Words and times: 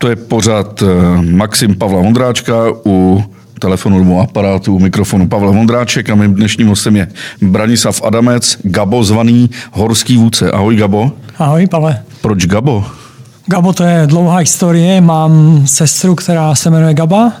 To 0.00 0.08
je 0.08 0.16
pořád 0.16 0.82
eh, 0.82 1.22
Maxim 1.22 1.76
Pavla 1.76 2.02
Vondráčka 2.02 2.54
u 2.86 3.24
telefonu 3.58 3.98
nebo 3.98 4.20
aparátu, 4.20 4.78
mikrofonu 4.78 5.28
Pavel 5.28 5.52
Vondráček 5.52 6.10
a 6.10 6.14
mým 6.14 6.34
dnešním 6.34 6.68
hostem 6.68 6.96
je 6.96 7.08
Branislav 7.42 8.02
Adamec, 8.04 8.56
Gabo 8.62 9.04
zvaný 9.04 9.50
Horský 9.72 10.16
vůdce. 10.16 10.50
Ahoj 10.50 10.76
Gabo. 10.76 11.12
Ahoj 11.38 11.66
Pavle. 11.66 12.02
Proč 12.20 12.46
Gabo? 12.46 12.84
Gabo 13.46 13.72
to 13.72 13.84
je 13.84 14.06
dlouhá 14.06 14.36
historie. 14.36 15.00
Mám 15.00 15.62
sestru, 15.66 16.14
která 16.14 16.54
se 16.54 16.70
jmenuje 16.70 16.94
Gaba. 16.94 17.32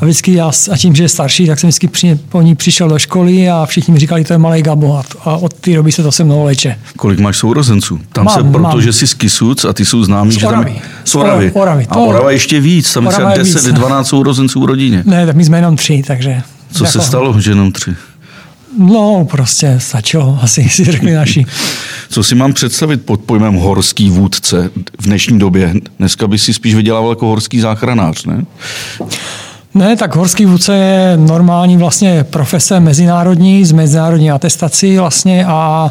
A 0.00 0.04
vždycky 0.04 0.34
já, 0.34 0.50
a 0.72 0.76
tím, 0.76 0.94
že 0.94 1.04
je 1.04 1.08
starší, 1.08 1.46
tak 1.46 1.60
jsem 1.60 1.68
vždycky 1.68 1.88
při, 1.88 2.18
po 2.28 2.42
ní 2.42 2.54
přišel 2.54 2.88
do 2.88 2.98
školy 2.98 3.50
a 3.50 3.66
všichni 3.66 3.94
mi 3.94 4.00
říkali, 4.00 4.24
to 4.24 4.32
je 4.32 4.38
malý 4.38 4.62
Gabo. 4.62 5.02
A, 5.24 5.36
od 5.36 5.54
té 5.54 5.74
doby 5.74 5.92
se 5.92 6.02
to 6.02 6.12
se 6.12 6.24
mnou 6.24 6.44
leče. 6.44 6.78
Kolik 6.96 7.18
máš 7.18 7.36
sourozenců? 7.36 8.00
Tam 8.12 8.24
Mám, 8.24 8.34
se, 8.34 8.58
protože 8.58 8.92
jsi 8.92 9.06
z 9.06 9.14
Kisuc 9.14 9.64
a 9.64 9.72
ty 9.72 9.84
jsou 9.84 10.04
známí, 10.04 10.32
Z 10.32 10.34
že 10.34 10.40
tam... 10.40 10.48
Oravy. 10.48 10.80
Z 11.04 11.14
Oravy. 11.14 11.52
Oravy, 11.54 11.86
A 11.90 11.96
Orava 11.96 12.30
ještě 12.30 12.60
víc, 12.60 12.92
tam 12.92 13.04
je 13.04 13.10
třeba 13.10 13.26
Orava 13.26 13.38
je 13.38 13.44
víc, 13.44 13.54
10, 13.54 13.72
no. 13.72 13.78
12 13.78 14.08
sourozenců 14.08 14.60
v 14.60 14.64
rodině. 14.64 15.02
Ne, 15.06 15.26
tak 15.26 15.36
my 15.36 15.44
jsme 15.44 15.58
jenom 15.58 15.76
tři, 15.76 16.02
takže... 16.06 16.42
Co 16.72 16.86
se 16.86 17.00
stalo, 17.00 17.40
že 17.40 17.50
jenom 17.50 17.72
tři? 17.72 17.94
No, 18.78 19.26
prostě 19.30 19.74
stačilo, 19.78 20.38
asi 20.42 20.68
si 20.68 20.84
řekli 20.84 21.12
naši. 21.14 21.46
Co 22.08 22.24
si 22.24 22.34
mám 22.34 22.52
představit 22.52 23.04
pod 23.04 23.20
pojmem 23.20 23.54
horský 23.54 24.10
vůdce 24.10 24.70
v 25.00 25.04
dnešní 25.04 25.38
době? 25.38 25.74
Dneska 25.98 26.26
by 26.26 26.38
si 26.38 26.54
spíš 26.54 26.74
vydělával 26.74 27.10
jako 27.10 27.26
horský 27.26 27.60
záchranář, 27.60 28.24
ne? 28.24 28.44
Ne, 29.74 29.96
tak 29.96 30.16
horský 30.16 30.46
vůdce 30.46 30.76
je 30.76 31.16
normální 31.16 31.76
vlastně 31.76 32.24
profese 32.24 32.80
mezinárodní, 32.80 33.64
z 33.64 33.72
mezinárodní 33.72 34.30
atestací 34.30 34.98
vlastně 34.98 35.46
a 35.46 35.90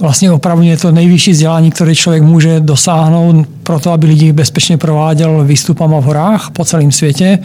vlastně 0.00 0.32
opravdu 0.32 0.62
je 0.62 0.76
to 0.76 0.92
nejvyšší 0.92 1.30
vzdělání, 1.30 1.70
které 1.70 1.94
člověk 1.94 2.22
může 2.22 2.60
dosáhnout 2.60 3.46
pro 3.62 3.80
to, 3.80 3.92
aby 3.92 4.06
lidi 4.06 4.32
bezpečně 4.32 4.78
prováděl 4.78 5.44
výstupama 5.44 6.00
v 6.00 6.04
horách 6.04 6.50
po 6.52 6.64
celém 6.64 6.92
světě. 6.92 7.38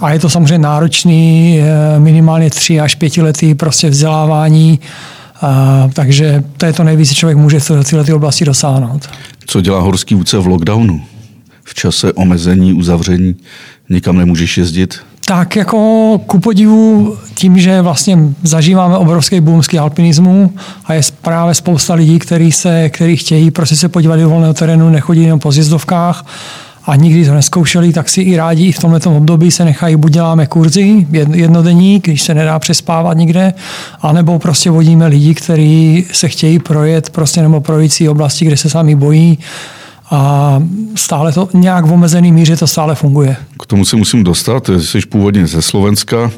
A 0.00 0.10
je 0.10 0.18
to 0.18 0.30
samozřejmě 0.30 0.58
náročný, 0.58 1.58
eh, 1.60 2.00
minimálně 2.00 2.50
tři 2.50 2.80
až 2.80 2.94
pětiletý 2.94 3.54
prostě 3.54 3.90
vzdělávání, 3.90 4.80
a, 5.42 5.90
takže 5.92 6.42
to 6.56 6.66
je 6.66 6.72
to 6.72 6.84
nejvíc, 6.84 7.08
co 7.08 7.14
člověk 7.14 7.38
může 7.38 7.60
v 7.60 7.84
této 7.90 8.16
oblasti 8.16 8.44
dosáhnout. 8.44 9.08
Co 9.46 9.60
dělá 9.60 9.80
horský 9.80 10.14
vůdce 10.14 10.38
v 10.38 10.46
lockdownu? 10.46 11.02
V 11.64 11.74
čase 11.74 12.12
omezení, 12.12 12.72
uzavření, 12.72 13.36
nikam 13.88 14.16
nemůžeš 14.16 14.58
jezdit? 14.58 15.00
Tak 15.28 15.56
jako 15.56 15.78
ku 16.26 16.40
podivu 16.40 17.16
tím, 17.34 17.58
že 17.58 17.82
vlastně 17.82 18.18
zažíváme 18.42 18.96
obrovský 18.96 19.40
boom 19.40 19.60
alpinismu 19.80 20.52
a 20.84 20.94
je 20.94 21.00
právě 21.22 21.54
spousta 21.54 21.94
lidí, 21.94 22.18
kteří 22.18 22.52
se, 22.52 22.88
který 22.88 23.16
chtějí 23.16 23.50
prostě 23.50 23.76
se 23.76 23.88
podívat 23.88 24.16
do 24.16 24.28
volného 24.28 24.54
terénu, 24.54 24.90
nechodí 24.90 25.22
jenom 25.22 25.40
po 25.40 25.52
zjezdovkách 25.52 26.26
a 26.86 26.96
nikdy 26.96 27.26
to 27.26 27.34
neskoušeli, 27.34 27.92
tak 27.92 28.08
si 28.08 28.20
i 28.20 28.36
rádi 28.36 28.64
i 28.64 28.72
v 28.72 28.78
tomto 28.78 29.16
období 29.16 29.50
se 29.50 29.64
nechají, 29.64 29.96
buď 29.96 30.12
děláme 30.12 30.46
kurzy 30.46 31.06
jed- 31.10 31.34
jednodenní, 31.34 32.00
když 32.04 32.22
se 32.22 32.34
nedá 32.34 32.58
přespávat 32.58 33.16
nikde, 33.16 33.54
anebo 34.00 34.38
prostě 34.38 34.70
vodíme 34.70 35.06
lidi, 35.06 35.34
kteří 35.34 36.06
se 36.12 36.28
chtějí 36.28 36.58
projet 36.58 37.10
prostě 37.10 37.42
nebo 37.42 37.60
projít 37.60 37.92
si 37.92 38.08
oblasti, 38.08 38.44
kde 38.44 38.56
se 38.56 38.70
sami 38.70 38.94
bojí 38.94 39.38
a 40.10 40.62
stále 40.94 41.32
to 41.32 41.48
nějak 41.54 41.86
v 41.86 41.92
omezený 41.92 42.32
míře 42.32 42.56
to 42.56 42.66
stále 42.66 42.94
funguje. 42.94 43.36
K 43.62 43.66
tomu 43.66 43.84
se 43.84 43.96
musím 43.96 44.24
dostat. 44.24 44.70
Jsi 44.78 45.00
původně 45.00 45.46
ze 45.46 45.62
Slovenska, 45.62 46.30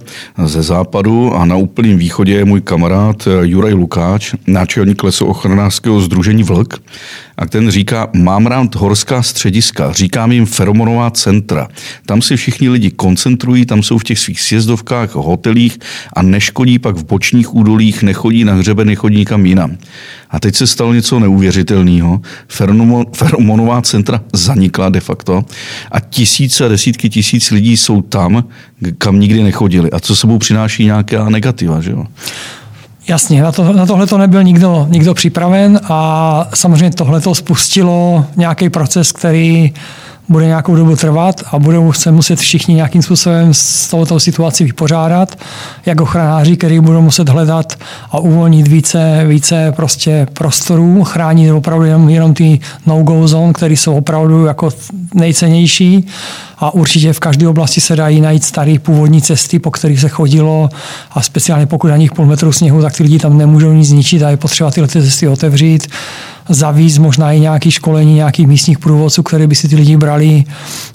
ze 0.45 0.63
západu 0.63 1.35
a 1.35 1.45
na 1.45 1.57
úplném 1.57 1.99
východě 1.99 2.33
je 2.33 2.45
můj 2.45 2.61
kamarád 2.61 3.29
Juraj 3.43 3.73
Lukáč, 3.73 4.35
náčelník 4.47 5.03
lesoochranářského 5.03 6.01
združení 6.01 6.43
Vlk. 6.43 6.83
A 7.37 7.47
ten 7.47 7.71
říká, 7.71 8.09
mám 8.13 8.47
rád 8.47 8.75
horská 8.75 9.23
střediska, 9.23 9.93
říkám 9.93 10.33
jim 10.33 10.47
feromonová 10.47 11.11
centra. 11.11 11.69
Tam 12.07 12.23
si 12.23 12.37
všichni 12.37 12.69
lidi 12.69 12.91
koncentrují, 12.91 13.67
tam 13.67 13.83
jsou 13.83 13.99
v 13.99 14.05
těch 14.05 14.19
svých 14.19 14.41
sjezdovkách, 14.41 15.15
hotelích 15.15 15.79
a 16.13 16.23
neškodí 16.23 16.79
pak 16.79 16.97
v 16.97 17.05
bočních 17.05 17.55
údolích, 17.55 18.03
nechodí 18.03 18.45
na 18.45 18.55
hřebe, 18.55 18.85
nechodí 18.85 19.17
nikam 19.17 19.47
jinam. 19.47 19.77
A 20.31 20.41
teď 20.41 20.55
se 20.57 20.67
stalo 20.67 20.93
něco 20.93 21.21
neuvěřitelného. 21.21 22.21
Feromo- 22.49 23.05
Feromonová 23.13 23.83
centra 23.83 24.21
zanikla 24.33 24.89
de 24.89 25.01
facto 25.01 25.45
a 25.93 26.01
tisíce 26.01 26.65
a 26.65 26.69
desítky 26.69 27.11
tisíc 27.11 27.51
lidí 27.51 27.77
jsou 27.77 28.03
tam, 28.03 28.45
kam 28.99 29.21
nikdy 29.21 29.43
nechodili. 29.43 29.91
A 29.91 30.01
co 30.01 30.17
sebou 30.17 30.39
přináší 30.39 30.85
nějaké 30.85 31.25
negativa, 31.25 31.81
že 31.81 31.91
jo? 31.91 32.05
Jasně, 33.09 33.43
na, 33.43 33.53
to, 33.53 33.73
na 33.73 33.87
tohle 33.87 34.07
to 34.07 34.19
nebyl 34.19 34.43
nikdo, 34.43 34.87
nikdo 34.91 35.15
připraven 35.15 35.81
a 35.85 36.49
samozřejmě 36.55 36.91
tohle 36.91 37.21
to 37.21 37.35
spustilo 37.35 38.27
nějaký 38.37 38.71
proces, 38.71 39.13
který 39.13 39.73
bude 40.31 40.47
nějakou 40.47 40.77
dobu 40.77 40.97
trvat 40.97 41.43
a 41.53 41.59
budou 41.59 41.93
se 41.93 42.13
muset 42.13 42.39
všichni 42.39 42.75
nějakým 42.75 43.03
způsobem 43.03 43.55
s 43.55 43.91
touto 43.91 44.21
situací 44.21 44.65
vypořádat, 44.65 45.39
jak 45.87 46.01
ochranáři, 46.01 46.57
který 46.57 46.81
budou 46.81 47.03
muset 47.03 47.29
hledat 47.29 47.79
a 48.11 48.19
uvolnit 48.19 48.69
více, 48.69 49.25
více 49.27 49.73
prostě 49.73 50.27
prostorů, 50.33 51.05
chránit 51.05 51.53
opravdu 51.53 51.85
jenom, 51.85 52.09
jenom 52.09 52.35
ty 52.35 52.61
no-go 52.87 53.29
zone, 53.29 53.53
které 53.53 53.75
jsou 53.75 53.97
opravdu 53.97 54.45
jako 54.45 54.71
nejcennější 55.15 56.07
a 56.61 56.75
určitě 56.75 57.13
v 57.13 57.21
každé 57.21 57.49
oblasti 57.49 57.81
se 57.81 57.97
dají 57.97 58.21
najít 58.21 58.45
staré 58.45 58.77
původní 58.83 59.23
cesty, 59.23 59.59
po 59.59 59.71
kterých 59.71 60.01
se 60.01 60.09
chodilo 60.09 60.69
a 61.11 61.23
speciálně 61.23 61.67
pokud 61.67 61.89
na 61.89 61.97
nich 61.97 62.13
půl 62.13 62.27
metru 62.27 62.53
sněhu, 62.53 62.83
tak 62.83 62.97
ty 62.97 63.03
lidi 63.03 63.19
tam 63.19 63.39
nemůžou 63.39 63.73
nic 63.73 63.89
zničit 63.89 64.23
a 64.23 64.31
je 64.31 64.37
potřeba 64.37 64.71
tyhle 64.71 64.89
ty 64.89 65.03
cesty 65.03 65.29
otevřít, 65.29 65.89
zavíc 66.49 66.99
možná 66.99 67.33
i 67.33 67.41
nějaké 67.41 67.71
školení 67.71 68.15
nějakých 68.15 68.47
místních 68.47 68.79
průvodců, 68.79 69.23
které 69.23 69.47
by 69.47 69.55
si 69.55 69.69
ty 69.69 69.77
lidi 69.77 69.97
brali 69.97 70.45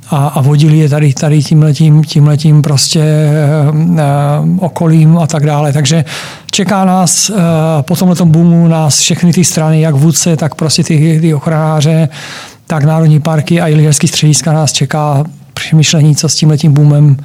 a, 0.09 0.27
a 0.27 0.41
vodili 0.41 0.77
je 0.77 0.89
tady, 0.89 1.13
tady 1.13 1.43
tímhletím, 1.43 2.03
tímhletím 2.03 2.61
prostě 2.61 3.03
uh, 3.71 4.57
okolím 4.59 5.17
a 5.17 5.27
tak 5.27 5.45
dále. 5.45 5.73
Takže 5.73 6.05
čeká 6.51 6.85
nás 6.85 7.29
uh, 7.29 7.37
po 7.81 7.95
tomhle 7.95 8.15
boomu 8.25 8.67
nás 8.67 8.99
všechny 8.99 9.33
ty 9.33 9.43
strany, 9.43 9.81
jak 9.81 9.95
vůdce, 9.95 10.37
tak 10.37 10.55
prostě 10.55 10.83
ty, 10.83 11.17
ty 11.21 11.33
ochranáře, 11.33 12.09
tak 12.67 12.83
národní 12.83 13.19
parky 13.19 13.61
a 13.61 13.67
i 13.67 13.75
lyžařský 13.75 14.07
střediska 14.07 14.53
nás 14.53 14.71
čeká 14.71 15.23
přemýšlení, 15.55 16.15
co 16.15 16.29
s 16.29 16.35
tímhletím 16.35 16.73
boomem 16.73 17.17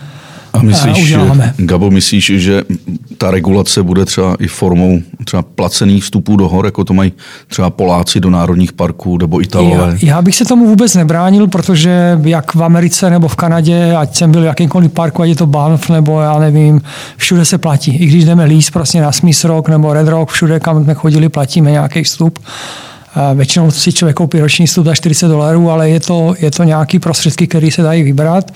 A 0.53 0.63
myslíš, 0.63 0.99
eh, 0.99 1.03
uděláme. 1.03 1.55
Gabo, 1.57 1.91
myslíš, 1.91 2.25
že 2.25 2.63
ta 3.19 3.31
regulace 3.31 3.83
bude 3.83 4.05
třeba 4.05 4.37
i 4.39 4.47
formou 4.47 5.01
třeba 5.25 5.43
placených 5.43 6.05
vstupů 6.05 6.37
do 6.37 6.49
hor, 6.49 6.65
jako 6.65 6.85
to 6.85 6.95
mají 6.95 7.13
třeba 7.49 7.71
Poláci 7.71 8.21
do 8.21 8.31
národních 8.31 8.73
parků 8.73 9.19
nebo 9.19 9.43
Italové? 9.43 9.99
Já, 10.03 10.09
já 10.09 10.23
bych 10.23 10.37
se 10.37 10.45
tomu 10.45 10.67
vůbec 10.67 10.95
nebránil, 10.95 11.49
protože 11.49 12.19
jak 12.23 12.55
v 12.55 12.63
Americe 12.65 13.11
nebo 13.11 13.29
v 13.29 13.37
Kanadě, 13.37 13.95
ať 13.97 14.17
jsem 14.17 14.31
byl 14.31 14.43
v 14.43 14.45
jakýmkoliv 14.45 14.93
parku, 14.93 15.23
ať 15.23 15.29
je 15.29 15.37
to 15.37 15.47
Banff 15.47 15.91
nebo 15.91 16.21
já 16.21 16.39
nevím, 16.39 16.81
všude 17.17 17.45
se 17.45 17.59
platí. 17.59 17.97
I 17.97 18.07
když 18.07 18.25
jdeme 18.25 18.45
líst 18.45 18.71
prostě 18.71 19.01
na 19.01 19.12
Smith 19.12 19.45
Rock 19.45 19.69
nebo 19.69 19.93
Red 19.93 20.09
Rock, 20.09 20.31
všude, 20.31 20.61
kam 20.61 20.85
jsme 20.85 20.95
chodili, 20.95 21.29
platíme 21.29 21.71
nějaký 21.71 22.03
vstup. 22.03 22.39
Většinou 23.34 23.71
si 23.71 23.93
člověk 23.93 24.16
koupí 24.16 24.41
roční 24.41 24.66
vstup 24.66 24.87
za 24.87 24.94
40 24.94 25.28
dolarů, 25.28 25.71
ale 25.71 25.91
je 25.91 26.00
to, 26.00 26.34
je 26.38 26.50
to 26.50 26.65
nějaký 26.65 26.98
prostředky, 26.98 27.47
které 27.47 27.71
se 27.71 27.82
dají 27.82 28.03
vybrat. 28.03 28.50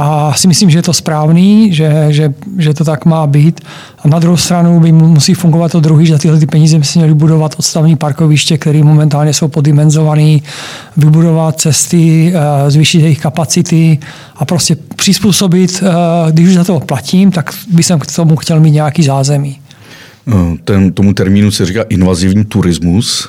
A 0.00 0.34
si 0.34 0.48
myslím, 0.48 0.70
že 0.70 0.78
je 0.78 0.82
to 0.82 0.92
správný, 0.92 1.74
že, 1.74 2.06
že, 2.08 2.34
že 2.58 2.74
to 2.74 2.84
tak 2.84 3.04
má 3.04 3.26
být. 3.26 3.60
A 3.98 4.08
na 4.08 4.18
druhou 4.18 4.36
stranu 4.36 4.80
by 4.80 4.92
mu- 4.92 5.08
musí 5.08 5.34
fungovat 5.34 5.72
to 5.72 5.80
druhý, 5.80 6.06
že 6.06 6.12
za 6.12 6.18
tyhle 6.18 6.38
ty 6.38 6.46
peníze 6.46 6.78
by 6.78 6.84
se 6.84 6.98
měly 6.98 7.14
budovat 7.14 7.54
odstavní 7.58 7.96
parkoviště, 7.96 8.58
které 8.58 8.82
momentálně 8.82 9.34
jsou 9.34 9.48
poddimenzované, 9.48 10.38
vybudovat 10.96 11.60
cesty, 11.60 12.32
eh, 12.34 12.70
zvýšit 12.70 13.00
jejich 13.00 13.20
kapacity 13.20 13.98
a 14.36 14.44
prostě 14.44 14.76
přizpůsobit, 14.96 15.82
eh, 15.82 16.32
když 16.32 16.48
už 16.48 16.54
za 16.54 16.64
to 16.64 16.80
platím, 16.80 17.30
tak 17.30 17.50
bych 17.70 17.86
jsem 17.86 17.98
k 17.98 18.06
tomu 18.06 18.36
chtěl 18.36 18.60
mít 18.60 18.70
nějaký 18.70 19.02
zázemí. 19.02 19.58
Eh, 20.28 20.56
Ten, 20.64 20.92
tomu 20.92 21.14
termínu 21.14 21.50
se 21.50 21.66
říká 21.66 21.82
invazivní 21.88 22.44
turismus. 22.44 23.28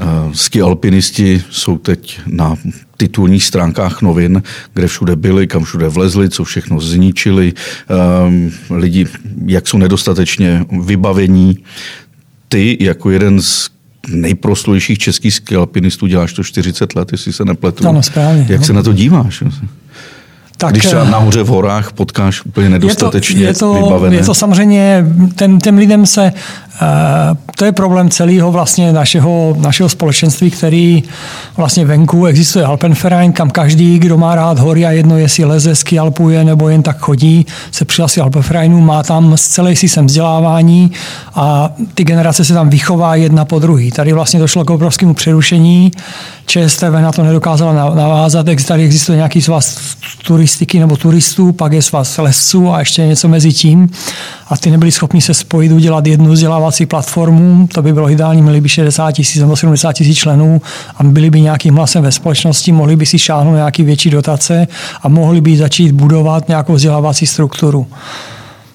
Eh, 0.00 0.04
Ski 0.32 0.60
alpinisti 0.62 1.42
jsou 1.50 1.78
teď 1.78 2.20
na 2.26 2.56
titulních 2.96 3.44
stránkách 3.44 4.02
novin, 4.02 4.42
kde 4.74 4.86
všude 4.88 5.16
byli, 5.16 5.46
kam 5.46 5.64
všude 5.64 5.88
vlezli, 5.88 6.30
co 6.30 6.44
všechno 6.44 6.80
zničili. 6.80 7.52
Ehm, 8.26 8.50
Lidi, 8.70 9.06
jak 9.46 9.68
jsou 9.68 9.78
nedostatečně 9.78 10.64
vybavení. 10.82 11.58
Ty 12.48 12.76
jako 12.80 13.10
jeden 13.10 13.42
z 13.42 13.70
nejproslulejších 14.08 14.98
českých 14.98 15.34
ski 15.34 15.56
alpinistů 15.56 16.06
děláš 16.06 16.32
to 16.32 16.44
40 16.44 16.94
let, 16.94 17.12
jestli 17.12 17.32
se 17.32 17.44
nepletu. 17.44 17.88
Ano, 17.88 18.02
správně, 18.02 18.46
Jak 18.48 18.60
no. 18.60 18.66
se 18.66 18.72
na 18.72 18.82
to 18.82 18.92
díváš? 18.92 19.42
Tak, 20.56 20.70
Když 20.70 20.86
třeba 20.86 21.02
eh, 21.02 21.10
nahoře 21.10 21.42
v 21.42 21.48
horách 21.48 21.92
potkáš 21.92 22.44
úplně 22.44 22.68
nedostatečně 22.68 23.40
je 23.40 23.54
to, 23.54 23.74
je 23.74 23.80
to, 23.80 23.84
vybavené. 23.84 24.16
Je 24.16 24.24
to 24.24 24.34
samozřejmě, 24.34 25.06
těm, 25.36 25.60
těm 25.60 25.78
lidem 25.78 26.06
se 26.06 26.32
to 27.56 27.64
je 27.64 27.72
problém 27.72 28.10
celého 28.10 28.52
vlastně 28.52 28.92
našeho, 28.92 29.56
našeho 29.58 29.88
společenství, 29.88 30.50
který 30.50 31.02
vlastně 31.56 31.84
venku 31.84 32.26
existuje 32.26 32.64
Alpenverein, 32.64 33.32
kam 33.32 33.50
každý, 33.50 33.98
kdo 33.98 34.18
má 34.18 34.34
rád 34.34 34.58
hory 34.58 34.86
a 34.86 34.90
jedno, 34.90 35.18
jestli 35.18 35.44
leze, 35.44 35.74
skialpuje 35.74 36.44
nebo 36.44 36.68
jen 36.68 36.82
tak 36.82 36.98
chodí, 36.98 37.46
se 37.72 37.84
přihlasí 37.84 38.20
Alpenvereinu, 38.20 38.80
má 38.80 39.02
tam 39.02 39.34
celý 39.36 39.76
systém 39.76 40.06
vzdělávání 40.06 40.90
a 41.34 41.70
ty 41.94 42.04
generace 42.04 42.44
se 42.44 42.54
tam 42.54 42.70
vychová 42.70 43.14
jedna 43.14 43.44
po 43.44 43.58
druhý. 43.58 43.90
Tady 43.90 44.12
vlastně 44.12 44.40
došlo 44.40 44.64
k 44.64 44.70
obrovskému 44.70 45.14
přerušení, 45.14 45.92
ČSTV 46.46 46.82
na 46.82 47.12
to 47.12 47.22
nedokázala 47.22 47.94
navázat, 47.94 48.46
tady 48.66 48.84
existuje 48.84 49.16
nějaký 49.16 49.42
svaz 49.42 49.78
turistiky 50.26 50.80
nebo 50.80 50.96
turistů, 50.96 51.52
pak 51.52 51.72
je 51.72 51.82
svaz 51.82 52.18
lesců 52.18 52.72
a 52.72 52.78
ještě 52.78 53.06
něco 53.06 53.28
mezi 53.28 53.52
tím. 53.52 53.90
A 54.48 54.56
ty 54.56 54.70
nebyli 54.70 54.92
schopni 54.92 55.20
se 55.20 55.34
spojit, 55.34 55.72
udělat 55.72 56.06
jednu 56.06 56.34
vzdělávací 56.66 56.86
platformu, 56.86 57.68
to 57.72 57.82
by 57.82 57.92
bylo 57.92 58.10
ideální, 58.10 58.42
měli 58.42 58.60
by 58.60 58.68
60 58.68 59.12
tisíc 59.12 59.40
nebo 59.40 59.56
70 59.56 59.92
tisíc 59.92 60.18
členů 60.18 60.60
a 60.96 61.02
byli 61.02 61.30
by 61.30 61.40
nějakým 61.40 61.76
hlasem 61.76 62.02
ve 62.02 62.12
společnosti, 62.12 62.72
mohli 62.72 62.96
by 62.96 63.06
si 63.06 63.18
šáhnout 63.18 63.54
nějaký 63.54 63.82
větší 63.82 64.10
dotace 64.10 64.68
a 65.02 65.08
mohli 65.08 65.40
by 65.40 65.56
začít 65.56 65.92
budovat 65.92 66.48
nějakou 66.48 66.72
vzdělávací 66.72 67.26
strukturu. 67.26 67.86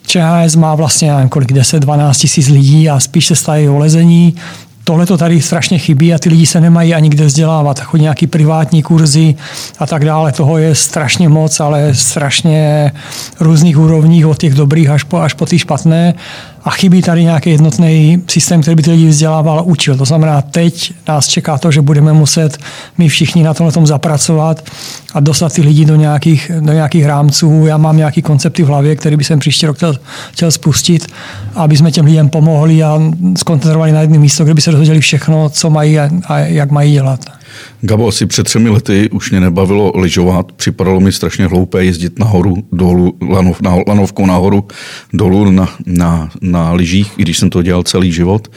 ČHS 0.08 0.56
má 0.56 0.76
vlastně 0.76 1.12
nevím, 1.12 1.30
kolik 1.30 1.52
10-12 1.52 2.14
tisíc 2.14 2.48
lidí 2.48 2.90
a 2.90 3.00
spíš 3.00 3.26
se 3.26 3.36
stají 3.36 3.70
o 3.70 3.78
lezení 3.78 4.36
tohle 4.84 5.06
to 5.06 5.18
tady 5.18 5.42
strašně 5.42 5.78
chybí 5.78 6.14
a 6.14 6.20
ty 6.20 6.30
lidi 6.30 6.46
se 6.46 6.62
nemají 6.62 6.94
ani 6.94 7.10
kde 7.10 7.26
vzdělávat. 7.26 7.80
Chodí 7.80 8.02
nějaký 8.02 8.28
privátní 8.28 8.84
kurzy 8.84 9.36
a 9.80 9.86
tak 9.86 10.06
dále. 10.06 10.32
Toho 10.32 10.58
je 10.58 10.76
strašně 10.76 11.30
moc, 11.30 11.60
ale 11.60 11.96
strašně 11.96 12.92
různých 13.40 13.78
úrovních 13.78 14.26
od 14.28 14.38
těch 14.38 14.54
dobrých 14.54 14.90
až 14.90 15.04
po, 15.04 15.18
až 15.18 15.34
po 15.34 15.46
ty 15.46 15.60
špatné 15.60 16.14
a 16.63 16.69
chybí 16.69 17.02
tady 17.02 17.24
nějaký 17.24 17.50
jednotný 17.50 18.24
systém, 18.28 18.62
který 18.62 18.75
by 18.75 18.84
ty 18.84 18.92
lidi 18.92 19.08
vzdělával 19.08 19.60
a 19.60 19.62
učil. 19.62 19.98
To 19.98 20.06
znamená, 20.06 20.42
teď 20.42 20.94
nás 21.08 21.28
čeká 21.28 21.58
to, 21.58 21.72
že 21.72 21.81
budeme 21.81 22.13
muset 22.13 22.58
my 22.98 23.10
všichni 23.10 23.44
na 23.44 23.54
tomhle 23.54 23.72
tom 23.72 23.88
zapracovat 23.88 24.69
a 25.13 25.19
dostat 25.19 25.54
ty 25.54 25.62
lidi 25.62 25.86
do 25.86 25.96
nějakých, 25.96 26.52
do 26.60 26.74
nějakých 26.74 27.06
rámců. 27.06 27.66
Já 27.66 27.78
mám 27.78 27.98
nějaký 27.98 28.22
koncepty 28.22 28.63
v 28.63 28.68
hlavě, 28.68 28.96
který 28.96 29.16
by 29.18 29.24
jsem 29.24 29.40
příští 29.40 29.66
rok 29.66 29.75
chtěl, 29.75 29.96
chtěl 30.31 30.52
spustit, 30.52 31.08
aby 31.56 31.78
jsme 31.78 31.92
těm 31.92 32.06
lidem 32.06 32.30
pomohli 32.30 32.84
a 32.84 33.02
skoncentrovali 33.38 33.92
na 33.92 34.02
jedno 34.02 34.19
místo, 34.19 34.44
kde 34.44 34.54
by 34.54 34.62
se 34.62 34.72
dozvěděli 34.72 35.00
všechno, 35.00 35.50
co 35.50 35.69
mají 35.69 36.00
a, 36.00 36.10
a 36.25 36.38
jak 36.38 36.72
mají 36.72 36.92
dělat. 36.92 37.41
Gabo, 37.81 38.07
asi 38.07 38.25
před 38.25 38.44
třemi 38.44 38.69
lety 38.69 39.09
už 39.09 39.31
mě 39.31 39.39
nebavilo 39.39 39.92
lyžovat. 39.95 40.51
Připadalo 40.51 41.00
mi 41.00 41.12
strašně 41.12 41.48
hloupé 41.48 41.86
jezdit 41.86 42.19
nahoru, 42.19 42.56
dolů, 42.71 43.18
lanov, 43.30 43.62
na, 43.62 43.75
lanovkou 43.88 44.25
nahoru, 44.25 44.68
dolů 45.13 45.51
na, 45.51 45.69
na, 45.86 46.30
na 46.42 46.71
lyžích, 46.71 47.12
i 47.18 47.21
když 47.21 47.38
jsem 47.38 47.50
to 47.50 47.62
dělal 47.62 47.83
celý 47.83 48.12
život. 48.12 48.51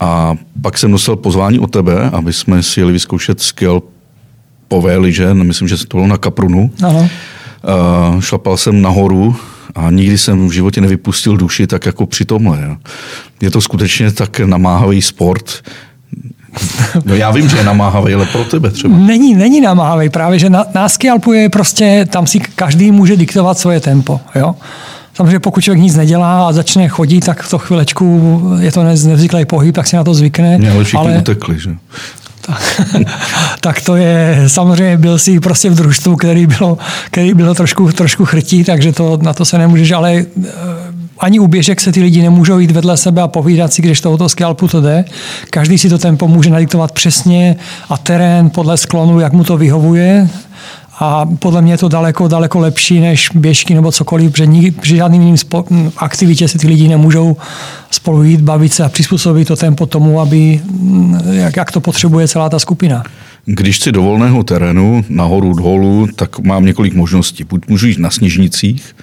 A 0.00 0.34
pak 0.62 0.78
jsem 0.78 0.90
dostal 0.90 1.16
pozvání 1.16 1.58
od 1.58 1.70
tebe, 1.70 2.10
aby 2.10 2.32
jsme 2.32 2.62
si 2.62 2.80
jeli 2.80 2.92
vyzkoušet 2.92 3.40
skill 3.40 3.82
pové 4.68 4.96
lyže, 4.96 5.34
myslím, 5.34 5.68
že 5.68 5.86
to 5.86 5.96
bylo 5.96 6.06
na 6.06 6.18
Kaprunu. 6.18 6.70
Ano. 6.82 7.08
Uh, 8.12 8.20
šlapal 8.20 8.56
jsem 8.56 8.82
nahoru 8.82 9.36
a 9.74 9.90
nikdy 9.90 10.18
jsem 10.18 10.48
v 10.48 10.52
životě 10.52 10.80
nevypustil 10.80 11.36
duši 11.36 11.66
tak 11.66 11.86
jako 11.86 12.06
při 12.06 12.24
tomhle. 12.24 12.76
Je 13.40 13.50
to 13.50 13.60
skutečně 13.60 14.12
tak 14.12 14.40
namáhavý 14.40 15.02
sport, 15.02 15.62
No 17.04 17.14
já 17.14 17.30
vím, 17.30 17.48
že 17.48 17.56
je 17.56 17.64
namáhavý, 17.64 18.14
ale 18.14 18.26
pro 18.26 18.44
tebe 18.44 18.70
třeba. 18.70 18.96
Není, 18.96 19.34
není 19.34 19.60
namáhavý, 19.60 20.08
právě, 20.08 20.38
že 20.38 20.50
na, 20.50 20.64
na 20.74 20.88
ski 20.88 21.08
je 21.32 21.48
prostě, 21.48 22.06
tam 22.10 22.26
si 22.26 22.40
každý 22.40 22.90
může 22.90 23.16
diktovat 23.16 23.58
svoje 23.58 23.80
tempo. 23.80 24.20
Jo? 24.34 24.54
Samozřejmě 25.14 25.40
pokud 25.40 25.60
člověk 25.60 25.82
nic 25.82 25.96
nedělá 25.96 26.48
a 26.48 26.52
začne 26.52 26.88
chodit, 26.88 27.20
tak 27.20 27.42
v 27.42 27.50
to 27.50 27.58
chvilečku 27.58 28.42
je 28.60 28.72
to 28.72 28.84
nevzvyklý 28.84 29.44
pohyb, 29.44 29.74
tak 29.74 29.86
si 29.86 29.96
na 29.96 30.04
to 30.04 30.14
zvykne. 30.14 30.58
Mě 30.58 30.70
ale 30.70 30.84
všichni 30.84 31.08
ale... 31.08 31.18
utekli, 31.18 31.60
že? 31.60 31.70
Tak, 32.40 32.80
tak 33.60 33.80
to 33.80 33.96
je, 33.96 34.44
samozřejmě 34.46 34.96
byl 34.96 35.18
si 35.18 35.40
prostě 35.40 35.70
v 35.70 35.74
družstvu, 35.74 36.16
který 36.16 36.46
bylo, 36.46 36.78
který 37.06 37.34
bylo 37.34 37.54
trošku, 37.54 37.92
trošku 37.92 38.24
chrtí, 38.24 38.64
takže 38.64 38.92
to, 38.92 39.18
na 39.22 39.32
to 39.32 39.44
se 39.44 39.58
nemůžeš, 39.58 39.90
ale 39.90 40.24
ani 41.18 41.40
u 41.40 41.46
běžek 41.46 41.80
se 41.80 41.92
ty 41.92 42.00
lidi 42.00 42.22
nemůžou 42.22 42.58
jít 42.58 42.70
vedle 42.70 42.96
sebe 42.96 43.22
a 43.22 43.28
povídat 43.28 43.72
si, 43.72 43.82
když 43.82 44.00
tohoto 44.00 44.28
skalpu 44.28 44.68
to 44.68 44.80
jde. 44.80 45.04
Každý 45.50 45.78
si 45.78 45.88
to 45.88 45.98
tempo 45.98 46.28
může 46.28 46.50
nadiktovat 46.50 46.92
přesně 46.92 47.56
a 47.88 47.96
terén 47.96 48.50
podle 48.50 48.76
sklonu, 48.76 49.20
jak 49.20 49.32
mu 49.32 49.44
to 49.44 49.56
vyhovuje. 49.56 50.28
A 50.98 51.26
podle 51.38 51.62
mě 51.62 51.72
je 51.72 51.78
to 51.78 51.88
daleko, 51.88 52.28
daleko 52.28 52.58
lepší 52.58 53.00
než 53.00 53.30
běžky 53.34 53.74
nebo 53.74 53.92
cokoliv, 53.92 54.32
protože 54.32 54.46
při 54.80 54.96
žádným 54.96 55.22
jiným 55.22 55.36
aktivitě 55.96 56.48
se 56.48 56.58
ty 56.58 56.68
lidi 56.68 56.88
nemůžou 56.88 57.36
spolu 57.90 58.22
jít, 58.22 58.40
bavit 58.40 58.72
se 58.72 58.84
a 58.84 58.88
přizpůsobit 58.88 59.48
to 59.48 59.56
tempo 59.56 59.86
tomu, 59.86 60.20
aby, 60.20 60.60
jak, 61.30 61.56
jak 61.56 61.70
to 61.70 61.80
potřebuje 61.80 62.28
celá 62.28 62.48
ta 62.48 62.58
skupina. 62.58 63.02
Když 63.44 63.76
chci 63.76 63.92
do 63.92 64.02
volného 64.02 64.42
terénu, 64.42 65.04
nahoru, 65.08 65.52
dolů, 65.52 66.08
tak 66.16 66.38
mám 66.38 66.64
několik 66.64 66.94
možností. 66.94 67.44
Buď 67.44 67.68
můžu 67.68 67.86
jít 67.86 67.98
na 67.98 68.10
sněžnicích, 68.10 68.94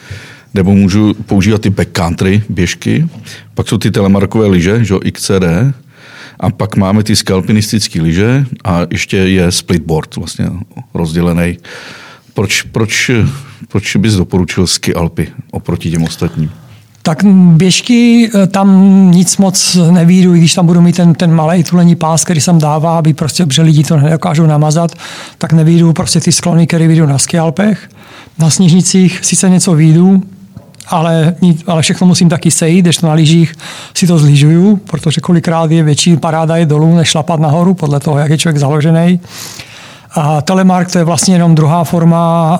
nebo 0.53 0.75
můžu 0.75 1.13
používat 1.13 1.62
ty 1.62 1.69
backcountry 1.69 2.44
běžky, 2.50 3.07
pak 3.53 3.68
jsou 3.68 3.77
ty 3.77 3.92
telemarkové 3.92 4.48
lyže, 4.48 4.86
že, 4.86 4.95
XCD, 5.12 5.44
a 6.39 6.50
pak 6.50 6.75
máme 6.75 7.03
ty 7.03 7.15
skalpinistické 7.15 8.01
lyže 8.01 8.45
a 8.63 8.80
ještě 8.92 9.18
je 9.18 9.51
splitboard 9.51 10.15
vlastně 10.15 10.50
rozdělený. 10.94 11.57
Proč, 12.33 12.62
proč, 12.62 13.12
proč 13.68 13.95
bys 13.95 14.13
doporučil 14.13 14.68
ski 14.68 14.94
Alpy 14.94 15.27
oproti 15.51 15.92
těm 15.92 16.03
ostatním? 16.03 16.51
Tak 17.01 17.24
běžky 17.56 18.30
eh, 18.36 18.48
tam 18.48 18.88
nic 19.12 19.38
moc 19.38 19.77
nevídu, 19.92 20.36
i 20.36 20.38
když 20.38 20.53
tam 20.53 20.65
budu 20.65 20.81
mít 20.81 20.95
ten, 20.95 21.13
ten 21.13 21.33
malý 21.33 21.63
tulení 21.63 21.95
pás, 21.95 22.24
který 22.24 22.42
jsem 22.42 22.59
dává, 22.59 22.98
aby 22.98 23.13
prostě, 23.13 23.45
že 23.51 23.62
lidi 23.62 23.83
to 23.83 23.98
nedokážou 23.98 24.45
namazat, 24.45 24.92
tak 25.38 25.53
nevídu 25.53 25.94
prostě 25.94 26.19
ty 26.19 26.31
sklony, 26.31 26.68
které 26.68 26.88
vidí 26.88 27.01
na 27.01 27.18
skialpech. 27.18 27.89
Na 28.39 28.50
sněžnicích 28.50 29.19
sice 29.24 29.50
něco 29.50 29.75
výjdu, 29.75 30.24
ale, 30.92 31.36
ale 31.68 31.82
všechno 31.82 32.08
musím 32.08 32.30
taky 32.30 32.52
sejít, 32.52 32.86
když 32.86 33.00
na 33.00 33.14
lyžích 33.14 33.56
si 33.94 34.08
to 34.08 34.18
zlížuju, 34.18 34.76
protože 34.76 35.22
kolikrát 35.22 35.72
je 35.72 35.84
větší 35.84 36.18
paráda 36.18 36.56
je 36.56 36.66
dolů, 36.66 36.96
než 36.96 37.08
šlapat 37.08 37.40
nahoru, 37.40 37.74
podle 37.74 38.00
toho, 38.00 38.18
jak 38.18 38.30
je 38.30 38.38
člověk 38.38 38.58
založený. 38.58 39.20
A 40.16 40.42
telemark 40.42 40.92
to 40.92 40.98
je 40.98 41.04
vlastně 41.04 41.36
jenom 41.36 41.56
druhá 41.56 41.84
forma, 41.84 42.60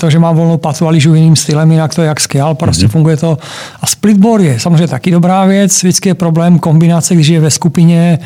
to, 0.00 0.10
že 0.10 0.18
mám 0.18 0.36
volnou 0.36 0.56
patu 0.56 0.86
a 0.86 0.90
lyžu 0.90 1.14
jiným 1.14 1.36
stylem, 1.36 1.72
jinak 1.72 1.94
to 1.94 2.02
je 2.02 2.08
jak 2.08 2.20
skial, 2.20 2.54
prostě 2.54 2.86
mm-hmm. 2.86 2.90
funguje 2.90 3.16
to. 3.16 3.38
A 3.80 3.86
splitboard 3.86 4.44
je 4.44 4.60
samozřejmě 4.60 4.88
taky 4.88 5.10
dobrá 5.10 5.44
věc, 5.44 5.82
vždycky 5.82 6.08
je 6.08 6.14
problém 6.14 6.58
kombinace, 6.58 7.14
když 7.14 7.28
je 7.28 7.40
ve 7.40 7.50
skupině 7.50 8.18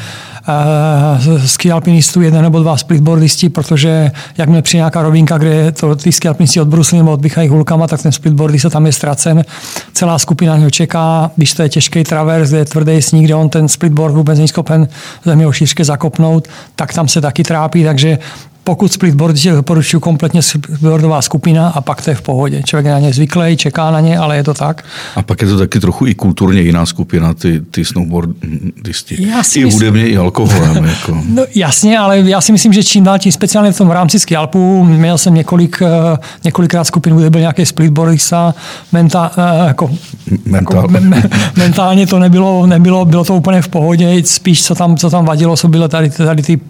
uh, 0.49 1.45
ski 1.45 1.73
alpinistů 1.73 2.23
jeden 2.23 2.43
nebo 2.43 2.61
dva 2.61 2.77
splitboardisti, 2.77 3.49
protože 3.49 4.11
jak 4.39 4.49
mě 4.49 4.63
přijde 4.63 4.79
nějaká 4.79 5.03
rovinka, 5.03 5.39
kde 5.39 5.73
to, 5.73 5.97
ty 5.97 6.13
ski 6.13 6.29
alpinisti 6.29 6.61
odbruslí 6.61 6.99
nebo 6.99 7.13
odbychají 7.13 7.49
hulkama, 7.49 7.87
tak 7.87 8.03
ten 8.03 8.13
splitboardista 8.13 8.71
tam 8.71 8.87
je 8.87 8.93
ztracen. 8.93 9.45
Celá 9.93 10.19
skupina 10.19 10.57
něho 10.57 10.71
čeká, 10.71 11.31
když 11.37 11.55
to 11.55 11.63
je 11.63 11.69
těžký 11.69 12.05
travers, 12.05 12.49
kde 12.49 12.59
je 12.59 12.65
tvrdý 12.65 13.03
sníh, 13.03 13.25
kde 13.25 13.35
on 13.35 13.49
ten 13.49 13.69
splitboard 13.69 14.15
vůbec 14.15 14.39
není 14.39 14.49
schopen 14.49 14.89
země 15.25 15.47
o 15.47 15.53
šířke 15.53 15.85
zakopnout, 15.85 16.49
tak 16.77 16.95
tam 16.95 17.09
se 17.09 17.21
taky 17.21 17.43
trápí, 17.43 17.85
takže 17.85 18.19
pokud 18.69 18.93
splitboard 18.93 19.37
doporučuji 19.45 20.01
kompletně 20.01 20.43
splitboardová 20.43 21.23
skupina 21.23 21.69
a 21.69 21.81
pak 21.81 22.03
to 22.03 22.11
je 22.11 22.17
v 22.17 22.23
pohodě. 22.23 22.63
Člověk 22.63 22.87
je 22.87 22.93
na 22.93 22.99
ně 22.99 23.13
zvyklý, 23.13 23.57
čeká 23.57 23.91
na 23.91 24.01
ně, 24.01 24.19
ale 24.19 24.37
je 24.37 24.45
to 24.45 24.55
tak. 24.55 24.85
A 25.17 25.23
pak 25.23 25.43
je 25.43 25.49
to 25.49 25.59
taky 25.59 25.81
trochu 25.81 26.07
i 26.07 26.15
kulturně 26.15 26.61
jiná 26.61 26.87
skupina, 26.87 27.35
ty, 27.35 27.61
ty 27.61 27.85
snowboardisti. 27.85 29.17
I 29.69 29.73
hudebně, 29.73 30.09
i 30.09 30.15
alkoholem. 30.39 30.85
jako. 30.85 31.23
no, 31.29 31.45
jasně, 31.55 31.99
ale 31.99 32.19
já 32.19 32.41
si 32.41 32.53
myslím, 32.53 32.73
že 32.73 32.85
čím 32.85 33.05
dál 33.05 33.19
tím 33.19 33.33
speciálně 33.33 33.73
v 33.73 33.79
tom 33.79 33.91
rámci 33.91 34.19
skialpu, 34.19 34.85
měl 34.85 35.19
jsem 35.19 35.35
několik, 35.35 35.83
eh, 35.83 36.19
několikrát 36.45 36.85
skupin, 36.85 37.17
kde 37.17 37.31
byl 37.31 37.41
nějaký 37.41 37.67
splitboardista, 37.67 38.55
menta, 38.93 39.31
eh, 39.39 39.67
jako, 39.67 39.91
Mentál. 40.45 40.77
jako, 40.77 41.01
me, 41.01 41.23
mentálně 41.57 42.07
to 42.07 42.19
nebylo, 42.19 42.67
nebylo, 42.67 43.05
bylo 43.05 43.25
to 43.25 43.35
úplně 43.35 43.63
v 43.63 43.69
pohodě, 43.69 44.23
spíš 44.25 44.63
co 44.63 44.75
tam, 44.75 44.97
co 44.97 45.11
tam 45.11 45.25
vadilo, 45.25 45.57
jsou 45.57 45.69
byly 45.69 45.89
tady, 45.89 46.11
tady 46.11 46.43
ty 46.43 46.61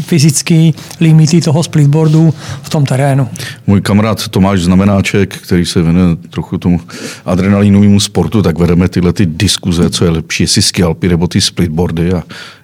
fyzické 0.00 0.70
limity 1.00 1.40
toho 1.40 1.62
splitboardu 1.62 2.34
v 2.62 2.70
tom 2.70 2.86
terénu. 2.86 3.28
Můj 3.66 3.80
kamarád 3.80 4.28
Tomáš 4.28 4.60
Znamenáček, 4.60 5.36
který 5.36 5.66
se 5.66 5.82
věnuje 5.82 6.16
trochu 6.30 6.58
tomu 6.58 6.80
adrenalinovému 7.24 8.00
sportu, 8.00 8.42
tak 8.42 8.58
vedeme 8.58 8.88
tyhle 8.88 9.12
ty 9.12 9.26
diskuze, 9.26 9.90
co 9.90 10.04
je 10.04 10.10
lepší, 10.10 10.42
jestli 10.42 10.62
skialpy 10.62 11.08
nebo 11.08 11.28
ty 11.28 11.40
splitboardy. 11.40 12.12
A 12.12 12.22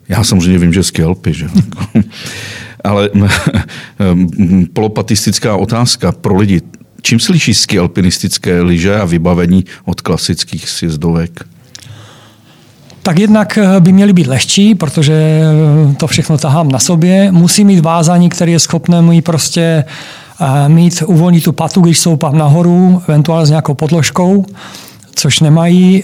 já 0.08 0.24
samozřejmě 0.24 0.58
vím, 0.58 0.72
že 0.72 0.82
skialpy. 0.82 1.34
Že? 1.34 1.48
Ale 2.84 3.10
polopatistická 4.72 5.56
otázka 5.56 6.12
pro 6.12 6.36
lidi. 6.36 6.60
Čím 7.02 7.20
se 7.20 7.32
liší 7.32 7.54
ski 7.54 7.78
alpinistické 7.78 8.62
lyže 8.62 8.96
a 8.96 9.04
vybavení 9.04 9.64
od 9.84 10.00
klasických 10.00 10.68
sjezdovek? 10.68 11.44
tak 13.08 13.18
jednak 13.18 13.58
eh, 13.58 13.80
by 13.80 13.92
měly 13.92 14.12
být 14.12 14.26
lehčí, 14.26 14.74
protože 14.74 15.12
eh, 15.12 15.94
to 15.94 16.06
všechno 16.06 16.38
tahám 16.38 16.68
na 16.68 16.78
sobě. 16.78 17.32
Musí 17.32 17.64
mít 17.64 17.80
vázání, 17.80 18.28
který 18.28 18.52
je 18.52 18.58
schopné 18.58 19.02
mi 19.02 19.22
prostě 19.22 19.84
eh, 20.40 20.68
mít, 20.68 21.02
uvolnit 21.06 21.44
tu 21.44 21.52
patu, 21.52 21.80
když 21.80 21.98
soupám 21.98 22.38
nahoru, 22.38 23.02
eventuálně 23.08 23.46
s 23.46 23.50
nějakou 23.50 23.74
podložkou 23.74 24.46
což 25.18 25.40
nemají. 25.40 26.02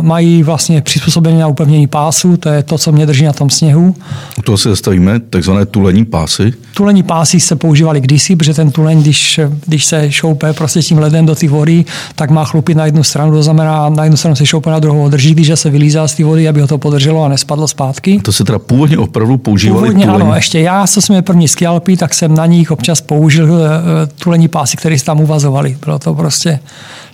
Mají 0.00 0.42
vlastně 0.42 0.82
přizpůsobené 0.82 1.38
na 1.38 1.46
upevnění 1.46 1.86
pásu, 1.86 2.36
to 2.36 2.48
je 2.48 2.62
to, 2.62 2.78
co 2.78 2.92
mě 2.92 3.06
drží 3.06 3.24
na 3.24 3.32
tom 3.32 3.50
sněhu. 3.50 3.94
U 4.38 4.42
toho 4.42 4.58
se 4.58 4.68
zastavíme, 4.68 5.20
takzvané 5.20 5.66
tulení 5.66 6.04
pásy. 6.04 6.52
Tulení 6.74 7.02
pásy 7.02 7.40
se 7.40 7.56
používaly 7.56 8.00
kdysi, 8.00 8.36
protože 8.36 8.54
ten 8.54 8.70
tuleň, 8.70 9.02
když, 9.02 9.40
když 9.66 9.84
se 9.84 10.12
šoupe 10.12 10.52
prostě 10.52 10.82
tím 10.82 10.98
ledem 10.98 11.26
do 11.26 11.34
té 11.34 11.48
vody, 11.48 11.84
tak 12.14 12.30
má 12.30 12.44
chlupit 12.44 12.76
na 12.76 12.86
jednu 12.86 13.04
stranu, 13.04 13.32
to 13.32 13.42
znamená, 13.42 13.88
na 13.88 14.04
jednu 14.04 14.16
stranu 14.16 14.36
se 14.36 14.46
šoupe, 14.46 14.70
na 14.70 14.78
druhou 14.78 15.08
drží, 15.08 15.34
když 15.34 15.50
se 15.54 15.70
vylízá 15.70 16.08
z 16.08 16.14
té 16.14 16.24
vody, 16.24 16.48
aby 16.48 16.60
ho 16.60 16.66
to 16.66 16.78
podrželo 16.78 17.24
a 17.24 17.28
nespadlo 17.28 17.68
zpátky. 17.68 18.20
To 18.24 18.32
se 18.32 18.44
teda 18.44 18.58
původně 18.58 18.98
opravdu 18.98 19.38
používali 19.38 19.80
Původně 19.80 20.06
tulení. 20.06 20.22
ano, 20.24 20.34
ještě 20.34 20.60
já, 20.60 20.86
co 20.86 21.02
jsme 21.02 21.22
první 21.22 21.48
skialpy, 21.48 21.96
tak 21.96 22.14
jsem 22.14 22.34
na 22.34 22.46
nich 22.46 22.70
občas 22.70 23.00
použil 23.00 23.58
eh, 23.62 24.06
tulení 24.06 24.48
pásy, 24.48 24.76
které 24.76 24.98
se 24.98 25.04
tam 25.04 25.20
uvazovali. 25.20 25.76
Bylo 25.84 25.98
to 25.98 26.14
prostě 26.14 26.58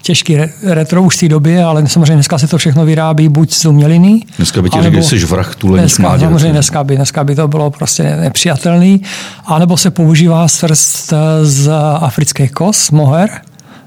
těžký 0.04 0.36
retro 0.62 1.02
už 1.02 1.16
v 1.16 1.20
té 1.20 1.28
době, 1.28 1.64
ale 1.64 1.88
samozřejmě 1.88 2.14
dneska 2.14 2.38
se 2.38 2.46
to 2.46 2.58
všechno 2.58 2.84
vyrábí 2.86 3.28
buď 3.28 3.52
z 3.52 3.64
uměliny. 3.64 4.20
Dneska 4.36 4.62
by 4.62 4.70
ti 4.70 4.82
řekli, 4.82 5.02
že 5.02 5.08
jsi 5.08 5.26
vrah 5.26 5.54
tu 5.54 5.68
dneska, 5.68 6.18
samozřejmě 6.18 6.52
dneska 6.52 6.84
by, 6.84 6.96
dneska 6.96 7.24
by 7.24 7.34
to 7.34 7.48
bylo 7.48 7.70
prostě 7.70 8.16
nepřijatelný. 8.20 9.02
A 9.46 9.58
nebo 9.58 9.76
se 9.76 9.90
používá 9.90 10.48
srst 10.48 11.12
z 11.42 11.70
afrických 12.00 12.52
kos, 12.52 12.90
moher, 12.90 13.30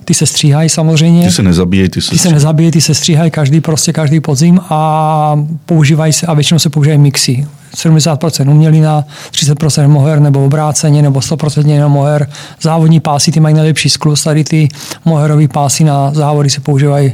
ty 0.05 0.13
se 0.13 0.25
stříhají 0.25 0.69
samozřejmě. 0.69 1.25
Ty 1.25 1.31
se 1.31 1.43
nezabíjejí, 1.43 1.89
ty 1.89 2.01
se, 2.01 2.11
ty 2.11 2.17
se 2.17 2.31
nezabíjejí, 2.31 2.71
ty 2.71 2.81
se 2.81 2.93
stříhají 2.93 3.31
každý, 3.31 3.61
prostě 3.61 3.93
každý 3.93 4.19
podzim 4.19 4.59
a 4.69 5.39
používají 5.65 6.13
se, 6.13 6.27
a 6.27 6.33
většinou 6.33 6.59
se 6.59 6.69
používají 6.69 6.99
mixy. 6.99 7.47
70% 7.77 8.49
umělina, 8.49 9.03
30% 9.31 9.87
moher 9.87 10.19
nebo 10.19 10.45
obráceně, 10.45 11.01
nebo 11.01 11.19
100% 11.19 11.67
jenom 11.69 11.91
moher. 11.91 12.29
Závodní 12.61 12.99
pásy 12.99 13.31
ty 13.31 13.39
mají 13.39 13.55
nejlepší 13.55 13.89
sklus, 13.89 14.23
tady 14.23 14.43
ty 14.43 14.67
moherové 15.05 15.47
pásy 15.47 15.83
na 15.83 16.13
závody 16.13 16.49
se 16.49 16.61
používají 16.61 17.13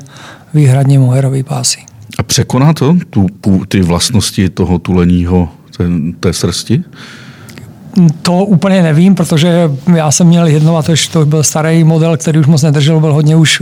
výhradně 0.54 1.00
moherové 1.00 1.44
pásy. 1.44 1.80
A 2.18 2.24
překoná 2.24 2.74
to 2.74 2.96
tu, 3.10 3.28
ty 3.68 3.82
vlastnosti 3.82 4.50
toho 4.50 4.80
tuleního 4.80 5.50
té, 5.78 5.84
té 6.20 6.34
srsti? 6.34 6.84
To 8.22 8.34
úplně 8.34 8.84
nevím, 8.84 9.16
protože 9.16 9.72
já 9.96 10.12
jsem 10.12 10.28
měl 10.28 10.48
jedno, 10.48 10.78
a 10.78 10.82
to, 10.82 10.94
to 11.12 11.26
byl 11.26 11.44
starý 11.44 11.84
model, 11.84 12.18
který 12.18 12.40
už 12.40 12.48
moc 12.48 12.62
nedržel, 12.62 13.00
byl 13.00 13.14
hodně 13.14 13.36
už 13.36 13.62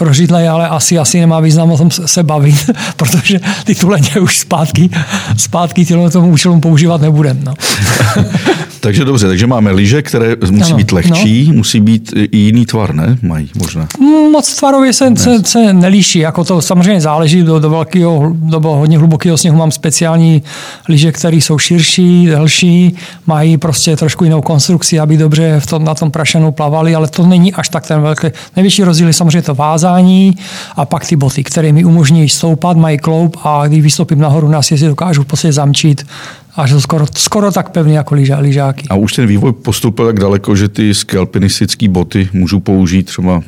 prožitý, 0.00 0.32
ale 0.48 0.68
asi, 0.68 0.98
asi 0.98 1.20
nemá 1.20 1.40
význam 1.40 1.70
o 1.70 1.76
tom 1.76 1.90
se 1.90 2.22
bavit, 2.22 2.70
protože 2.96 3.40
ty 3.64 3.74
tuleně 3.74 4.20
už 4.20 4.38
zpátky, 4.38 4.90
zpátky 5.36 5.84
tomu 6.12 6.30
účelům 6.32 6.60
používat 6.60 7.00
nebudeme. 7.00 7.40
No. 7.44 7.54
takže 8.80 9.04
dobře, 9.04 9.26
takže 9.26 9.46
máme 9.46 9.70
lyže, 9.70 10.02
které 10.02 10.36
musí 10.50 10.70
ano, 10.70 10.76
být 10.76 10.92
lehčí, 10.92 11.48
no. 11.48 11.54
musí 11.54 11.80
být 11.80 12.12
i 12.16 12.36
jiný 12.36 12.66
tvar, 12.66 12.94
ne? 12.94 13.18
Mají 13.22 13.50
možná. 13.54 13.88
Moc 14.32 14.54
tvarově 14.56 14.92
se, 14.92 15.16
se, 15.16 15.44
se 15.44 15.72
nelíší, 15.72 16.18
jako 16.18 16.44
to 16.44 16.62
samozřejmě 16.62 17.00
záleží, 17.00 17.42
do, 17.42 17.58
do 17.58 17.70
velkého, 17.70 18.32
do 18.34 18.60
hodně 18.60 18.98
hlubokého 18.98 19.38
sněhu 19.38 19.56
mám 19.56 19.70
speciální 19.70 20.42
lyže, 20.88 21.12
které 21.12 21.36
jsou 21.36 21.58
širší, 21.58 22.26
delší, 22.26 22.94
mají 23.26 23.56
prostě 23.56 23.96
trošku 23.96 24.24
jinou 24.24 24.42
konstrukci, 24.42 25.00
aby 25.00 25.16
dobře 25.16 25.60
v 25.60 25.66
tom, 25.66 25.84
na 25.84 25.94
tom 25.94 26.10
prašenu 26.10 26.52
plavali, 26.52 26.94
ale 26.94 27.08
to 27.08 27.26
není 27.26 27.54
až 27.54 27.68
tak 27.68 27.86
ten 27.86 28.00
velký. 28.00 28.26
Největší 28.56 28.84
rozdíl 28.84 29.06
je 29.06 29.12
samozřejmě 29.12 29.42
to 29.42 29.54
vázání 29.54 30.34
a 30.76 30.84
pak 30.84 31.06
ty 31.06 31.16
boty, 31.16 31.44
které 31.44 31.72
mi 31.72 31.84
umožní 31.84 32.28
stoupat, 32.28 32.76
mají 32.76 32.98
kloup 32.98 33.36
a 33.44 33.66
když 33.66 33.82
vystoupím 33.82 34.18
nahoru 34.18 34.48
na 34.48 34.62
sjezdy, 34.62 34.86
dokážu 34.86 35.24
prostě 35.24 35.52
zamčít 35.52 36.06
až 36.56 36.70
to 36.70 36.80
skoro, 36.80 37.06
skoro 37.16 37.52
tak 37.52 37.70
pevný 37.70 37.94
jako 37.94 38.14
lyža, 38.14 38.38
lyžáky. 38.38 38.86
A 38.90 38.94
už 38.94 39.12
ten 39.12 39.26
vývoj 39.26 39.52
postoupil 39.52 40.06
tak 40.06 40.20
daleko, 40.20 40.56
že 40.56 40.68
ty 40.68 40.94
skalpinistické 40.94 41.88
boty 41.88 42.28
můžu 42.32 42.60
použít 42.60 43.02
třeba, 43.02 43.42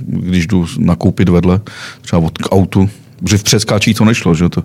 když 0.00 0.46
jdu 0.46 0.66
nakoupit 0.78 1.28
vedle, 1.28 1.60
třeba 2.02 2.22
od 2.22 2.38
k 2.38 2.52
autu, 2.52 2.90
Protože 3.22 3.38
v 3.38 3.42
přeskáčích 3.42 3.96
to 3.96 4.04
nešlo, 4.04 4.34
že 4.34 4.48
to? 4.48 4.62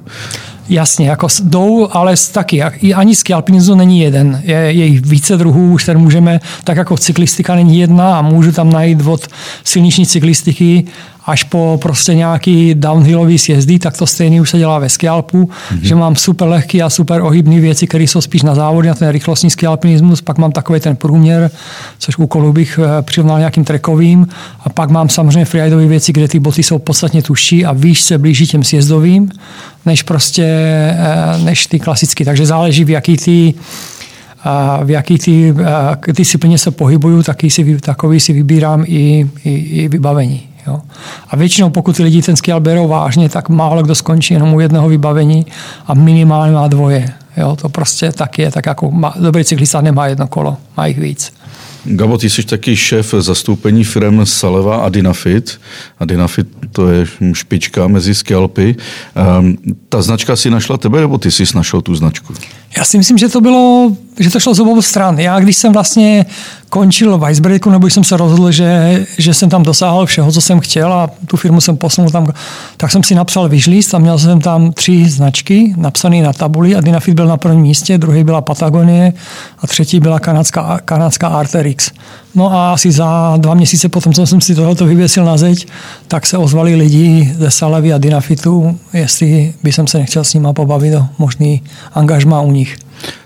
Jasně, 0.70 1.10
jako 1.10 1.28
jdou, 1.44 1.88
ale 1.92 2.16
taky. 2.32 2.64
Ani 2.96 3.16
ski 3.16 3.34
alpinismu 3.34 3.76
není 3.76 4.00
jeden. 4.00 4.42
Je, 4.44 4.56
je 4.56 4.86
jich 4.86 5.02
více 5.02 5.38
druhů, 5.38 5.74
už 5.74 5.86
ten 5.86 5.98
můžeme, 5.98 6.40
tak 6.64 6.78
jako 6.78 6.98
cyklistika 6.98 7.56
není 7.56 7.80
jedna 7.80 8.18
a 8.18 8.22
můžu 8.22 8.52
tam 8.52 8.70
najít 8.70 9.02
od 9.06 9.28
silniční 9.64 10.06
cyklistiky 10.06 10.84
až 11.26 11.44
po 11.44 11.80
prostě 11.82 12.16
nějaký 12.16 12.76
downhillový 12.76 13.38
sjezdy, 13.38 13.80
tak 13.80 13.98
to 13.98 14.08
stejný 14.08 14.42
už 14.42 14.50
se 14.50 14.58
dělá 14.58 14.80
ve 14.80 14.90
skialpu, 14.90 15.44
mm-hmm. 15.44 15.80
že 15.82 15.96
mám 15.96 16.16
super 16.16 16.48
lehký 16.48 16.82
a 16.82 16.90
super 16.90 17.22
ohybný 17.22 17.60
věci, 17.60 17.88
které 17.88 18.04
jsou 18.04 18.22
spíš 18.22 18.44
na 18.44 18.56
závody, 18.56 18.88
na 18.88 18.94
ten 18.94 19.10
rychlostní 19.10 19.50
skialpinismus, 19.50 20.22
pak 20.22 20.38
mám 20.38 20.52
takový 20.52 20.80
ten 20.80 20.96
průměr, 20.96 21.52
což 22.00 22.18
úkolu 22.18 22.54
bych 22.54 22.80
eh, 22.84 23.02
přirovnal 23.02 23.40
nějakým 23.40 23.64
trekovým 23.64 24.28
a 24.66 24.70
pak 24.70 24.90
mám 24.90 25.10
samozřejmě 25.10 25.46
freeridové 25.46 25.88
věci, 25.88 26.14
kde 26.14 26.28
ty 26.28 26.40
boty 26.40 26.64
jsou 26.64 26.80
podstatně 26.80 27.22
tužší 27.22 27.66
a 27.66 27.72
výš 27.72 28.02
se 28.02 28.18
blíží 28.18 28.48
těm 28.48 28.64
sjezdovým, 28.64 29.30
než 29.86 30.04
prostě, 30.04 30.46
eh, 30.46 31.38
než 31.44 31.68
ty 31.68 31.80
klasické. 31.80 32.26
Takže 32.26 32.46
záleží, 32.46 32.84
v 32.84 32.90
jaký 32.90 33.18
ty 33.18 33.54
v 34.84 34.90
jaký 34.90 35.18
ty 35.18 35.56
disciplíně 36.08 36.58
se 36.58 36.72
pohybuju, 36.72 37.24
taky 37.24 37.50
si, 37.50 37.78
takový 37.80 38.20
si 38.20 38.34
vybírám 38.34 38.84
i, 38.88 39.28
i, 39.44 39.54
i 39.54 39.88
vybavení. 39.88 40.53
Jo. 40.68 40.82
A 41.28 41.36
většinou, 41.36 41.70
pokud 41.70 41.96
ty 41.96 42.04
lidi 42.04 42.22
ten 42.22 42.36
skill 42.36 42.60
berou 42.60 42.88
vážně, 42.88 43.30
tak 43.30 43.50
málo 43.50 43.84
kdo 43.84 43.96
skončí 43.96 44.34
jenom 44.34 44.54
u 44.54 44.60
jednoho 44.60 44.90
vybavení 44.90 45.46
a 45.88 45.94
minimálně 45.94 46.54
má 46.54 46.68
dvoje. 46.68 47.14
Jo. 47.38 47.56
To 47.56 47.70
prostě 47.70 48.12
tak 48.12 48.40
je, 48.40 48.52
tak 48.52 48.66
jako 48.66 48.92
má, 48.92 49.14
dobrý 49.20 49.44
cyklista 49.44 49.82
nemá 49.82 50.08
jedno 50.08 50.28
kolo, 50.28 50.58
má 50.78 50.86
jich 50.86 51.00
víc. 51.00 51.34
Gabo, 51.86 52.18
ty 52.18 52.30
jsi 52.30 52.44
taky 52.44 52.76
šéf 52.76 53.14
zastoupení 53.20 53.84
firm 53.84 54.26
Saleva 54.26 54.78
a 54.78 54.90
Dynafit. 54.90 55.60
A 56.00 56.06
Dynafit 56.06 56.48
to 56.72 56.90
je 56.90 57.06
špička 57.34 57.88
mezi 57.88 58.16
skalpy. 58.16 58.76
Um, 59.40 59.58
ta 59.90 60.02
značka 60.02 60.36
si 60.36 60.50
našla 60.50 60.78
tebe, 60.78 61.02
nebo 61.02 61.18
ty 61.18 61.32
jsi 61.32 61.44
našel 61.56 61.82
tu 61.82 61.96
značku? 61.96 62.34
Já 62.78 62.86
si 62.86 62.98
myslím, 62.98 63.18
že 63.18 63.30
to 63.30 63.42
bylo, 63.42 63.92
že 64.20 64.30
to 64.30 64.40
šlo 64.40 64.54
z 64.54 64.60
obou 64.60 64.82
stran. 64.82 65.20
Já, 65.20 65.40
když 65.40 65.58
jsem 65.58 65.74
vlastně 65.74 66.26
končil 66.70 67.18
v 67.18 67.30
Icebreaku, 67.30 67.70
nebo 67.70 67.88
jsem 67.88 68.04
se 68.04 68.18
rozhodl, 68.18 68.52
že, 68.52 69.06
že 69.18 69.34
jsem 69.34 69.50
tam 69.50 69.64
dosáhl 69.64 70.06
všeho, 70.06 70.32
co 70.32 70.42
jsem 70.42 70.60
chtěl 70.60 70.94
a 70.94 71.10
tu 71.28 71.38
firmu 71.38 71.62
jsem 71.62 71.78
posunul 71.78 72.10
tam, 72.12 72.28
tak 72.78 72.92
jsem 72.92 73.04
si 73.04 73.16
napsal 73.16 73.50
wishlist 73.50 73.96
a 73.96 74.00
měl 74.00 74.20
jsem 74.20 74.42
tam 74.42 74.72
tři 74.72 75.10
značky 75.10 75.74
napsané 75.78 76.22
na 76.22 76.34
tabuli 76.34 76.76
a 76.76 76.82
Dynafit 76.82 77.16
byl 77.16 77.28
na 77.28 77.38
prvním 77.38 77.62
místě, 77.62 77.98
druhý 77.98 78.24
byla 78.24 78.42
Patagonie 78.42 79.14
a 79.62 79.68
třetí 79.68 80.00
byla 80.00 80.20
kanadská, 80.20 80.80
kanadská 80.86 81.28
Arterix. 81.28 81.92
No 82.36 82.54
a 82.54 82.74
asi 82.74 82.92
za 82.92 83.34
dva 83.38 83.54
měsíce 83.54 83.90
potom, 83.90 84.14
co 84.14 84.28
jsem 84.28 84.42
si 84.42 84.56
tohoto 84.56 84.86
vyvěsil 84.86 85.26
na 85.26 85.38
zeď, 85.38 85.68
tak 86.08 86.26
se 86.26 86.38
ozvali 86.38 86.76
lidi 86.76 87.36
ze 87.38 87.52
Salavy 87.52 87.94
a 87.94 87.98
Dynafitu, 87.98 88.80
jestli 88.94 89.54
by 89.64 89.72
jsem 89.72 89.88
se 89.88 89.98
nechtěl 89.98 90.24
s 90.24 90.34
nima 90.34 90.54
pobavit 90.54 90.96
o 90.96 91.08
možný 91.18 91.62
angažma 91.94 92.42
u 92.42 92.52
nich. 92.52 92.78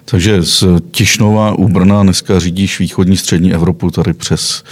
Takže 0.05 0.43
z 0.43 0.63
Tišnova 0.91 1.53
u 1.53 1.67
Brna 1.67 2.03
dneska 2.03 2.39
řídíš 2.39 2.79
východní 2.79 3.17
střední 3.17 3.53
Evropu 3.53 3.91
tady 3.91 4.13
přes 4.13 4.63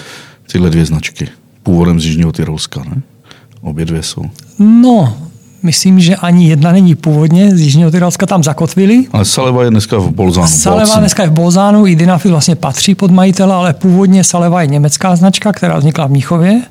tyhle 0.51 0.69
dvě 0.69 0.85
značky. 0.85 1.27
Původem 1.63 1.99
z 1.99 2.05
Jižního 2.05 2.31
Tyrolska, 2.31 2.83
ne? 2.83 3.01
Obě 3.61 3.85
dvě 3.85 4.03
jsou. 4.03 4.23
No, 4.59 5.17
myslím, 5.63 5.99
že 5.99 6.15
ani 6.15 6.49
jedna 6.49 6.71
není 6.71 6.95
původně, 6.95 7.55
z 7.55 7.61
Jižního 7.61 7.91
Tyrolska 7.91 8.25
tam 8.25 8.43
zakotvili. 8.43 9.05
Ale 9.11 9.25
Saleva 9.25 9.63
je 9.63 9.69
dneska 9.69 9.97
v 9.97 10.11
Bolzánu. 10.11 10.47
Saleva 10.47 10.99
dneska 10.99 11.23
je 11.23 11.29
v 11.29 11.33
Bolzánu, 11.33 11.87
i 11.87 11.95
Dynafil 11.95 12.31
vlastně 12.31 12.55
patří 12.55 12.95
pod 12.95 13.11
majitele, 13.11 13.55
ale 13.55 13.73
původně 13.73 14.23
Saleva 14.23 14.61
je 14.61 14.67
německá 14.67 15.15
značka, 15.15 15.51
která 15.51 15.77
vznikla 15.77 16.07
v 16.07 16.11
Míchově. 16.11 16.61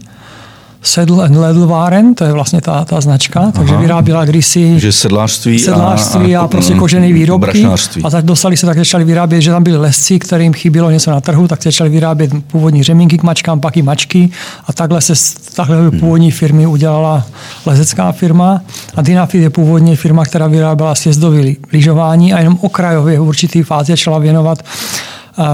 Sedl 0.84 1.20
and 1.22 1.36
Ledlváren, 1.36 2.14
to 2.14 2.24
je 2.24 2.32
vlastně 2.32 2.60
ta, 2.60 2.84
ta 2.84 3.00
značka, 3.00 3.40
Aha. 3.40 3.52
takže 3.52 3.76
vyráběla 3.76 4.24
kdysi 4.24 4.80
že 4.80 4.92
sedlářství, 4.92 5.58
sedlářství 5.58 6.36
a, 6.36 6.40
a, 6.40 6.44
a 6.44 6.48
prostě 6.48 6.74
kožené 6.74 7.12
výrobky. 7.12 7.66
A 8.04 8.10
tak 8.10 8.24
dostali 8.24 8.56
se, 8.56 8.66
tak 8.66 8.78
začali 8.78 9.04
vyrábět, 9.04 9.40
že 9.40 9.50
tam 9.50 9.62
byli 9.62 9.76
lesci, 9.76 10.18
kterým 10.18 10.52
chybělo 10.52 10.90
něco 10.90 11.10
na 11.10 11.20
trhu, 11.20 11.48
tak 11.48 11.62
začali 11.62 11.90
vyrábět 11.90 12.30
původní 12.46 12.82
řemínky 12.82 13.18
k 13.18 13.22
mačkám, 13.22 13.60
pak 13.60 13.76
i 13.76 13.82
mačky 13.82 14.30
a 14.66 14.72
takhle 14.72 15.00
se 15.00 15.14
takhle 15.56 15.76
hmm. 15.76 16.00
původní 16.00 16.30
firmy 16.30 16.66
udělala 16.66 17.26
lezecká 17.66 18.12
firma 18.12 18.60
a 18.96 19.02
Dynafit 19.02 19.42
je 19.42 19.50
původně 19.50 19.96
firma, 19.96 20.24
která 20.24 20.46
vyráběla 20.46 20.94
sjezdové 20.94 21.42
lyžování 21.72 22.32
a 22.32 22.38
jenom 22.38 22.58
okrajově 22.60 23.20
v 23.20 23.22
určitý 23.22 23.62
fázi 23.62 23.92
začala 23.92 24.18
věnovat 24.18 24.58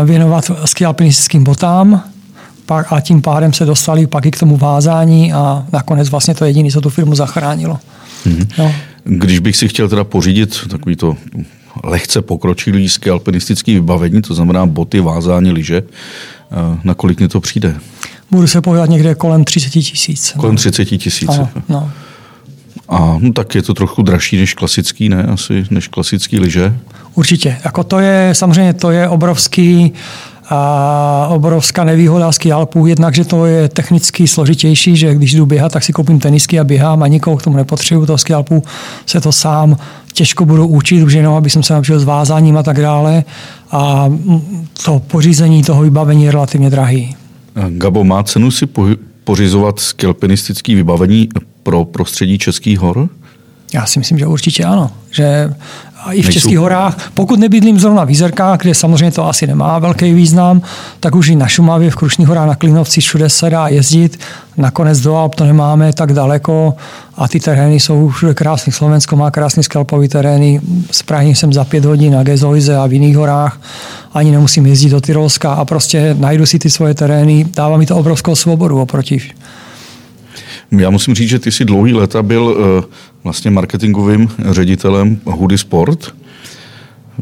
věnovat 0.04 0.50
ski 0.64 0.84
alpinistickým 0.84 1.44
botám, 1.44 2.02
a 2.70 3.00
tím 3.00 3.22
pádem 3.22 3.52
se 3.52 3.64
dostali 3.64 4.06
pak 4.06 4.26
i 4.26 4.30
k 4.30 4.38
tomu 4.38 4.56
vázání 4.56 5.32
a 5.32 5.66
nakonec 5.72 6.08
vlastně 6.08 6.34
to 6.34 6.44
jediné, 6.44 6.70
co 6.70 6.80
tu 6.80 6.90
firmu 6.90 7.14
zachránilo. 7.14 7.78
Mm-hmm. 8.26 8.48
No. 8.58 8.74
Když 9.04 9.38
bych 9.38 9.56
si 9.56 9.68
chtěl 9.68 9.88
teda 9.88 10.04
pořídit 10.04 10.60
takový 10.70 10.96
to 10.96 11.16
lehce 11.84 12.22
pokročilý 12.22 12.88
ski 12.88 13.10
alpinistický 13.10 13.74
vybavení, 13.74 14.22
to 14.22 14.34
znamená 14.34 14.66
boty, 14.66 15.00
vázání, 15.00 15.52
lyže, 15.52 15.82
eh, 15.82 16.78
na 16.84 16.94
kolik 16.94 17.18
mě 17.18 17.28
to 17.28 17.40
přijde? 17.40 17.76
Budu 18.30 18.46
se 18.46 18.60
povídat 18.60 18.90
někde 18.90 19.14
kolem 19.14 19.44
30 19.44 19.70
tisíc. 19.70 20.32
Kolem 20.36 20.56
30 20.56 20.84
tisíc. 20.84 21.30
No. 21.68 21.90
A 22.88 23.16
no, 23.20 23.32
tak 23.32 23.54
je 23.54 23.62
to 23.62 23.74
trochu 23.74 24.02
dražší 24.02 24.36
než 24.36 24.54
klasický, 24.54 25.08
ne? 25.08 25.22
Asi 25.22 25.64
než 25.70 25.88
klasický 25.88 26.40
lyže. 26.40 26.76
Určitě. 27.14 27.56
Jako 27.64 27.84
to 27.84 27.98
je, 27.98 28.30
samozřejmě 28.32 28.74
to 28.74 28.90
je 28.90 29.08
obrovský 29.08 29.92
a 30.50 31.26
obrovská 31.30 31.84
nevýhoda 31.84 32.32
ski 32.32 32.52
Alpů, 32.52 32.86
jednak, 32.86 33.14
že 33.14 33.24
to 33.24 33.46
je 33.46 33.68
technicky 33.68 34.28
složitější, 34.28 34.96
že 34.96 35.14
když 35.14 35.34
jdu 35.34 35.46
běhat, 35.46 35.72
tak 35.72 35.84
si 35.84 35.92
koupím 35.92 36.20
tenisky 36.20 36.60
a 36.60 36.64
běhám 36.64 37.02
a 37.02 37.06
nikoho 37.06 37.36
k 37.36 37.42
tomu 37.42 37.56
nepotřebuju. 37.56 38.06
To 38.06 38.18
ski 38.18 38.34
Alpů 38.34 38.62
se 39.06 39.20
to 39.20 39.32
sám 39.32 39.76
těžko 40.12 40.44
budu 40.44 40.66
učit, 40.66 41.02
už 41.02 41.12
jenom, 41.12 41.34
aby 41.34 41.50
jsem 41.50 41.62
se 41.62 41.74
naučil 41.74 42.00
s 42.00 42.04
vázáním 42.04 42.56
a 42.56 42.62
tak 42.62 42.80
dále. 42.80 43.24
A 43.70 44.12
to 44.84 44.98
pořízení 44.98 45.62
toho 45.62 45.82
vybavení 45.82 46.24
je 46.24 46.30
relativně 46.30 46.70
drahý. 46.70 47.16
Gabo, 47.68 48.04
má 48.04 48.22
cenu 48.22 48.50
si 48.50 48.66
pořizovat 49.24 49.80
skelpinistické 49.80 50.74
vybavení 50.74 51.28
pro 51.62 51.84
prostředí 51.84 52.38
Českých 52.38 52.78
hor? 52.78 53.08
Já 53.74 53.86
si 53.86 53.98
myslím, 53.98 54.18
že 54.18 54.26
určitě 54.26 54.64
ano. 54.64 54.90
Že 55.10 55.54
a 56.04 56.12
i 56.12 56.22
v 56.22 56.30
Českých 56.30 56.58
horách. 56.58 57.10
Pokud 57.14 57.38
nebydlím 57.38 57.80
zrovna 57.80 58.04
v 58.04 58.10
Jizerkách, 58.10 58.58
kde 58.58 58.74
samozřejmě 58.74 59.10
to 59.10 59.28
asi 59.28 59.46
nemá 59.46 59.78
velký 59.78 60.12
význam, 60.12 60.62
tak 61.00 61.14
už 61.14 61.28
i 61.28 61.36
na 61.36 61.48
Šumavě, 61.48 61.90
v 61.90 61.96
Krušných 61.96 62.28
horách, 62.28 62.46
na 62.46 62.54
Klinovci 62.54 63.00
všude 63.00 63.28
se 63.28 63.50
dá 63.50 63.68
jezdit. 63.68 64.18
Nakonec 64.56 65.00
do 65.00 65.16
Alp 65.16 65.34
to 65.34 65.44
nemáme 65.44 65.92
tak 65.92 66.12
daleko 66.12 66.74
a 67.16 67.28
ty 67.28 67.40
terény 67.40 67.80
jsou 67.80 68.08
všude 68.08 68.34
krásný. 68.34 68.72
Slovensko 68.72 69.16
má 69.16 69.30
krásný 69.30 69.62
skalpový 69.62 70.08
terény. 70.08 70.60
Z 70.90 71.02
Prahy 71.02 71.34
jsem 71.34 71.52
za 71.52 71.64
pět 71.64 71.84
hodin 71.84 72.12
na 72.12 72.22
Gezoize 72.22 72.76
a 72.76 72.86
v 72.86 72.92
jiných 72.92 73.16
horách. 73.16 73.60
Ani 74.14 74.30
nemusím 74.30 74.66
jezdit 74.66 74.88
do 74.88 75.00
Tyrolska 75.00 75.52
a 75.52 75.64
prostě 75.64 76.16
najdu 76.18 76.46
si 76.46 76.58
ty 76.58 76.70
svoje 76.70 76.94
terény. 76.94 77.46
Dává 77.56 77.76
mi 77.76 77.86
to 77.86 77.96
obrovskou 77.96 78.36
svobodu 78.36 78.80
oproti 78.80 79.22
já 80.78 80.90
musím 80.90 81.14
říct, 81.14 81.28
že 81.28 81.38
ty 81.38 81.52
jsi 81.52 81.64
dlouhý 81.64 81.92
léta 81.92 82.22
byl 82.22 82.56
eh, 82.58 82.84
vlastně 83.24 83.50
marketingovým 83.50 84.28
ředitelem 84.50 85.20
Hudy 85.24 85.58
Sport. 85.58 86.14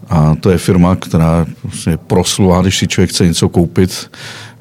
A 0.09 0.35
to 0.41 0.51
je 0.51 0.59
firma, 0.59 0.97
která 0.97 1.47
vlastně 1.65 1.97
proslula, 1.97 2.63
když 2.63 2.79
si 2.79 2.87
člověk 2.87 3.11
chce 3.11 3.27
něco 3.27 3.49
koupit, 3.49 4.11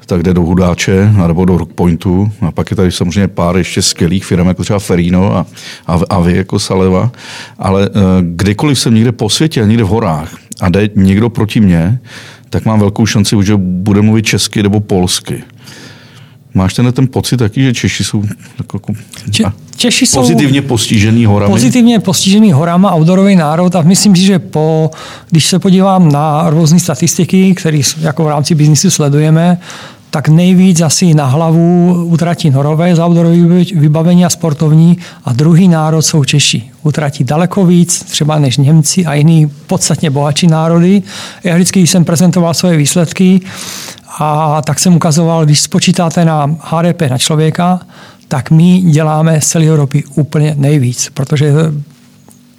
tak 0.08 0.22
jde 0.22 0.34
do 0.34 0.42
Hudáče 0.42 1.12
nebo 1.26 1.44
do 1.44 1.58
Rockpointu. 1.58 2.32
A 2.40 2.52
pak 2.52 2.70
je 2.70 2.76
tady 2.76 2.92
samozřejmě 2.92 3.28
pár 3.28 3.56
ještě 3.56 3.82
skvělých 3.82 4.24
firm, 4.24 4.48
jako 4.48 4.62
třeba 4.62 4.78
Ferino 4.78 5.36
a, 5.36 5.46
a, 5.86 6.00
a 6.10 6.20
vy 6.20 6.36
jako 6.36 6.58
Saleva. 6.58 7.12
Ale 7.58 7.88
uh, 7.88 7.94
kdykoliv 8.20 8.78
jsem 8.78 8.94
někde 8.94 9.12
po 9.12 9.28
světě, 9.28 9.62
někde 9.66 9.84
v 9.84 9.88
horách 9.88 10.36
a 10.60 10.68
jde 10.68 10.88
někdo 10.94 11.30
proti 11.30 11.60
mně, 11.60 11.98
tak 12.50 12.64
mám 12.64 12.80
velkou 12.80 13.06
šanci, 13.06 13.36
že 13.42 13.56
bude 13.56 14.02
mluvit 14.02 14.26
česky 14.26 14.62
nebo 14.62 14.80
polsky. 14.80 15.42
Máš 16.54 16.74
ten, 16.74 16.92
ten 16.92 17.06
pocit 17.06 17.36
taky, 17.36 17.62
že 17.62 17.72
Češi 17.72 18.04
jsou 18.04 18.24
jako 18.58 18.80
Če, 19.30 19.44
Češi 19.76 20.06
jsou 20.06 20.20
pozitivně 20.20 20.62
postižený 20.62 21.24
horami? 21.24 21.52
Pozitivně 21.52 22.00
postižený 22.00 22.52
horama, 22.52 22.94
outdoorový 22.94 23.36
národ 23.36 23.76
a 23.76 23.82
myslím 23.82 24.16
si, 24.16 24.22
že 24.22 24.38
po, 24.38 24.90
když 25.30 25.46
se 25.46 25.58
podívám 25.58 26.12
na 26.12 26.50
různé 26.50 26.80
statistiky, 26.80 27.54
které 27.54 27.80
jako 28.00 28.24
v 28.24 28.28
rámci 28.28 28.54
biznisu 28.54 28.90
sledujeme, 28.90 29.58
tak 30.10 30.28
nejvíc 30.28 30.80
asi 30.80 31.14
na 31.14 31.26
hlavu 31.26 31.94
utratí 32.04 32.50
norové 32.50 32.96
za 32.96 33.06
outdoorové 33.06 33.64
vybavení 33.74 34.24
a 34.24 34.30
sportovní 34.30 34.98
a 35.24 35.32
druhý 35.32 35.68
národ 35.68 36.02
jsou 36.02 36.24
Češi. 36.24 36.62
Utratí 36.82 37.24
daleko 37.24 37.66
víc, 37.66 38.04
třeba 38.04 38.38
než 38.38 38.56
Němci 38.56 39.06
a 39.06 39.14
jiný 39.14 39.50
podstatně 39.66 40.10
bohatší 40.10 40.46
národy. 40.46 41.02
Já 41.44 41.54
vždycky, 41.54 41.80
když 41.80 41.90
jsem 41.90 42.04
prezentoval 42.04 42.54
svoje 42.54 42.76
výsledky, 42.76 43.40
a 44.18 44.62
tak 44.62 44.78
jsem 44.78 44.96
ukazoval, 44.96 45.44
když 45.44 45.60
spočítáte 45.60 46.24
na 46.24 46.56
HDP 46.60 47.02
na 47.10 47.18
člověka, 47.18 47.80
tak 48.28 48.50
my 48.50 48.80
děláme 48.80 49.40
z 49.40 49.46
celé 49.46 49.66
Evropy 49.66 50.04
úplně 50.14 50.54
nejvíc, 50.58 51.10
protože 51.14 51.52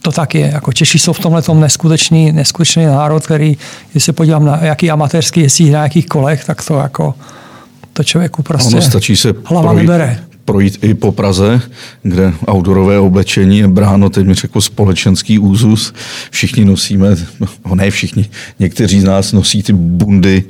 to 0.02 0.12
tak 0.12 0.36
je. 0.36 0.52
Jako 0.54 0.74
Češi 0.74 1.00
jsou 1.00 1.14
v 1.14 1.20
tomhle 1.20 1.42
neskutečný, 1.54 2.32
neskutečný 2.32 2.86
národ, 2.86 3.26
který, 3.26 3.58
když 3.92 4.04
se 4.04 4.14
podívám 4.14 4.46
na 4.46 4.60
jaký 4.62 4.92
amatérský 4.92 5.42
jezdí 5.42 5.70
na 5.70 5.84
jakých 5.84 6.08
kolech, 6.08 6.46
tak 6.46 6.64
to 6.64 6.78
jako 6.78 7.16
to 7.94 8.04
člověku 8.04 8.44
prostě 8.44 8.76
ono 8.76 8.82
stačí 8.82 9.18
se 9.18 9.34
hlava 9.46 9.72
projít, 9.72 9.88
nebere. 9.88 10.20
Projít 10.52 10.78
i 10.82 10.94
po 10.94 11.12
Praze, 11.12 11.62
kde 12.04 12.34
outdoorové 12.52 13.00
oblečení 13.00 13.58
je 13.58 13.68
bráno 13.68 14.10
teď 14.10 14.26
mi 14.26 14.34
řekl 14.34 14.62
společenský 14.62 15.40
úzus. 15.40 15.94
Všichni 16.32 16.66
nosíme, 16.66 17.16
no 17.66 17.76
ne 17.76 17.92
všichni, 17.92 18.26
někteří 18.60 19.00
z 19.00 19.04
nás 19.04 19.34
nosí 19.34 19.64
ty 19.64 19.74
bundy 19.74 20.44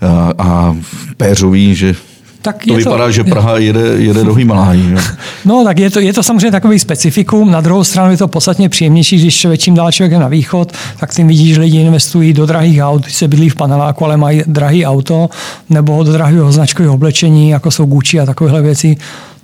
a, 0.00 0.32
a 0.38 0.76
péřový, 1.16 1.74
že 1.74 1.94
tak 2.42 2.64
to 2.68 2.74
vypadá, 2.74 3.04
to, 3.04 3.12
že 3.12 3.24
Praha 3.24 3.58
jede, 3.58 3.80
jede 3.80 4.24
do 4.24 4.34
Himalájí. 4.34 4.94
No, 5.44 5.64
tak 5.64 5.78
je 5.78 5.90
to, 5.90 6.00
je 6.00 6.12
to 6.12 6.22
samozřejmě 6.22 6.50
takový 6.50 6.78
specifikum. 6.78 7.50
Na 7.50 7.60
druhou 7.60 7.84
stranu 7.84 8.10
je 8.10 8.16
to 8.16 8.28
podstatně 8.28 8.68
příjemnější, 8.68 9.18
když 9.18 9.46
čím 9.58 9.74
dál 9.74 9.92
člověk 9.92 10.12
je 10.12 10.18
na 10.18 10.28
východ, 10.28 10.72
tak 10.98 11.14
tím 11.14 11.28
vidíš, 11.28 11.54
že 11.54 11.60
lidi 11.60 11.78
investují 11.78 12.32
do 12.32 12.46
drahých 12.46 12.80
aut, 12.82 13.10
se 13.10 13.28
bydlí 13.28 13.48
v 13.48 13.54
paneláku, 13.54 14.04
ale 14.04 14.16
mají 14.16 14.42
drahý 14.46 14.86
auto, 14.86 15.28
nebo 15.70 16.04
do 16.04 16.12
drahého 16.12 16.52
značkového 16.52 16.94
oblečení, 16.94 17.50
jako 17.50 17.70
jsou 17.70 17.84
Gucci 17.84 18.20
a 18.20 18.26
takovéhle 18.26 18.62
věci. 18.62 18.96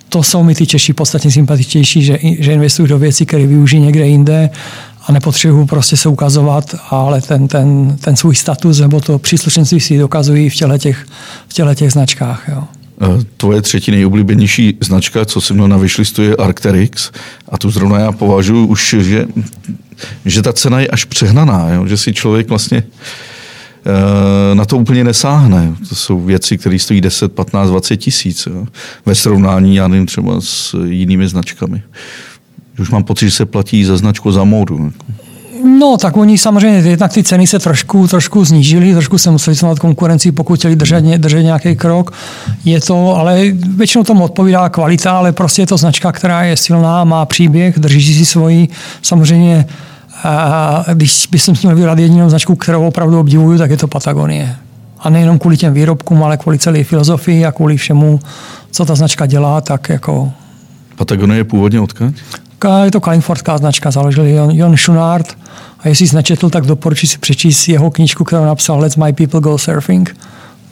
To 0.09 0.23
jsou 0.23 0.43
mi 0.43 0.55
ty 0.55 0.67
Češi 0.67 0.93
podstatně 0.93 1.31
sympatičtější, 1.31 2.03
že, 2.03 2.19
že 2.39 2.53
investují 2.53 2.89
do 2.89 2.99
věcí, 2.99 3.25
které 3.25 3.47
využijí 3.47 3.81
někde 3.81 4.07
jinde 4.07 4.49
a 5.07 5.11
nepotřebuju 5.11 5.65
prostě 5.65 5.97
se 5.97 6.09
ukazovat, 6.09 6.75
ale 6.89 7.21
ten, 7.21 7.47
ten, 7.47 7.97
ten 8.01 8.15
svůj 8.15 8.35
status 8.35 8.79
nebo 8.79 9.01
to 9.01 9.19
příslušenství 9.19 9.79
si 9.79 9.97
dokazují 9.97 10.49
v 10.49 10.55
těle 10.55 10.79
těch, 10.79 11.05
v 11.47 11.53
těle 11.53 11.75
těch 11.75 11.91
značkách. 11.91 12.43
Jo. 12.47 12.63
Eh, 13.01 13.23
tvoje 13.37 13.61
třetí 13.61 13.91
nejoblíbenější 13.91 14.77
značka, 14.81 15.25
co 15.25 15.41
si 15.41 15.53
měl 15.53 15.67
na 15.67 15.77
vyšlistu, 15.77 16.23
je 16.23 16.35
Arcteryx. 16.35 17.11
A 17.49 17.57
tu 17.57 17.69
zrovna 17.69 17.99
já 17.99 18.11
považuji 18.11 18.65
už, 18.67 18.95
že, 18.99 19.27
že 20.25 20.41
ta 20.41 20.53
cena 20.53 20.79
je 20.79 20.87
až 20.87 21.05
přehnaná, 21.05 21.69
jo? 21.69 21.87
že 21.87 21.97
si 21.97 22.13
člověk 22.13 22.49
vlastně 22.49 22.83
na 24.53 24.65
to 24.65 24.77
úplně 24.77 25.03
nesáhne. 25.03 25.73
To 25.89 25.95
jsou 25.95 26.21
věci, 26.21 26.57
které 26.57 26.79
stojí 26.79 27.01
10, 27.01 27.31
15, 27.31 27.69
20 27.69 27.97
tisíc 27.97 28.47
jo? 28.47 28.65
ve 29.05 29.15
srovnání, 29.15 29.75
já 29.75 29.87
nevím, 29.87 30.05
třeba 30.05 30.41
s 30.41 30.75
jinými 30.85 31.27
značkami. 31.27 31.83
Už 32.79 32.89
mám 32.89 33.03
pocit, 33.03 33.25
že 33.25 33.31
se 33.31 33.45
platí 33.45 33.85
za 33.85 33.97
značku 33.97 34.31
za 34.31 34.43
módu. 34.43 34.85
Jako. 34.85 35.27
No, 35.63 35.97
tak 35.97 36.17
oni 36.17 36.37
samozřejmě, 36.37 36.89
jednak 36.89 37.13
ty 37.13 37.23
ceny 37.23 37.47
se 37.47 37.59
trošku, 37.59 38.07
trošku 38.07 38.45
znížily, 38.45 38.93
trošku 38.93 39.17
se 39.17 39.31
museli 39.31 39.55
snad 39.55 39.79
konkurenci, 39.79 40.31
pokud 40.31 40.59
chtěli 40.59 40.75
držet, 40.75 41.01
držet 41.01 41.43
nějaký 41.43 41.75
krok. 41.75 42.13
Je 42.65 42.81
to, 42.81 43.15
ale 43.15 43.51
většinou 43.75 44.03
tomu 44.03 44.23
odpovídá 44.23 44.69
kvalita, 44.69 45.11
ale 45.11 45.31
prostě 45.31 45.61
je 45.61 45.67
to 45.67 45.77
značka, 45.77 46.11
která 46.11 46.43
je 46.43 46.57
silná, 46.57 47.03
má 47.03 47.25
příběh, 47.25 47.79
drží 47.79 48.13
si 48.13 48.25
svoji. 48.25 48.67
Samozřejmě, 49.01 49.65
a 50.23 50.85
když 50.93 51.27
bych 51.31 51.63
měl 51.63 51.75
vybrat 51.75 51.99
jedinou 51.99 52.29
značku, 52.29 52.55
kterou 52.55 52.87
opravdu 52.87 53.19
obdivuju, 53.19 53.57
tak 53.57 53.71
je 53.71 53.77
to 53.77 53.87
Patagonie. 53.87 54.55
A 54.99 55.09
nejenom 55.09 55.39
kvůli 55.39 55.57
těm 55.57 55.73
výrobkům, 55.73 56.23
ale 56.23 56.37
kvůli 56.37 56.59
celé 56.59 56.83
filozofii 56.83 57.45
a 57.45 57.51
kvůli 57.51 57.77
všemu, 57.77 58.19
co 58.71 58.85
ta 58.85 58.95
značka 58.95 59.25
dělá, 59.25 59.61
tak 59.61 59.89
jako... 59.89 60.31
Patagonie 60.95 61.39
je 61.39 61.43
původně 61.43 61.79
odkud? 61.79 62.15
Je 62.83 62.91
to 62.91 63.01
kalifornská 63.01 63.57
značka, 63.57 63.91
založil 63.91 64.25
Jon, 64.25 64.51
Jon 64.51 64.77
Schunard 64.77 65.37
a 65.79 65.87
jestli 65.87 66.07
jsi 66.07 66.15
nečetl, 66.15 66.49
tak 66.49 66.65
doporučuji 66.65 67.07
si 67.07 67.17
přečíst 67.17 67.67
jeho 67.67 67.91
knížku, 67.91 68.23
kterou 68.23 68.45
napsal 68.45 68.79
Let's 68.79 68.95
My 68.95 69.13
People 69.13 69.41
Go 69.41 69.57
Surfing. 69.57 70.17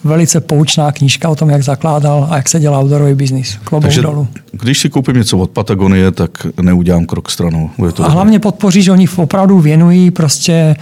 Velice 0.06 0.42
poučná 0.42 0.92
knížka 0.92 1.30
o 1.30 1.36
tom, 1.36 1.50
jak 1.50 1.64
zakládal 1.64 2.28
a 2.30 2.38
jak 2.38 2.50
se 2.50 2.60
dělá 2.60 2.80
outdoorový 2.80 3.14
biznis. 3.14 3.58
Takže 3.82 4.02
dolů. 4.02 4.28
když 4.52 4.80
si 4.80 4.90
koupím 4.90 5.16
něco 5.16 5.38
od 5.38 5.50
Patagonie, 5.50 6.12
tak 6.12 6.48
neudělám 6.62 7.06
krok 7.06 7.32
stranou. 7.32 7.70
Bude 7.78 7.92
to 7.92 8.06
a 8.06 8.08
hlavně 8.08 8.40
podpoří, 8.40 8.82
že 8.82 8.92
oni 8.92 9.08
opravdu 9.16 9.60
věnují 9.60 10.12
prostě 10.12 10.76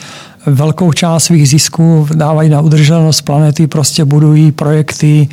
velkou 0.45 0.93
část 0.93 1.23
svých 1.23 1.49
zisků, 1.49 2.07
dávají 2.15 2.49
na 2.49 2.61
udržitelnost 2.61 3.21
planety, 3.21 3.67
prostě 3.67 4.05
budují 4.05 4.51
projekty, 4.51 5.27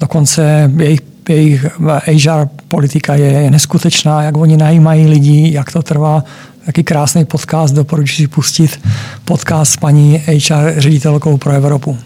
dokonce 0.00 0.70
jejich 0.76 1.00
jejich 1.28 1.66
HR 2.06 2.48
politika 2.68 3.14
je, 3.14 3.32
je 3.32 3.50
neskutečná, 3.50 4.22
jak 4.22 4.36
oni 4.36 4.56
najímají 4.56 5.06
lidi, 5.06 5.52
jak 5.52 5.72
to 5.72 5.82
trvá. 5.82 6.24
Taký 6.66 6.84
krásný 6.84 7.24
podcast, 7.24 7.74
doporučuji 7.74 8.16
si 8.16 8.28
pustit 8.28 8.80
podcast 9.24 9.72
s 9.72 9.76
paní 9.76 10.22
HR 10.26 10.74
ředitelkou 10.76 11.36
pro 11.36 11.50
Evropu. 11.50 11.98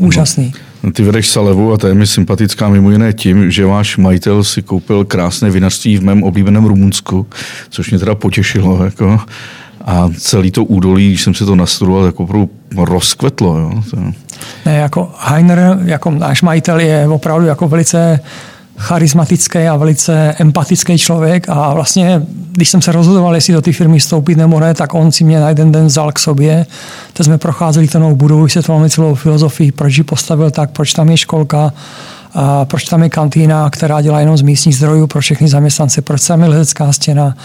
Úžasný. 0.00 0.52
No, 0.54 0.67
ty 0.92 1.02
vedeš 1.02 1.28
Salevu 1.28 1.72
a 1.72 1.76
to 1.76 1.86
je 1.86 1.94
mi 1.94 2.06
sympatická 2.06 2.68
mimo 2.68 2.90
jiné 2.90 3.12
tím, 3.12 3.50
že 3.50 3.66
váš 3.66 3.96
majitel 3.96 4.44
si 4.44 4.62
koupil 4.62 5.04
krásné 5.04 5.50
vinařství 5.50 5.96
v 5.96 6.02
mém 6.02 6.22
oblíbeném 6.22 6.64
Rumunsku, 6.64 7.26
což 7.70 7.90
mě 7.90 7.98
teda 7.98 8.14
potěšilo. 8.14 8.84
Jako. 8.84 9.20
A 9.84 10.08
celý 10.18 10.50
to 10.50 10.64
údolí, 10.64 11.08
když 11.08 11.22
jsem 11.22 11.34
si 11.34 11.44
to 11.44 11.56
nastudoval, 11.56 12.04
tak 12.04 12.20
opravdu 12.20 12.50
rozkvetlo. 12.76 13.58
Jo. 13.58 13.82
Ne, 14.66 14.76
jako 14.76 15.14
Heiner, 15.18 15.78
jako 15.84 16.10
náš 16.10 16.42
majitel 16.42 16.80
je 16.80 17.08
opravdu 17.08 17.46
jako 17.46 17.68
velice 17.68 18.20
charismatický 18.78 19.58
a 19.58 19.76
velice 19.76 20.34
empatický 20.38 20.98
člověk 20.98 21.48
a 21.48 21.74
vlastně, 21.74 22.22
když 22.52 22.68
jsem 22.68 22.82
se 22.82 22.92
rozhodoval, 22.92 23.34
jestli 23.34 23.52
do 23.54 23.62
té 23.62 23.72
firmy 23.72 23.98
vstoupit 23.98 24.36
nebo 24.36 24.60
ne, 24.60 24.74
tak 24.74 24.94
on 24.94 25.12
si 25.12 25.24
mě 25.24 25.40
na 25.40 25.48
jeden 25.48 25.72
den 25.72 25.86
vzal 25.86 26.12
k 26.12 26.18
sobě. 26.18 26.66
Teď 27.12 27.26
jsme 27.26 27.38
procházeli 27.38 27.88
ten 27.88 28.02
novou 28.02 28.16
budovu, 28.16 28.44
vysvětloval 28.44 28.82
mi 28.82 28.90
celou 28.90 29.14
filozofii, 29.14 29.72
proč 29.72 29.98
ji 29.98 30.04
postavil 30.04 30.50
tak, 30.50 30.70
proč 30.70 30.92
tam 30.92 31.10
je 31.10 31.16
školka, 31.16 31.72
a 32.34 32.64
proč 32.64 32.84
tam 32.84 33.02
je 33.02 33.08
kantýna, 33.08 33.70
která 33.70 34.00
dělá 34.00 34.20
jenom 34.20 34.36
z 34.36 34.42
místních 34.42 34.76
zdrojů 34.76 35.06
pro 35.06 35.20
všechny 35.20 35.48
zaměstnance, 35.48 36.02
proč 36.02 36.26
tam 36.26 36.42
je 36.42 36.48
lezecká 36.48 36.92
stěna. 36.92 37.36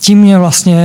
Tím 0.00 0.18
mě 0.18 0.38
vlastně 0.38 0.78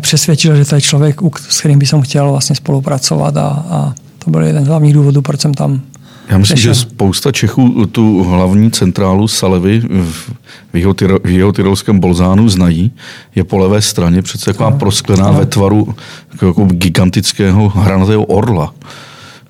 přesvědčil, 0.00 0.56
že 0.56 0.64
to 0.64 0.74
je 0.74 0.80
člověk, 0.80 1.20
s 1.48 1.58
kterým 1.58 1.78
bych 1.78 1.94
chtěl 2.02 2.30
vlastně 2.30 2.56
spolupracovat 2.56 3.36
a, 3.36 3.64
a 3.70 3.94
to 4.18 4.30
byl 4.30 4.42
jeden 4.42 4.64
z 4.64 4.68
hlavních 4.68 4.94
důvodů, 4.94 5.22
proč 5.22 5.40
jsem 5.40 5.54
tam 5.54 5.80
Já 6.28 6.38
myslím, 6.38 6.56
řešen. 6.56 6.74
že 6.74 6.80
spousta 6.80 7.32
Čechů 7.32 7.86
tu 7.86 8.24
hlavní 8.24 8.70
centrálu 8.70 9.28
Salevy 9.28 9.82
v 10.72 11.26
jeho 11.26 11.52
tyrolském 11.52 12.00
Bolzánu 12.00 12.48
znají. 12.48 12.92
Je 13.34 13.44
po 13.44 13.58
levé 13.58 13.82
straně 13.82 14.22
přece 14.22 14.44
taková 14.44 14.70
no. 14.70 14.78
prosklená 14.78 15.26
no. 15.26 15.38
ve 15.38 15.46
tvaru 15.46 15.94
jako 16.42 16.64
gigantického 16.64 17.68
hranatého 17.68 18.24
orla. 18.24 18.74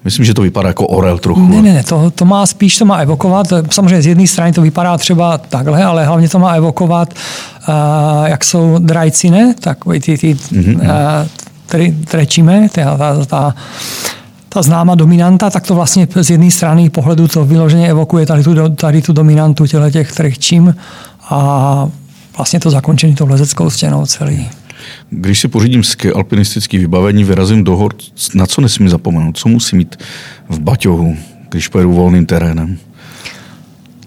Myslím, 0.05 0.25
že 0.25 0.35
to 0.35 0.43
vypadá 0.43 0.69
jako 0.69 0.87
orel 0.87 1.19
trochu. 1.19 1.47
Ne, 1.47 1.63
ne, 1.63 1.73
ne, 1.73 1.83
to, 1.83 2.11
to 2.11 2.25
má 2.25 2.47
spíš 2.47 2.79
to 2.79 2.85
má 2.85 2.97
evokovat. 2.97 3.47
Samozřejmě 3.71 4.03
z 4.03 4.07
jedné 4.07 4.27
strany 4.27 4.53
to 4.53 4.63
vypadá 4.63 4.99
třeba 4.99 5.39
takhle, 5.39 5.85
ale 5.85 6.05
hlavně 6.07 6.29
to 6.29 6.39
má 6.39 6.53
evokovat, 6.53 7.15
uh, 7.69 7.75
jak 8.27 8.45
jsou 8.45 8.79
drajci, 8.79 9.31
ne? 9.31 9.55
Takový 9.61 10.01
ty, 10.01 10.19
ty 10.19 10.35
mm-hmm. 10.35 10.77
uh, 10.77 11.29
tre, 11.67 11.93
trečíme, 12.11 12.69
ta, 12.73 12.97
ta, 12.97 13.25
ta, 13.25 13.55
ta 14.55 14.62
známá 14.62 14.95
dominanta, 14.95 15.51
tak 15.51 15.67
to 15.67 15.75
vlastně 15.75 16.09
z 16.21 16.31
jedné 16.31 16.51
strany 16.51 16.90
pohledu 16.90 17.29
to 17.29 17.45
vyloženě 17.45 17.88
evokuje 17.88 18.27
tady 18.27 18.43
tu, 18.43 18.69
tady 18.69 19.03
tu 19.03 19.12
dominantu 19.12 19.67
těle 19.67 19.90
těch 19.90 20.12
trečím 20.12 20.75
a 21.31 21.88
vlastně 22.37 22.61
to 22.61 22.71
zakončení 22.71 23.14
tou 23.14 23.29
lezeckou 23.29 23.71
stěnou 23.71 24.07
celý. 24.07 24.49
Když 25.11 25.40
si 25.40 25.49
pořídím 25.49 25.85
ski 25.85 26.12
alpinistické 26.12 26.79
vybavení, 26.79 27.25
vyrazím 27.25 27.64
do 27.64 27.77
hor, 27.77 27.95
na 28.35 28.47
co 28.47 28.61
nesmím 28.61 28.88
zapomenout? 28.88 29.38
Co 29.38 29.49
musím 29.49 29.79
mít 29.79 29.97
v 30.49 30.61
baťohu, 30.61 31.17
když 31.51 31.69
pojedu 31.69 31.93
volným 31.93 32.27
terénem? 32.27 32.79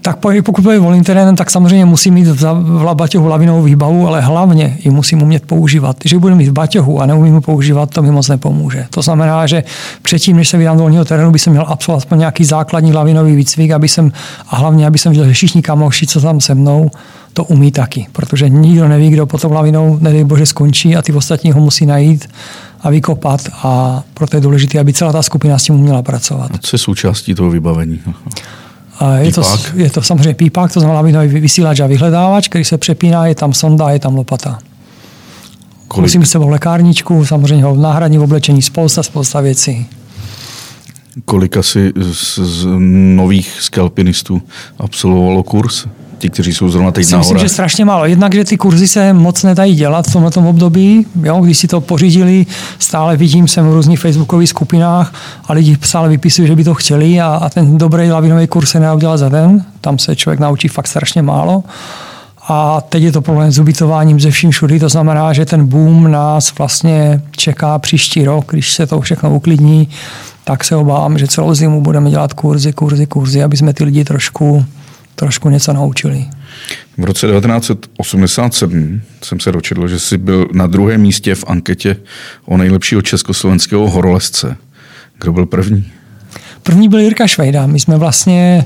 Tak 0.08 0.20
pokud 0.44 0.64
bude 0.64 0.80
volným 0.80 1.04
terénem, 1.04 1.36
tak 1.36 1.52
samozřejmě 1.52 1.86
musí 1.86 2.12
mít 2.12 2.28
v 2.28 2.94
baťohu 2.94 3.28
lavinovou 3.28 3.62
výbavu, 3.62 4.08
ale 4.08 4.22
hlavně 4.22 4.78
ji 4.84 4.92
musím 4.92 5.22
umět 5.22 5.46
používat. 5.46 5.98
Když 6.00 6.14
budu 6.14 6.36
mít 6.36 6.48
v 6.48 6.52
baťohu 6.52 7.02
a 7.02 7.06
neumím 7.06 7.34
ho 7.34 7.42
používat, 7.42 7.90
to 7.90 8.02
mi 8.02 8.12
moc 8.12 8.28
nepomůže. 8.28 8.88
To 8.90 9.02
znamená, 9.02 9.48
že 9.48 9.64
předtím, 10.02 10.38
než 10.38 10.50
se 10.50 10.58
vydám 10.58 10.78
do 10.78 10.84
volného 10.84 11.06
terénu, 11.06 11.32
by 11.32 11.40
jsem 11.40 11.54
měl 11.54 11.66
absolvovat 11.68 11.98
aspoň 11.98 12.20
nějaký 12.20 12.46
základní 12.46 12.94
lavinový 12.94 13.36
výcvik, 13.36 13.72
aby 13.72 13.88
jsem, 13.88 14.12
a 14.50 14.56
hlavně, 14.56 14.88
aby 14.88 14.98
jsem 14.98 15.12
viděl, 15.12 15.26
že 15.28 15.34
všichni 15.34 15.62
kamoši, 15.62 16.08
co 16.08 16.22
tam 16.22 16.42
se 16.42 16.56
mnou, 16.56 16.92
to 17.34 17.44
umí 17.44 17.72
taky, 17.72 18.08
protože 18.12 18.50
nikdo 18.50 18.88
neví, 18.88 19.10
kdo 19.10 19.26
potom 19.26 19.52
lavinou, 19.52 19.98
nedej 20.02 20.24
bože, 20.24 20.46
skončí 20.46 20.96
a 20.96 21.02
ty 21.02 21.14
ostatní 21.14 21.52
ho 21.52 21.60
musí 21.62 21.86
najít 21.86 22.30
a 22.82 22.90
vykopat 22.90 23.42
a 23.64 24.04
proto 24.14 24.38
je 24.38 24.42
důležité, 24.42 24.80
aby 24.80 24.94
celá 24.94 25.12
ta 25.12 25.24
skupina 25.24 25.58
s 25.58 25.64
tím 25.64 25.76
uměla 25.76 26.02
pracovat. 26.02 26.52
Co 26.60 26.76
je 26.76 26.80
součástí 26.80 27.36
toho 27.36 27.50
vybavení? 27.50 28.00
A 29.00 29.14
je, 29.14 29.32
to, 29.32 29.42
je 29.76 29.90
to 29.90 30.02
samozřejmě 30.02 30.34
pípák, 30.34 30.74
to 30.74 30.80
znamená 30.80 30.96
lavinový 30.96 31.28
vysílač 31.28 31.80
a 31.80 31.88
vyhledávač, 31.88 32.48
který 32.48 32.66
se 32.66 32.78
přepíná, 32.78 33.28
je 33.28 33.36
tam 33.36 33.54
sonda, 33.54 33.90
je 33.90 34.00
tam 34.00 34.16
lopata. 34.16 34.60
Kolik? 35.88 36.04
Musím 36.04 36.26
se 36.26 36.40
v 36.40 36.42
lékárničku, 36.50 37.26
samozřejmě 37.26 37.64
ho 37.64 37.76
v 37.76 37.80
náhradní 37.80 38.20
oblečení, 38.20 38.62
spousta, 38.62 39.04
spousta 39.04 39.42
věcí. 39.42 39.86
Kolik 41.26 41.58
asi 41.58 41.94
z, 42.12 42.40
z 42.40 42.66
nových 43.16 43.62
skalpinistů 43.62 44.42
absolvovalo 44.80 45.44
kurz? 45.44 45.86
Ti, 46.18 46.30
kteří 46.30 46.54
jsou 46.54 46.70
zrovna 46.70 46.92
teď 46.92 47.12
na 47.12 47.18
Myslím, 47.18 47.38
že 47.38 47.50
strašně 47.50 47.86
málo. 47.86 48.06
Jednak, 48.06 48.34
že 48.34 48.46
ty 48.46 48.58
kurzy 48.58 48.88
se 48.88 49.14
moc 49.14 49.44
nedají 49.44 49.76
dělat 49.76 50.08
v 50.08 50.14
tomto 50.14 50.42
období. 50.42 51.06
Jo? 51.24 51.42
Když 51.42 51.58
si 51.58 51.68
to 51.68 51.82
pořídili, 51.82 52.46
stále 52.80 53.18
vidím, 53.18 53.48
jsem 53.48 53.70
v 53.70 53.74
různých 53.74 54.00
facebookových 54.00 54.50
skupinách 54.50 55.14
a 55.46 55.54
lidi 55.54 55.78
stále 55.82 56.10
vypisují, 56.10 56.48
že 56.48 56.56
by 56.56 56.64
to 56.64 56.74
chtěli 56.74 57.22
a, 57.22 57.28
a 57.28 57.50
ten 57.50 57.78
dobrý 57.78 58.12
lavinový 58.12 58.48
kurz 58.48 58.70
se 58.70 58.80
nedá 58.80 58.94
udělat 58.94 59.18
za 59.18 59.30
den. 59.30 59.66
Tam 59.82 60.00
se 60.00 60.16
člověk 60.16 60.40
naučí 60.40 60.68
fakt 60.68 60.88
strašně 60.88 61.22
málo. 61.22 61.64
A 62.50 62.82
teď 62.82 63.04
je 63.04 63.12
to 63.12 63.22
problém 63.22 63.52
s 63.52 63.60
ubytováním 63.60 64.20
ze 64.20 64.32
vším 64.32 64.52
všudy, 64.52 64.80
to 64.80 64.90
znamená, 64.90 65.34
že 65.34 65.46
ten 65.46 65.68
boom 65.68 66.12
nás 66.12 66.58
vlastně 66.58 67.22
čeká 67.32 67.80
příští 67.80 68.26
rok, 68.26 68.46
když 68.52 68.74
se 68.74 68.88
to 68.88 69.02
všechno 69.02 69.36
uklidní, 69.36 69.90
tak 70.44 70.64
se 70.64 70.76
obávám, 70.76 71.18
že 71.18 71.28
celou 71.28 71.54
zimu 71.54 71.82
budeme 71.82 72.10
dělat 72.10 72.34
kurzy, 72.34 72.74
kurzy, 72.74 73.06
kurzy, 73.06 73.44
aby 73.44 73.58
jsme 73.58 73.74
ty 73.74 73.84
lidi 73.84 74.06
trošku 74.06 74.66
trošku 75.20 75.50
něco 75.50 75.74
naučili. 75.74 76.26
V 76.98 77.04
roce 77.04 77.28
1987 77.28 79.02
jsem 79.24 79.40
se 79.40 79.52
dočetl, 79.52 79.88
že 79.88 80.00
jsi 80.00 80.18
byl 80.18 80.48
na 80.54 80.68
druhém 80.68 81.02
místě 81.02 81.36
v 81.36 81.44
anketě 81.48 81.98
o 82.46 82.58
nejlepšího 82.58 83.02
československého 83.02 83.90
horolezce. 83.90 84.58
Kdo 85.20 85.34
byl 85.34 85.46
první? 85.46 85.92
První 86.64 86.90
byl 86.90 87.00
Jirka 87.00 87.28
Švejda. 87.28 87.68
My 87.68 87.80
jsme 87.80 87.98
vlastně 87.98 88.66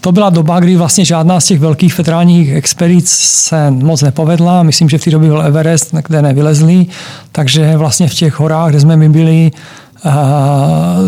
to 0.00 0.12
byla 0.12 0.30
doba, 0.30 0.60
kdy 0.60 0.76
vlastně 0.76 1.04
žádná 1.04 1.40
z 1.40 1.44
těch 1.44 1.60
velkých 1.60 1.94
federálních 1.94 2.52
expedic 2.52 3.10
se 3.10 3.70
moc 3.70 4.02
nepovedla. 4.02 4.62
Myslím, 4.62 4.88
že 4.88 4.98
v 4.98 5.04
té 5.04 5.10
době 5.10 5.28
byl 5.28 5.42
Everest, 5.42 5.94
kde 6.06 6.22
nevylezli. 6.22 6.86
Takže 7.32 7.76
vlastně 7.76 8.08
v 8.08 8.14
těch 8.14 8.40
horách, 8.40 8.70
kde 8.70 8.80
jsme 8.80 8.96
my 8.96 9.08
byli, 9.08 9.50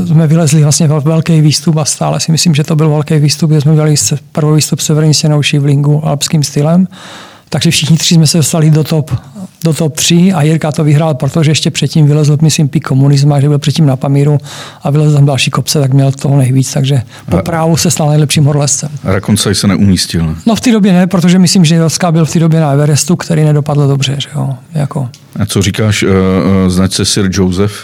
jsme 0.07 0.27
vylezli 0.27 0.63
vlastně 0.63 0.89
velký 0.89 1.41
výstup 1.41 1.77
a 1.77 1.85
stále 1.85 2.21
si 2.21 2.33
myslím, 2.33 2.55
že 2.55 2.65
to 2.65 2.77
byl 2.77 2.91
velký 2.91 3.19
výstup, 3.19 3.51
kde 3.51 3.61
jsme 3.61 3.73
udělali 3.73 3.95
první 4.33 4.55
výstup 4.55 4.81
severní 4.81 5.15
stěnou 5.15 5.43
šivlingu 5.43 6.07
alpským 6.07 6.43
stylem. 6.43 6.89
Takže 7.53 7.71
všichni 7.71 7.97
tři 7.97 8.15
jsme 8.15 8.27
se 8.27 8.39
dostali 8.39 8.71
do 8.71 8.85
top, 8.85 9.11
do 9.65 9.75
top 9.75 9.97
3 9.97 10.33
a 10.33 10.43
Jirka 10.43 10.73
to 10.73 10.85
vyhrál, 10.85 11.15
protože 11.15 11.51
ještě 11.51 11.71
předtím 11.71 12.07
vylezl, 12.07 12.37
myslím, 12.43 12.69
pík 12.69 12.85
komunisma, 12.85 13.41
že 13.41 13.49
byl 13.49 13.59
předtím 13.59 13.87
na 13.87 13.97
Pamíru 13.97 14.39
a 14.83 14.91
vylezl 14.91 15.15
tam 15.15 15.27
další 15.27 15.51
kopce, 15.51 15.81
tak 15.81 15.93
měl 15.93 16.13
toho 16.13 16.37
nejvíc, 16.37 16.73
takže 16.73 17.03
po 17.31 17.39
právu 17.39 17.77
se 17.77 17.91
stal 17.91 18.09
nejlepším 18.09 18.45
horlescem. 18.45 18.89
A 19.05 19.13
Rakoncaj 19.13 19.55
se 19.55 19.67
neumístil? 19.67 20.37
No 20.47 20.55
v 20.55 20.61
té 20.61 20.73
době 20.73 20.93
ne, 20.93 21.07
protože 21.07 21.39
myslím, 21.39 21.65
že 21.65 21.75
Joska 21.75 22.13
byl 22.13 22.25
v 22.25 22.33
té 22.33 22.39
době 22.39 22.61
na 22.61 22.73
Everestu, 22.73 23.17
který 23.17 23.45
nedopadl 23.45 23.89
dobře. 23.89 24.17
Že 24.19 24.29
jo? 24.35 24.55
Jako. 24.75 25.09
A 25.41 25.47
co 25.47 25.63
říkáš 25.63 26.03
uh, 26.03 26.11
značce 26.69 27.05
Sir 27.05 27.31
Joseph? 27.33 27.75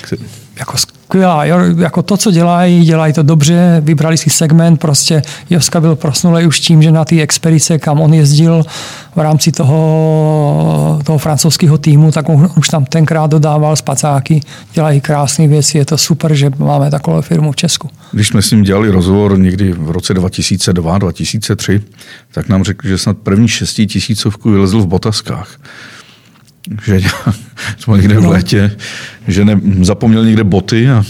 Který 0.00 0.22
jako 0.58 0.76
skvělá. 0.76 1.44
Jako 1.76 2.02
to, 2.02 2.16
co 2.16 2.30
dělají, 2.30 2.84
dělají 2.84 3.12
to 3.12 3.22
dobře, 3.22 3.82
vybrali 3.84 4.16
si 4.16 4.30
segment, 4.30 4.76
prostě 4.76 5.22
Joska 5.50 5.80
byl 5.80 5.96
prosnulý 5.96 6.46
už 6.46 6.60
tím, 6.60 6.82
že 6.82 6.92
na 6.92 7.04
té 7.04 7.20
expedice, 7.20 7.78
kam 7.78 8.00
on 8.00 8.14
jezdil 8.14 8.62
v 9.16 9.20
rámci 9.20 9.52
toho, 9.52 11.00
toho 11.04 11.18
francouzského 11.18 11.78
týmu, 11.78 12.12
tak 12.12 12.28
on 12.28 12.50
už 12.56 12.68
tam 12.68 12.84
tenkrát 12.84 13.30
dodával 13.30 13.76
spacáky, 13.76 14.40
dělají 14.72 15.00
krásné 15.00 15.48
věci, 15.48 15.78
je 15.78 15.84
to 15.84 15.98
super, 15.98 16.34
že 16.34 16.50
máme 16.58 16.90
takovou 16.90 17.22
firmu 17.22 17.52
v 17.52 17.56
Česku. 17.56 17.90
Když 18.12 18.28
jsme 18.28 18.42
s 18.42 18.50
ním 18.50 18.62
dělali 18.62 18.90
rozhovor 18.90 19.38
někdy 19.38 19.72
v 19.72 19.90
roce 19.90 20.14
2002-2003, 20.14 21.82
tak 22.32 22.48
nám 22.48 22.64
řekl, 22.64 22.88
že 22.88 22.98
snad 22.98 23.16
první 23.18 23.48
šestitisícovku 23.48 24.50
vylezl 24.50 24.80
v 24.80 24.86
Botaskách 24.86 25.58
že 26.84 27.00
jsme 27.78 27.96
někde 27.96 28.18
v 28.18 28.22
no. 28.22 28.30
létě, 28.30 28.76
že 29.28 29.44
ne, 29.44 29.60
zapomněl 29.82 30.24
někde 30.24 30.44
boty. 30.44 30.90
A... 30.90 31.04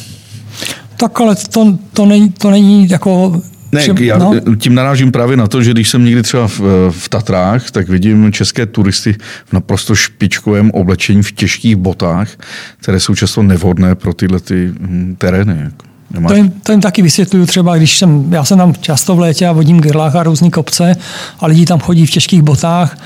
Tak 0.97 1.21
ale 1.21 1.37
to, 1.37 1.79
to, 1.93 2.07
není, 2.07 2.31
to 2.31 2.51
není 2.51 2.89
jako 2.89 3.43
ne, 3.73 4.05
já 4.05 4.19
no. 4.19 4.35
tím 4.59 4.75
narážím 4.75 5.13
právě 5.13 5.37
na 5.37 5.47
to, 5.47 5.63
že 5.63 5.71
když 5.71 5.89
jsem 5.89 6.05
někdy 6.05 6.23
třeba 6.23 6.49
v, 6.49 6.61
v 6.91 7.09
Tatrách, 7.09 7.71
tak 7.71 7.89
vidím 7.89 8.33
české 8.33 8.67
turisty 8.67 9.17
v 9.45 9.53
naprosto 9.53 9.95
špičkovém 9.95 10.71
oblečení 10.71 11.23
v 11.23 11.33
těžkých 11.33 11.77
botách, 11.77 12.29
které 12.81 13.01
jsou 13.01 13.15
často 13.15 13.43
nevhodné 13.43 13.95
pro 13.95 14.15
tyhle 14.15 14.41
ty 14.41 14.73
hm, 14.81 15.17
terény. 15.19 15.57
Jako. 15.65 15.96
Nemáš? 16.11 16.31
To 16.31 16.37
jim, 16.37 16.51
to 16.51 16.73
jim 16.73 16.81
taky 16.81 17.03
vysvětluju 17.03 17.47
třeba, 17.47 17.77
když 17.77 17.99
jsem, 17.99 18.33
já 18.33 18.45
jsem 18.45 18.59
tam 18.59 18.75
často 18.81 19.17
v 19.17 19.19
létě 19.19 19.47
a 19.47 19.53
vodím 19.53 19.81
grlách 19.81 20.17
a 20.17 20.23
různý 20.23 20.51
kopce 20.51 20.97
a 21.41 21.47
lidi 21.47 21.67
tam 21.67 21.81
chodí 21.81 22.07
v 22.07 22.11
těžkých 22.11 22.43
botách 22.43 22.97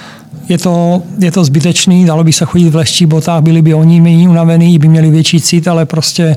je 0.48 0.58
to, 0.58 1.02
je 1.18 1.32
to 1.32 1.44
zbytečný, 1.44 2.04
dalo 2.04 2.24
by 2.24 2.32
se 2.32 2.44
chodit 2.44 2.70
v 2.70 2.76
lehčích 2.76 3.06
botách, 3.06 3.42
byli 3.42 3.62
by 3.62 3.74
oni 3.74 4.00
méně 4.00 4.28
unavený, 4.28 4.78
by 4.78 4.88
měli 4.88 5.10
větší 5.10 5.40
cít, 5.40 5.68
ale 5.68 5.86
prostě 5.86 6.36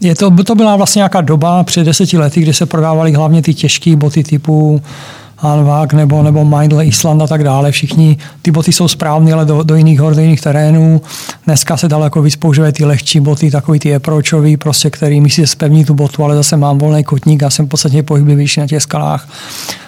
je 0.00 0.14
to, 0.14 0.30
to 0.44 0.54
byla 0.54 0.76
vlastně 0.76 0.98
nějaká 0.98 1.20
doba 1.20 1.64
před 1.64 1.84
deseti 1.84 2.18
lety, 2.18 2.40
kdy 2.40 2.54
se 2.54 2.66
prodávaly 2.66 3.12
hlavně 3.12 3.42
ty 3.42 3.54
těžké 3.54 3.96
boty 3.96 4.24
typu 4.24 4.82
Hanvak 5.38 5.92
nebo, 5.92 6.22
nebo 6.22 6.44
Mindle 6.44 6.86
Island 6.86 7.22
a 7.22 7.26
tak 7.26 7.44
dále. 7.44 7.72
Všichni 7.72 8.16
ty 8.42 8.50
boty 8.50 8.72
jsou 8.72 8.88
správné, 8.88 9.32
ale 9.32 9.44
do, 9.44 9.62
do 9.62 9.74
jiných 9.74 10.00
hor, 10.00 10.14
do 10.14 10.20
jiných 10.20 10.40
terénů. 10.40 11.00
Dneska 11.46 11.76
se 11.76 11.88
daleko 11.88 12.22
víc 12.22 12.36
používají 12.36 12.72
ty 12.72 12.84
lehčí 12.84 13.20
boty, 13.20 13.50
takový 13.50 13.78
ty 13.78 13.94
approachový, 13.94 14.56
prostě, 14.56 14.90
který 14.90 15.30
si 15.30 15.46
spevní 15.46 15.84
tu 15.84 15.94
botu, 15.94 16.24
ale 16.24 16.36
zase 16.36 16.56
mám 16.56 16.78
volný 16.78 17.04
kotník 17.04 17.42
a 17.42 17.50
jsem 17.50 17.66
v 17.66 17.68
podstatě 17.68 18.02
pohyblivější 18.02 18.60
na 18.60 18.66
těch 18.66 18.82
skalách. 18.82 19.28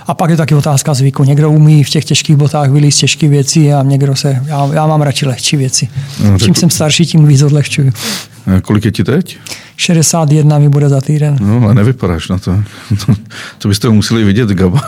A 0.08 0.14
pak 0.14 0.30
je 0.30 0.36
taky 0.36 0.54
otázka 0.54 0.94
zvyku. 0.94 1.24
Někdo 1.24 1.50
umí 1.50 1.84
v 1.84 1.90
těch 1.90 2.04
těžkých 2.04 2.36
botách 2.36 2.70
vylíst 2.70 2.98
těžké 2.98 3.28
věci 3.28 3.74
a 3.74 3.82
někdo 3.82 4.16
se, 4.16 4.42
já, 4.46 4.68
já 4.72 4.86
mám 4.86 5.02
radši 5.02 5.26
lehčí 5.26 5.56
věci. 5.56 5.88
No, 6.24 6.38
Čím 6.38 6.54
jsem 6.54 6.70
starší, 6.70 7.06
tím 7.06 7.26
víc 7.26 7.42
odlehčuju. 7.42 7.92
Kolik 8.62 8.84
je 8.84 8.92
ti 8.92 9.04
teď? 9.04 9.38
61 9.76 10.58
mi 10.58 10.68
bude 10.68 10.88
za 10.88 11.00
týden. 11.00 11.36
No, 11.40 11.60
ale 11.62 11.74
nevypadáš 11.74 12.28
na 12.28 12.38
to. 12.38 12.62
To 13.58 13.68
byste 13.68 13.88
museli 13.88 14.24
vidět, 14.24 14.48
Gaba. 14.48 14.80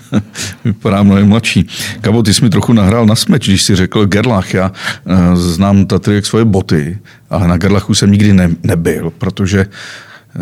Vypadá 0.64 1.02
mnohem 1.02 1.28
mladší. 1.28 1.66
Gabo, 2.00 2.22
ty 2.22 2.34
jsi 2.34 2.44
mi 2.44 2.50
trochu 2.50 2.72
nahrál 2.72 3.06
na 3.06 3.14
smeč, 3.14 3.48
když 3.48 3.62
jsi 3.62 3.76
řekl 3.76 4.06
Gerlach. 4.06 4.54
Já 4.54 4.72
uh, 5.04 5.36
znám 5.36 5.86
Tatry 5.86 6.14
jak 6.14 6.26
svoje 6.26 6.44
boty, 6.44 6.98
ale 7.30 7.48
na 7.48 7.56
Gerlachu 7.56 7.94
jsem 7.94 8.12
nikdy 8.12 8.32
ne, 8.32 8.50
nebyl, 8.62 9.12
protože 9.18 9.66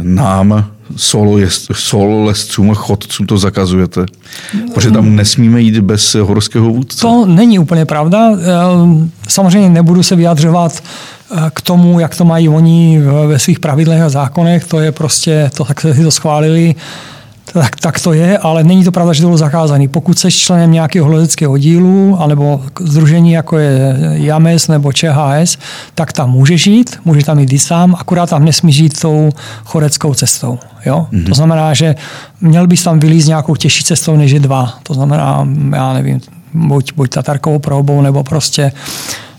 nám 0.03 0.71
solo, 0.97 1.39
jest, 1.39 1.69
solo 1.75 2.25
lescům 2.25 2.71
a 2.71 2.75
chodcům 2.75 3.27
to 3.27 3.39
zakazujete? 3.39 4.07
Protože 4.75 4.91
tam 4.91 5.17
nesmíme 5.17 5.61
jít 5.61 5.79
bez 5.79 6.15
horského 6.15 6.71
vůdce. 6.71 7.01
To 7.01 7.27
není 7.27 7.59
úplně 7.59 7.85
pravda. 7.85 8.31
Samozřejmě 9.29 9.69
nebudu 9.69 10.03
se 10.03 10.17
vyjadřovat 10.17 10.83
k 11.55 11.61
tomu, 11.61 12.01
jak 12.01 12.17
to 12.17 12.25
mají 12.25 12.49
oni 12.49 13.01
ve 13.27 13.39
svých 13.39 13.61
pravidlech 13.61 14.03
a 14.03 14.09
zákonech. 14.09 14.67
To 14.67 14.81
je 14.81 14.93
prostě, 14.93 15.51
to 15.57 15.65
tak 15.65 15.81
si 15.81 16.03
to 16.03 16.11
schválili 16.11 16.75
tak, 17.53 17.77
tak 17.77 18.01
to 18.01 18.13
je, 18.13 18.39
ale 18.39 18.65
není 18.65 18.85
to 18.85 18.93
pravda, 18.93 19.13
že 19.13 19.23
to 19.23 19.27
bylo 19.27 19.39
zakázané. 19.39 19.89
Pokud 19.89 20.19
jsi 20.19 20.31
členem 20.31 20.73
nějakého 20.73 21.07
hledeckého 21.07 21.59
dílu 21.59 22.17
anebo 22.21 22.61
združení, 22.81 23.33
jako 23.33 23.59
je 23.59 23.97
JAMES 24.13 24.69
nebo 24.69 24.93
ČHS, 24.93 25.59
tak 25.95 26.13
tam 26.13 26.31
může 26.31 26.59
žít, 26.59 26.99
může 27.05 27.25
tam 27.25 27.39
jít 27.39 27.53
i 27.53 27.59
sám, 27.59 27.97
akurát 27.99 28.31
tam 28.31 28.45
nesmí 28.45 28.73
žít 28.73 29.01
tou 29.01 29.31
choreckou 29.65 30.15
cestou. 30.15 30.59
Jo? 30.87 31.07
Mm-hmm. 31.13 31.29
To 31.29 31.35
znamená, 31.35 31.75
že 31.75 31.95
měl 32.41 32.67
bys 32.67 32.83
tam 32.83 33.01
vylízt 33.01 33.29
nějakou 33.29 33.57
těžší 33.57 33.85
cestou, 33.85 34.17
než 34.17 34.31
je 34.31 34.41
dva. 34.41 34.79
To 34.83 34.95
znamená, 34.95 35.49
já 35.73 35.93
nevím, 35.93 36.21
buď, 36.55 36.93
buď 36.97 37.11
tatarkovou 37.11 37.59
probou, 37.59 38.01
nebo 38.01 38.25
prostě 38.25 38.73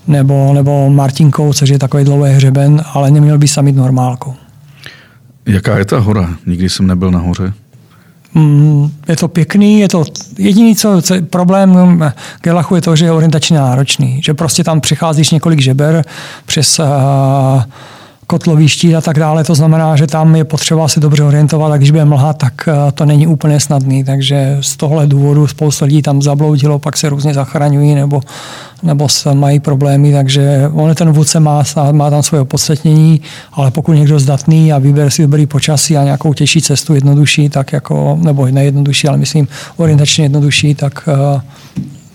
nebo, 0.08 0.54
nebo 0.54 0.90
Martinkou, 0.90 1.54
což 1.54 1.70
je 1.70 1.80
takový 1.80 2.04
dlouhý 2.04 2.32
hřeben, 2.32 2.84
ale 2.94 3.12
neměl 3.12 3.38
bys 3.38 3.56
tam 3.56 3.68
jít 3.68 3.76
normálkou. 3.76 4.34
Jaká 5.46 5.78
je 5.78 5.86
ta 5.86 6.00
hora? 6.00 6.30
Nikdy 6.46 6.70
jsem 6.70 6.88
nebyl 6.88 7.12
nahoře. 7.12 7.54
Mm, 8.34 8.92
je 9.08 9.16
to 9.16 9.28
pěkný, 9.28 9.80
je 9.80 9.90
to 9.90 10.04
jediný, 10.38 10.76
co, 10.76 11.02
co 11.02 11.16
problém 11.22 12.14
Gelachu 12.42 12.76
je 12.76 12.82
to, 12.82 12.96
že 12.96 13.06
je 13.06 13.12
orientačně 13.12 13.58
náročný, 13.58 14.22
že 14.24 14.34
prostě 14.34 14.64
tam 14.64 14.82
přicházíš 14.82 15.32
několik 15.32 15.60
žeber 15.60 16.06
přes 16.46 16.80
uh, 16.80 16.86
kotlový 18.32 18.68
štít 18.70 18.96
a 18.96 19.02
tak 19.02 19.20
dále. 19.20 19.44
To 19.44 19.56
znamená, 19.56 19.96
že 19.96 20.08
tam 20.08 20.36
je 20.36 20.44
potřeba 20.44 20.88
se 20.88 21.00
dobře 21.00 21.24
orientovat 21.24 21.72
a 21.72 21.78
když 21.78 21.92
bude 21.92 22.06
mlha, 22.06 22.34
tak 22.34 22.54
uh, 22.68 22.92
to 22.92 23.06
není 23.06 23.28
úplně 23.28 23.60
snadný. 23.60 24.04
Takže 24.04 24.58
z 24.62 24.78
tohle 24.78 25.08
důvodu 25.08 25.48
spousta 25.48 25.86
lidí 25.86 26.02
tam 26.02 26.22
zabloudilo, 26.22 26.80
pak 26.80 26.98
se 26.98 27.10
různě 27.10 27.34
zachraňují 27.34 27.96
nebo 27.96 28.22
nebo 28.84 29.08
mají 29.34 29.60
problémy, 29.60 30.12
takže 30.12 30.72
on 30.74 30.96
ten 30.96 31.12
vůdce 31.12 31.40
má, 31.40 31.64
má 31.92 32.10
tam 32.10 32.24
svoje 32.24 32.42
opodstatnění, 32.42 33.22
ale 33.54 33.72
pokud 33.72 33.94
někdo 33.94 34.20
zdatný 34.20 34.74
a 34.74 34.80
vybere 34.80 35.12
si 35.12 35.22
dobrý 35.22 35.46
počasí 35.46 35.98
a 35.98 36.04
nějakou 36.04 36.34
těžší 36.34 36.62
cestu 36.62 36.94
jednodušší, 36.94 37.50
tak 37.50 37.74
jako, 37.74 38.18
nebo 38.22 38.46
nejednodušší, 38.46 39.08
ale 39.08 39.18
myslím 39.18 39.48
orientačně 39.78 40.26
jednodušší, 40.26 40.76
tak 40.76 41.08
uh, 41.08 41.42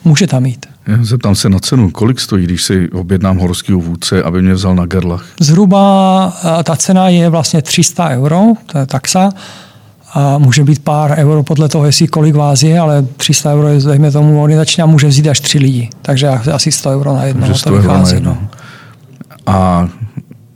může 0.05 0.27
tam 0.27 0.47
jít. 0.47 0.67
Zeptám 1.01 1.35
se 1.35 1.49
na 1.49 1.59
cenu. 1.59 1.90
Kolik 1.90 2.20
stojí, 2.20 2.44
když 2.44 2.62
si 2.62 2.90
objednám 2.90 3.38
horského 3.38 3.81
vůdce, 3.81 4.22
aby 4.22 4.42
mě 4.42 4.55
vzal 4.55 4.75
na 4.75 4.87
gerlach? 4.87 5.27
Zhruba 5.40 6.27
uh, 6.27 6.62
ta 6.62 6.77
cena 6.77 7.09
je 7.09 7.29
vlastně 7.29 7.62
300 7.62 8.09
euro, 8.09 8.42
to 8.66 8.79
je 8.79 8.87
taxa 8.87 9.31
a 10.14 10.38
může 10.38 10.64
být 10.64 10.85
pár 10.85 11.18
euro 11.18 11.42
podle 11.42 11.68
toho, 11.68 11.87
jestli 11.87 12.09
kolik 12.09 12.35
vás 12.35 12.62
je, 12.62 12.81
ale 12.81 13.07
300 13.16 13.53
euro 13.55 13.68
je, 13.68 13.81
dejme 13.81 14.11
tomu, 14.11 14.42
organizačně 14.42 14.83
a 14.83 14.87
může 14.87 15.07
vzít 15.07 15.29
až 15.29 15.40
tři 15.40 15.59
lidi. 15.59 15.88
Takže 16.03 16.29
asi 16.29 16.72
100 16.72 16.90
euro 16.90 17.14
na 17.14 17.25
jedno. 17.25 17.55
100 17.55 17.70
to 17.70 17.77
vychází, 17.77 18.12
na 18.12 18.16
jedno. 18.16 18.38
No. 18.40 18.49
A 19.46 19.88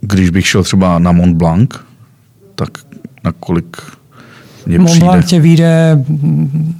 když 0.01 0.29
bych 0.29 0.47
šel 0.47 0.63
třeba 0.63 0.99
na 0.99 1.11
Mont 1.11 1.37
Blanc, 1.37 1.69
tak 2.55 2.69
na 3.23 3.31
kolik 3.39 3.77
mě 4.65 4.79
Mont 4.79 4.99
Blanc 4.99 5.25
tě 5.25 5.39
vyjde 5.39 5.99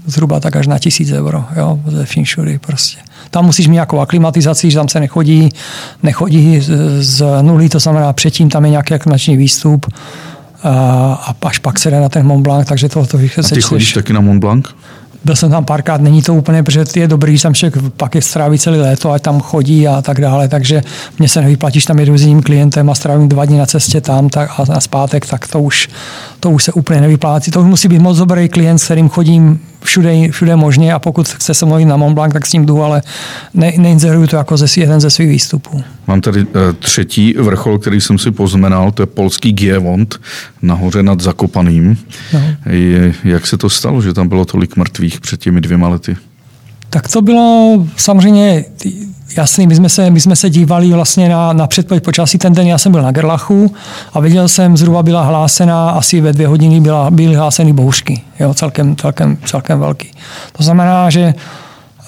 zhruba 0.05 0.39
tak 0.39 0.55
až 0.55 0.67
na 0.67 0.79
tisíc 0.79 1.11
euro, 1.11 1.45
jo, 1.55 1.79
ze 1.87 2.05
Finšury 2.05 2.59
prostě. 2.59 2.97
Tam 3.29 3.45
musíš 3.45 3.67
mít 3.67 3.73
nějakou 3.73 3.99
aklimatizaci, 3.99 4.71
že 4.71 4.77
tam 4.77 4.87
se 4.87 4.99
nechodí, 4.99 5.49
nechodí 6.03 6.61
z, 6.99 7.23
nuly, 7.41 7.69
to 7.69 7.79
znamená 7.79 8.13
předtím 8.13 8.49
tam 8.49 8.65
je 8.65 8.71
nějaký 8.71 8.93
aklimační 8.93 9.37
výstup, 9.37 9.85
a 10.63 11.35
až 11.41 11.59
pak 11.59 11.79
se 11.79 11.91
jde 11.91 11.99
na 11.99 12.09
ten 12.09 12.25
Mont 12.25 12.43
Blanc, 12.43 12.67
takže 12.67 12.89
to, 12.89 13.05
to 13.05 13.17
A 13.17 13.41
ty 13.53 13.61
chodíš 13.61 13.93
taky 13.93 14.13
na 14.13 14.21
Mont 14.21 14.39
Blanc? 14.39 14.67
Byl 15.25 15.35
jsem 15.35 15.51
tam 15.51 15.65
párkrát, 15.65 16.01
není 16.01 16.21
to 16.21 16.33
úplně, 16.33 16.63
protože 16.63 16.83
je 16.95 17.07
dobrý, 17.07 17.39
jsem 17.39 17.53
však 17.53 17.73
pak 17.97 18.15
je 18.15 18.21
stráví 18.21 18.59
celý 18.59 18.79
léto, 18.79 19.11
ať 19.11 19.21
tam 19.21 19.39
chodí 19.39 19.87
a 19.87 20.01
tak 20.01 20.21
dále, 20.21 20.47
takže 20.47 20.83
mě 21.19 21.29
se 21.29 21.41
nevyplatíš 21.41 21.85
tam 21.85 21.99
jedu 21.99 22.17
s 22.17 22.21
jiným 22.21 22.43
klientem 22.43 22.89
a 22.89 22.95
strávím 22.95 23.29
dva 23.29 23.45
dny 23.45 23.57
na 23.57 23.65
cestě 23.65 24.01
tam 24.01 24.29
tak 24.29 24.59
a 24.59 24.65
na 24.65 24.79
zpátek, 24.79 25.25
tak 25.25 25.47
to 25.47 25.61
už, 25.61 25.89
to 26.39 26.49
už 26.49 26.63
se 26.63 26.73
úplně 26.73 27.01
nevyplácí. 27.01 27.51
To 27.51 27.61
už 27.61 27.67
musí 27.67 27.87
být 27.87 27.99
moc 27.99 28.17
dobrý 28.17 28.49
klient, 28.49 28.77
s 28.77 28.85
kterým 28.85 29.09
chodím 29.09 29.59
všude, 29.83 30.31
všude 30.31 30.55
možně 30.55 30.93
a 30.93 30.99
pokud 30.99 31.27
chce 31.27 31.53
se 31.53 31.65
mluvit 31.65 31.85
na 31.85 31.97
Mont 31.97 32.15
Blanc, 32.15 32.33
tak 32.33 32.47
s 32.47 32.53
ním 32.53 32.65
jdu, 32.65 32.83
ale 32.83 33.01
ne, 33.53 33.73
neinzeruju 33.77 34.27
to 34.27 34.35
jako 34.35 34.57
ze, 34.57 34.81
jeden 34.81 35.01
ze 35.01 35.09
svých 35.09 35.29
výstupů. 35.29 35.83
Mám 36.07 36.21
tady 36.21 36.41
uh, 36.43 36.47
třetí 36.79 37.33
vrchol, 37.33 37.79
který 37.79 38.01
jsem 38.01 38.17
si 38.17 38.31
poznamenal, 38.31 38.91
to 38.91 39.03
je 39.03 39.07
polský 39.07 39.51
Gievont, 39.51 40.21
nahoře 40.61 41.03
nad 41.03 41.21
Zakopaným. 41.21 41.97
No. 42.33 42.41
Je, 42.65 43.13
jak 43.23 43.47
se 43.47 43.57
to 43.57 43.69
stalo, 43.69 44.01
že 44.01 44.13
tam 44.13 44.27
bylo 44.27 44.45
tolik 44.45 44.75
mrtvých 44.75 45.19
před 45.19 45.39
těmi 45.39 45.61
dvěma 45.61 45.87
lety? 45.87 46.17
Tak 46.89 47.07
to 47.07 47.21
bylo 47.21 47.85
samozřejmě 47.95 48.65
jasný, 49.37 49.67
my 49.67 49.75
jsme 49.75 49.89
se, 49.89 50.09
my 50.09 50.19
jsme 50.19 50.35
se 50.35 50.49
dívali 50.49 50.93
vlastně 50.93 51.29
na, 51.29 51.53
na 51.53 51.67
předpověď 51.67 52.03
počasí. 52.03 52.37
Ten 52.37 52.53
den 52.53 52.67
já 52.67 52.77
jsem 52.77 52.91
byl 52.91 53.01
na 53.01 53.11
Gerlachu 53.11 53.73
a 54.13 54.19
viděl 54.19 54.47
jsem, 54.47 54.77
zhruba 54.77 55.03
byla 55.03 55.23
hlásena, 55.23 55.89
asi 55.89 56.21
ve 56.21 56.33
dvě 56.33 56.47
hodiny 56.47 56.79
byla, 56.79 57.11
byly 57.11 57.35
hláseny 57.35 57.73
bouřky. 57.73 58.21
Jo, 58.39 58.53
celkem, 58.53 58.95
celkem, 58.95 59.37
celkem 59.45 59.79
velký. 59.79 60.11
To 60.57 60.63
znamená, 60.63 61.09
že 61.09 61.21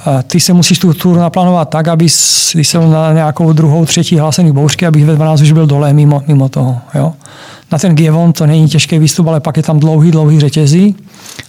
eh, 0.07 0.23
ty 0.23 0.39
se 0.39 0.53
musíš 0.53 0.79
tu 0.79 0.93
turu 0.93 1.19
naplánovat 1.19 1.69
tak, 1.69 1.87
aby 1.87 2.07
když 2.53 2.67
jsem 2.67 2.91
na 2.91 3.13
nějakou 3.13 3.53
druhou, 3.53 3.85
třetí 3.85 4.17
hlásený 4.17 4.51
bouřky, 4.51 4.85
abych 4.85 5.05
ve 5.05 5.15
12 5.15 5.41
už 5.41 5.51
byl 5.51 5.67
dole 5.67 5.93
mimo, 5.93 6.23
mimo 6.27 6.49
toho. 6.49 6.79
Jo. 6.93 7.13
Na 7.73 7.79
ten 7.79 7.95
Gievon 7.95 8.33
to 8.33 8.45
není 8.45 8.67
těžký 8.67 8.99
výstup, 8.99 9.27
ale 9.27 9.39
pak 9.39 9.57
je 9.57 9.63
tam 9.63 9.79
dlouhý, 9.79 10.11
dlouhý 10.11 10.39
řetězí. 10.39 10.95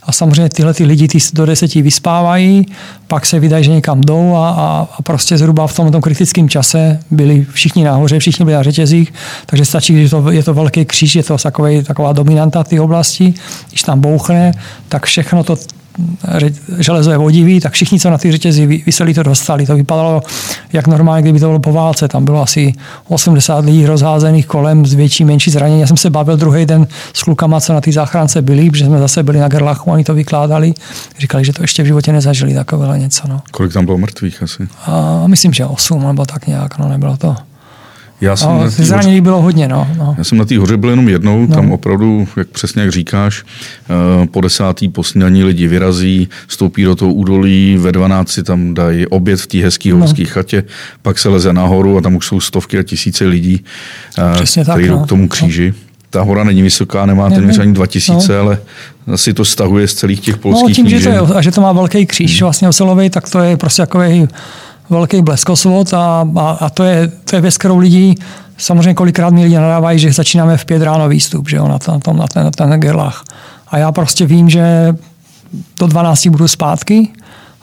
A 0.03 0.11
samozřejmě 0.11 0.49
tyhle 0.49 0.73
ty 0.73 0.85
lidi 0.85 1.07
ty 1.07 1.17
do 1.33 1.45
deseti 1.45 1.81
vyspávají, 1.81 2.65
pak 3.07 3.25
se 3.25 3.39
vydají, 3.39 3.63
že 3.63 3.71
někam 3.71 4.01
jdou 4.01 4.35
a, 4.35 4.49
a, 4.49 4.87
a 4.97 5.01
prostě 5.01 5.37
zhruba 5.37 5.67
v 5.67 5.75
tomto 5.75 6.01
kritickém 6.01 6.49
čase 6.49 6.99
byli 7.11 7.45
všichni 7.51 7.83
nahoře, 7.83 8.19
všichni 8.19 8.45
byli 8.45 8.55
na 8.55 8.63
řetězích, 8.63 9.13
takže 9.45 9.65
stačí, 9.65 9.93
když 9.93 10.09
to, 10.09 10.31
je 10.31 10.43
to 10.43 10.53
velký 10.53 10.85
kříž, 10.85 11.15
je 11.15 11.23
to 11.23 11.37
takový, 11.37 11.83
taková 11.83 12.13
dominanta 12.13 12.63
té 12.63 12.81
oblasti, 12.81 13.33
když 13.69 13.83
tam 13.83 14.01
bouchne, 14.01 14.51
tak 14.89 15.05
všechno 15.05 15.43
to 15.43 15.57
železo 16.79 17.11
je 17.11 17.17
vodivý, 17.17 17.59
tak 17.59 17.73
všichni, 17.73 17.99
co 17.99 18.09
na 18.09 18.17
ty 18.17 18.31
řetězy 18.31 18.83
vyseli, 18.85 19.13
to 19.13 19.23
dostali. 19.23 19.65
To 19.65 19.75
vypadalo 19.75 20.21
jak 20.73 20.87
normálně, 20.87 21.21
kdyby 21.21 21.39
to 21.39 21.45
bylo 21.45 21.59
po 21.59 21.73
válce. 21.73 22.07
Tam 22.07 22.25
bylo 22.25 22.41
asi 22.41 22.73
80 23.07 23.65
lidí 23.65 23.85
rozházených 23.85 24.45
kolem 24.45 24.85
z 24.85 24.93
větší, 24.93 25.25
menší 25.25 25.51
zranění. 25.51 25.81
Já 25.81 25.87
jsem 25.87 25.97
se 25.97 26.09
bavil 26.09 26.37
druhý 26.37 26.65
den 26.65 26.87
s 27.13 27.23
klukama, 27.23 27.61
co 27.61 27.73
na 27.73 27.81
té 27.81 27.91
záchrance 27.91 28.41
byli, 28.41 28.71
protože 28.71 28.85
jsme 28.85 28.99
zase 28.99 29.23
byli 29.23 29.39
na 29.39 29.47
Gerlachu, 29.47 29.91
oni 29.91 30.03
to 30.03 30.13
vykládali. 30.13 30.73
Říkali, 31.19 31.45
že 31.45 31.53
to 31.53 31.61
ještě 31.61 31.83
v 31.83 31.85
životě 31.85 32.13
nezažili 32.13 32.53
takové 32.53 32.99
něco. 32.99 33.27
No. 33.27 33.41
Kolik 33.51 33.73
tam 33.73 33.85
bylo 33.85 33.97
mrtvých 33.97 34.43
asi? 34.43 34.67
A 34.85 35.23
myslím, 35.27 35.53
že 35.53 35.65
8 35.65 36.07
nebo 36.07 36.25
tak 36.25 36.47
nějak, 36.47 36.77
no 36.77 36.89
nebylo 36.89 37.17
to. 37.17 37.35
Já 38.21 38.35
jsem 38.35 38.49
no, 38.49 38.69
zranění 38.69 39.21
bylo 39.21 39.41
hodně, 39.41 39.67
no, 39.67 39.87
no. 39.97 40.15
Já 40.17 40.23
jsem 40.23 40.37
na 40.37 40.45
té 40.45 40.57
hoře 40.57 40.77
byl 40.77 40.89
jenom 40.89 41.09
jednou, 41.09 41.45
no. 41.45 41.55
tam 41.55 41.71
opravdu, 41.71 42.27
jak 42.37 42.47
přesně 42.47 42.81
jak 42.81 42.91
říkáš, 42.91 43.43
eh, 44.23 44.27
po 44.27 44.41
desátý 44.41 44.89
po 44.89 45.03
snídaní 45.03 45.43
lidi 45.43 45.67
vyrazí, 45.67 46.29
vstoupí 46.47 46.83
do 46.83 46.95
toho 46.95 47.13
údolí, 47.13 47.77
ve 47.79 47.91
12 47.91 48.43
tam 48.43 48.73
dají 48.73 49.07
oběd 49.07 49.39
v 49.39 49.47
té 49.47 49.57
hezké 49.57 49.89
no. 49.89 49.97
horské 49.97 50.25
chatě, 50.25 50.63
pak 51.01 51.19
se 51.19 51.29
leze 51.29 51.53
nahoru 51.53 51.97
a 51.97 52.01
tam 52.01 52.15
už 52.15 52.25
jsou 52.25 52.39
stovky 52.39 52.77
a 52.77 52.83
tisíce 52.83 53.25
lidí, 53.25 53.63
eh, 54.17 54.33
Přesně 54.33 54.63
kteří 54.63 54.87
jdou 54.87 54.95
no. 54.95 55.03
k 55.03 55.07
tomu 55.07 55.27
kříži. 55.27 55.73
No. 55.75 55.85
Ta 56.09 56.21
hora 56.21 56.43
není 56.43 56.61
vysoká, 56.61 57.05
nemá 57.05 57.29
téměř 57.29 57.59
ani 57.59 57.73
2000, 57.73 58.33
no. 58.33 58.39
ale 58.39 58.57
asi 59.13 59.33
to 59.33 59.45
stahuje 59.45 59.87
z 59.87 59.93
celých 59.93 60.19
těch 60.19 60.37
polských 60.37 60.69
no, 60.69 60.73
tím, 60.75 60.89
že 60.89 61.09
to, 61.09 61.09
je, 61.09 61.19
a 61.19 61.41
že 61.41 61.51
to 61.51 61.61
má 61.61 61.71
velký 61.71 62.05
kříž 62.05 62.31
hmm. 62.31 62.45
vlastně 62.45 62.69
ocelový, 62.69 63.09
tak 63.09 63.29
to 63.29 63.39
je 63.39 63.57
prostě 63.57 63.81
takový 63.81 64.27
velký 64.89 65.21
bleskosvod 65.21 65.93
a, 65.93 66.27
a, 66.35 66.49
a 66.49 66.69
to, 66.69 66.83
je, 66.83 67.07
to 67.07 67.35
je 67.35 67.41
věc, 67.41 67.57
kterou 67.57 67.77
lidi 67.77 68.15
samozřejmě 68.57 68.93
kolikrát 68.93 69.29
mi 69.29 69.43
lidi 69.43 69.55
nadávají, 69.55 69.99
že 69.99 70.13
začínáme 70.13 70.57
v 70.57 70.65
pět 70.65 70.81
ráno 70.81 71.09
výstup 71.09 71.49
že 71.49 71.57
jo, 71.57 71.67
na, 71.67 71.79
tom, 71.79 72.17
na, 72.17 72.27
ten, 72.27 72.43
na 72.43 72.51
ten 72.51 72.69
gerlach. 72.79 73.23
A 73.67 73.77
já 73.77 73.91
prostě 73.91 74.25
vím, 74.25 74.49
že 74.49 74.95
do 75.79 75.87
12 75.87 76.27
budu 76.27 76.47
zpátky 76.47 77.09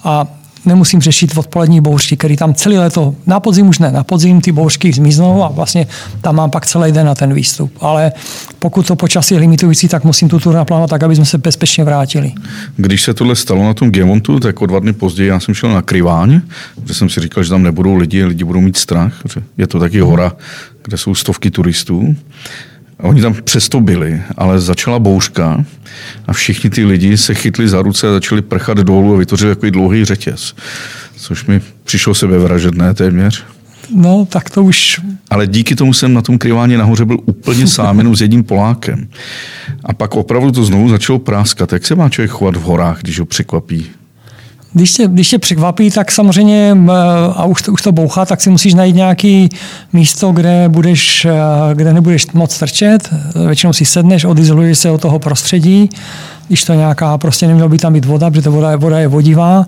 a 0.04 0.26
nemusím 0.64 1.00
řešit 1.00 1.36
odpolední 1.36 1.80
bouřky, 1.80 2.16
který 2.16 2.36
tam 2.36 2.54
celé 2.54 2.78
léto, 2.78 3.14
na 3.26 3.40
podzim 3.40 3.68
už 3.68 3.78
ne, 3.78 3.92
na 3.92 4.04
podzim 4.04 4.40
ty 4.40 4.52
bouřky 4.52 4.92
zmiznou 4.92 5.44
a 5.44 5.48
vlastně 5.48 5.86
tam 6.20 6.36
mám 6.36 6.50
pak 6.50 6.66
celý 6.66 6.92
den 6.92 7.06
na 7.06 7.14
ten 7.14 7.34
výstup. 7.34 7.72
Ale 7.80 8.12
pokud 8.58 8.86
to 8.86 8.96
počasí 8.96 9.34
je 9.34 9.40
limitující, 9.40 9.88
tak 9.88 10.04
musím 10.04 10.28
tu 10.28 10.40
tur 10.40 10.54
naplánovat 10.54 10.90
tak, 10.90 11.02
aby 11.02 11.16
jsme 11.16 11.24
se 11.24 11.38
bezpečně 11.38 11.84
vrátili. 11.84 12.32
Když 12.76 13.02
se 13.02 13.14
tohle 13.14 13.36
stalo 13.36 13.64
na 13.64 13.74
tom 13.74 13.90
Gemontu, 13.90 14.40
tak 14.40 14.62
o 14.62 14.66
dva 14.66 14.78
dny 14.78 14.92
později 14.92 15.28
já 15.28 15.40
jsem 15.40 15.54
šel 15.54 15.70
na 15.72 15.82
Kryváň, 15.82 16.40
protože 16.74 16.94
jsem 16.94 17.08
si 17.08 17.20
říkal, 17.20 17.44
že 17.44 17.50
tam 17.50 17.62
nebudou 17.62 17.96
lidi, 17.96 18.24
lidi 18.24 18.44
budou 18.44 18.60
mít 18.60 18.76
strach, 18.76 19.22
je 19.58 19.66
to 19.66 19.78
taky 19.78 20.00
hora, 20.00 20.32
kde 20.84 20.96
jsou 20.96 21.14
stovky 21.14 21.50
turistů. 21.50 22.16
Oni 23.02 23.22
tam 23.22 23.34
přesto 23.44 23.80
byli, 23.80 24.22
ale 24.36 24.60
začala 24.60 24.98
bouřka 24.98 25.64
a 26.26 26.32
všichni 26.32 26.70
ty 26.70 26.84
lidi 26.84 27.16
se 27.16 27.34
chytli 27.34 27.68
za 27.68 27.82
ruce 27.82 28.08
a 28.08 28.12
začali 28.12 28.42
prchat 28.42 28.78
dolů 28.78 29.14
a 29.14 29.18
vytvořili 29.18 29.54
takový 29.54 29.70
dlouhý 29.70 30.04
řetěz, 30.04 30.54
což 31.16 31.46
mi 31.46 31.60
přišlo 31.84 32.14
sebevražedné 32.14 32.94
téměř. 32.94 33.44
No, 33.94 34.26
tak 34.30 34.50
to 34.50 34.64
už... 34.64 35.00
Ale 35.30 35.46
díky 35.46 35.76
tomu 35.76 35.92
jsem 35.92 36.14
na 36.14 36.22
tom 36.22 36.38
kryvání 36.38 36.76
nahoře 36.76 37.04
byl 37.04 37.18
úplně 37.24 37.66
sám, 37.66 37.98
jenom 37.98 38.16
s 38.16 38.20
jedním 38.20 38.44
Polákem. 38.44 39.08
A 39.84 39.94
pak 39.94 40.14
opravdu 40.16 40.52
to 40.52 40.64
znovu 40.64 40.88
začalo 40.88 41.18
práskat. 41.18 41.72
Jak 41.72 41.86
se 41.86 41.94
má 41.94 42.08
člověk 42.08 42.30
chovat 42.30 42.56
v 42.56 42.62
horách, 42.62 43.00
když 43.02 43.20
ho 43.20 43.26
překvapí? 43.26 43.86
Když 44.74 44.92
tě, 44.92 45.08
když 45.08 45.30
tě 45.30 45.38
překvapí, 45.38 45.90
tak 45.90 46.12
samozřejmě, 46.12 46.76
a 47.34 47.44
už 47.44 47.62
to, 47.62 47.72
už 47.72 47.82
to 47.82 47.92
bouchá, 47.92 48.24
tak 48.26 48.40
si 48.40 48.50
musíš 48.50 48.74
najít 48.74 48.96
nějaký 48.96 49.48
místo, 49.92 50.32
kde, 50.32 50.64
budeš, 50.68 51.26
kde 51.74 51.92
nebudeš 51.92 52.26
moc 52.32 52.58
trčet. 52.58 53.10
Většinou 53.46 53.72
si 53.72 53.84
sedneš, 53.84 54.24
odizoluješ 54.24 54.78
se 54.78 54.90
od 54.90 55.00
toho 55.00 55.18
prostředí. 55.18 55.90
Když 56.52 56.64
to 56.64 56.74
nějaká, 56.74 57.18
prostě 57.18 57.46
nemělo 57.46 57.68
by 57.68 57.78
tam 57.78 57.92
být 57.92 58.04
voda, 58.04 58.30
protože 58.30 58.42
to 58.42 58.52
voda, 58.52 58.70
je, 58.70 58.76
voda 58.76 58.98
je 58.98 59.08
vodivá 59.08 59.66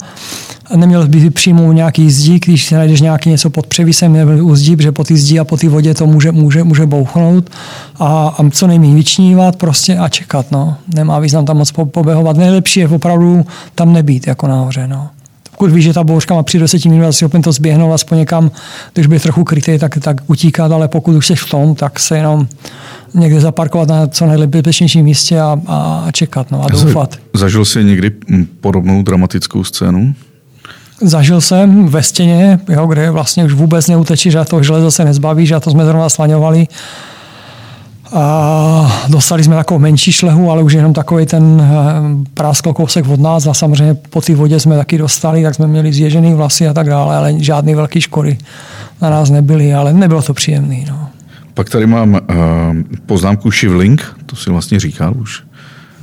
neměl 0.77 1.09
by 1.09 1.31
přijmout 1.31 1.73
nějaký 1.73 2.11
zdí, 2.11 2.41
když 2.45 2.65
si 2.65 2.75
najdeš 2.75 3.01
nějaký 3.01 3.31
něco 3.31 3.51
pod 3.51 3.67
převisem, 3.67 4.13
neměl 4.13 4.47
u 4.47 4.57
zdí, 4.57 4.77
protože 4.77 4.93
po 4.93 5.05
ty 5.05 5.17
zdí 5.17 5.41
a 5.41 5.45
po 5.45 5.57
ty 5.57 5.69
vodě 5.69 5.95
to 5.95 6.07
může, 6.07 6.33
může, 6.33 6.65
může 6.65 6.87
bouchnout 6.87 7.51
a, 7.99 8.35
a 8.39 8.51
co 8.51 8.67
nejméně 8.67 8.95
vyčnívat 8.95 9.57
prostě 9.57 9.99
a 9.99 10.09
čekat. 10.09 10.47
No. 10.51 10.77
Nemá 10.95 11.19
význam 11.19 11.45
tam 11.45 11.57
moc 11.57 11.73
pobehovat. 11.73 12.37
Nejlepší 12.37 12.81
je 12.81 12.89
opravdu 12.89 13.47
tam 13.75 13.93
nebýt 13.93 14.27
jako 14.27 14.47
nahoře. 14.47 14.87
No. 14.87 15.09
Pokud 15.59 15.71
víš, 15.71 15.85
že 15.85 15.93
ta 15.93 16.05
bouřka 16.05 16.35
má 16.35 16.43
při 16.43 16.59
10 16.59 16.85
minut, 16.85 17.13
si 17.13 17.25
opět 17.25 17.43
to 17.43 17.53
zběhnout 17.53 17.93
aspoň 17.93 18.19
někam, 18.19 18.51
když 18.95 19.07
by 19.07 19.21
trochu 19.21 19.45
krytý, 19.45 19.79
tak, 19.79 19.99
tak 19.99 20.17
utíkat, 20.27 20.73
ale 20.73 20.89
pokud 20.89 21.17
už 21.17 21.27
jsi 21.27 21.35
v 21.35 21.51
tom, 21.51 21.75
tak 21.75 22.01
se 22.01 22.17
jenom 22.17 22.47
někde 23.15 23.41
zaparkovat 23.41 23.89
na 23.89 24.07
co 24.07 24.27
nejlepšnějším 24.27 25.05
místě 25.05 25.41
a, 25.41 25.61
a 25.67 26.07
čekat 26.13 26.51
no, 26.51 26.65
a 26.65 26.69
doufat. 26.69 27.17
Zažil 27.35 27.65
jsi 27.65 27.85
někdy 27.85 28.13
podobnou 28.61 29.03
dramatickou 29.03 29.65
scénu? 29.65 30.15
Zažil 31.01 31.41
jsem 31.41 31.87
ve 31.89 32.03
stěně, 32.03 32.61
jo, 32.69 32.87
kde 32.87 33.11
vlastně 33.11 33.45
už 33.45 33.53
vůbec 33.53 33.89
neutečíš 33.89 34.35
a 34.35 34.45
to 34.45 34.63
železo 34.63 34.91
se 34.91 35.05
nezbavíš 35.05 35.53
a 35.53 35.61
to 35.61 35.71
jsme 35.71 35.85
zrovna 35.85 36.09
slaňovali. 36.09 36.67
A 38.15 39.05
dostali 39.09 39.45
jsme 39.45 39.55
takovou 39.55 39.81
menší 39.81 40.13
šlehu, 40.13 40.51
ale 40.51 40.63
už 40.63 40.73
jenom 40.73 40.93
takový 40.93 41.27
ten 41.27 41.63
eh, 41.63 42.31
práskl 42.35 42.73
kousek 42.73 43.09
od 43.09 43.21
nás 43.21 43.47
a 43.47 43.55
samozřejmě 43.55 43.95
po 43.95 44.21
té 44.21 44.35
vodě 44.35 44.61
jsme 44.61 44.77
taky 44.77 44.99
dostali, 44.99 45.43
tak 45.43 45.55
jsme 45.55 45.67
měli 45.67 45.93
zježený 45.93 46.35
vlasy 46.35 46.69
a 46.69 46.73
tak 46.73 46.87
dále, 46.87 47.17
ale 47.17 47.35
žádné 47.39 47.77
velké 47.77 48.01
škody 48.01 48.39
na 49.03 49.11
nás 49.11 49.31
nebyly, 49.31 49.75
ale 49.75 49.93
nebylo 49.93 50.23
to 50.23 50.35
příjemné. 50.35 50.77
No. 50.89 51.09
Pak 51.55 51.71
tady 51.71 51.87
mám 51.87 52.13
uh, 52.13 52.21
poznámku 53.07 53.51
Shivling, 53.51 54.17
to 54.27 54.37
si 54.37 54.51
vlastně 54.51 54.81
říkal 54.81 55.15
už. 55.17 55.43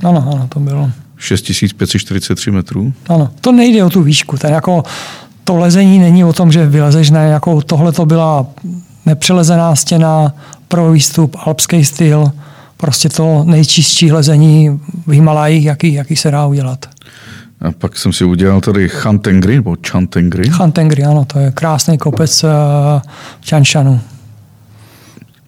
Ano, 0.02 0.28
ano, 0.34 0.46
to 0.48 0.60
bylo. 0.60 0.90
6543 1.16 2.50
metrů? 2.50 2.92
Ano, 3.08 3.30
to 3.40 3.52
nejde 3.52 3.84
o 3.84 3.90
tu 3.90 4.02
výšku. 4.02 4.36
Ten 4.36 4.52
jako, 4.52 4.82
to 5.44 5.56
lezení 5.56 5.98
není 5.98 6.24
o 6.24 6.32
tom, 6.32 6.52
že 6.52 6.66
vylezeš 6.66 7.10
na 7.10 7.22
jako 7.22 7.62
tohle 7.62 7.92
to 7.92 8.06
byla 8.06 8.46
nepřelezená 9.06 9.76
stěna, 9.76 10.32
pro 10.72 10.92
výstup, 10.92 11.36
alpský 11.38 11.84
styl, 11.84 12.32
prostě 12.76 13.08
to 13.08 13.44
nejčistší 13.44 14.12
lezení 14.12 14.80
v 15.06 15.10
Himalajích, 15.10 15.64
jaký, 15.64 15.92
jaký 15.92 16.16
se 16.16 16.30
dá 16.30 16.46
udělat. 16.46 16.86
A 17.60 17.72
pak 17.72 17.96
jsem 17.96 18.12
si 18.12 18.24
udělal 18.24 18.60
tady 18.60 18.88
Chantengri, 18.88 19.54
nebo 19.54 19.76
Chantengri. 19.90 20.50
Chantengri, 20.50 21.04
ano, 21.04 21.24
to 21.24 21.38
je 21.38 21.50
krásný 21.50 21.98
kopec 21.98 22.42
v 22.42 23.44
Čanšanu 23.44 24.00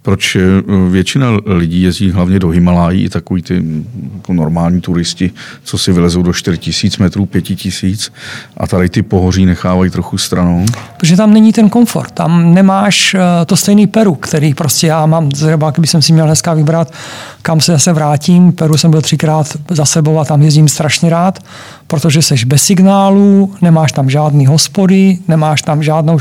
proč 0.05 0.37
eh, 0.37 0.40
většina 0.90 1.27
lidí 1.47 1.83
jezdí 1.83 2.11
hlavně 2.11 2.38
do 2.38 2.49
Himalají, 2.49 3.09
takový 3.09 3.43
ty 3.43 3.62
jako 4.14 4.33
normální 4.33 4.81
turisti, 4.81 5.31
co 5.64 5.79
si 5.79 5.93
vylezou 5.93 6.23
do 6.23 6.33
4000 6.33 7.03
metrů, 7.03 7.27
5000 7.27 8.12
a 8.57 8.67
tady 8.67 8.88
ty 8.88 9.03
pohoří 9.03 9.47
nechávají 9.47 9.90
trochu 9.90 10.19
stranou? 10.19 10.67
Protože 10.97 11.17
tam 11.17 11.33
není 11.33 11.53
ten 11.53 11.69
komfort, 11.69 12.11
tam 12.11 12.55
nemáš 12.55 13.14
eh, 13.14 13.21
to 13.47 13.57
stejný 13.57 13.87
Peru, 13.87 14.14
který 14.14 14.55
prostě 14.55 14.87
já 14.87 15.07
mám 15.07 15.33
zhruba, 15.35 15.71
kdyby 15.71 15.87
jsem 15.87 16.03
si 16.03 16.12
měl 16.12 16.27
dneska 16.27 16.55
vybrat, 16.55 16.93
kam 17.43 17.61
se 17.61 17.73
zase 17.73 17.93
vrátím. 17.93 18.53
Peru 18.53 18.77
jsem 18.77 18.90
byl 18.90 19.03
třikrát 19.03 19.57
za 19.71 19.85
sebou 19.85 20.19
a 20.19 20.25
tam 20.25 20.43
jezdím 20.43 20.69
strašně 20.69 21.11
rád, 21.11 21.38
protože 21.87 22.23
jsi 22.23 22.35
bez 22.47 22.62
signálu, 22.62 23.55
nemáš 23.62 23.93
tam 23.93 24.11
žádný 24.11 24.47
hospody, 24.47 25.19
nemáš 25.29 25.62
tam 25.62 25.83
žádnou, 25.83 26.19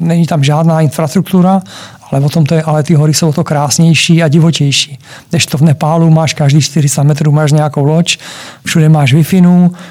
není 0.00 0.26
tam 0.26 0.44
žádná 0.44 0.80
infrastruktura 0.80 1.62
ale 2.14 2.24
o 2.24 2.28
tom 2.28 2.46
to 2.46 2.54
je, 2.54 2.62
ale 2.62 2.82
ty 2.82 2.94
hory 2.94 3.14
jsou 3.14 3.32
to 3.32 3.44
krásnější 3.44 4.22
a 4.22 4.28
divočejší. 4.28 4.98
Když 5.30 5.46
to 5.46 5.58
v 5.58 5.60
Nepálu 5.60 6.10
máš 6.10 6.34
každý 6.34 6.60
400 6.60 7.02
metrů 7.02 7.32
máš 7.32 7.52
nějakou 7.52 7.84
loď, 7.84 8.18
všude 8.64 8.88
máš 8.88 9.12
wi 9.12 9.22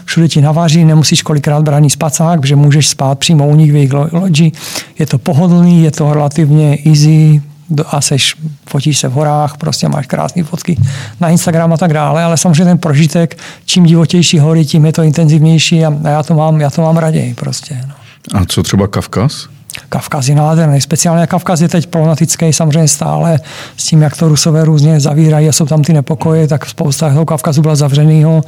všude 0.05 0.27
ti 0.27 0.41
navaří, 0.41 0.85
nemusíš 0.85 1.21
kolikrát 1.21 1.63
brát 1.63 1.83
spacák, 1.89 2.41
protože 2.41 2.55
můžeš 2.55 2.87
spát 2.87 3.19
přímo 3.19 3.47
u 3.47 3.55
nich 3.55 3.71
v 3.71 3.75
jejich 3.75 3.93
loďi. 4.11 4.51
Je 4.99 5.05
to 5.05 5.17
pohodlný, 5.17 5.83
je 5.83 5.91
to 5.91 6.13
relativně 6.13 6.77
easy, 6.85 7.41
a 7.87 8.01
seš, 8.01 8.35
fotíš 8.69 8.97
se 8.97 9.07
v 9.07 9.11
horách, 9.11 9.57
prostě 9.57 9.89
máš 9.89 10.07
krásné 10.07 10.43
fotky 10.43 10.77
na 11.19 11.29
Instagram 11.29 11.73
a 11.73 11.77
tak 11.77 11.93
dále, 11.93 12.23
ale 12.23 12.37
samozřejmě 12.37 12.65
ten 12.65 12.77
prožitek, 12.77 13.37
čím 13.65 13.83
divotější 13.83 14.39
hory, 14.39 14.65
tím 14.65 14.85
je 14.85 14.93
to 14.93 15.03
intenzivnější 15.03 15.85
a 15.85 16.09
já 16.09 16.23
to 16.23 16.33
mám, 16.33 16.61
já 16.61 16.69
to 16.69 16.81
mám 16.81 16.97
raději 16.97 17.33
prostě. 17.33 17.81
No. 17.87 17.93
A 18.39 18.45
co 18.45 18.63
třeba 18.63 18.87
Kavkaz? 18.87 19.47
Kavkaz 19.89 20.27
je 20.27 20.35
nádherný. 20.35 20.81
Speciálně 20.81 21.27
Kavkaz 21.27 21.61
je 21.61 21.69
teď 21.69 21.87
problematický 21.87 22.53
samozřejmě 22.53 22.87
stále 22.87 23.39
s 23.77 23.85
tím, 23.85 24.01
jak 24.01 24.17
to 24.17 24.27
Rusové 24.27 24.65
různě 24.65 24.99
zavírají 24.99 25.49
a 25.49 25.51
jsou 25.51 25.65
tam 25.65 25.81
ty 25.81 25.93
nepokoje, 25.93 26.47
tak 26.47 26.65
spousta 26.65 27.09
toho 27.09 27.25
Kavkazu 27.25 27.61
byla 27.61 27.75
zavřenýho. 27.75 28.43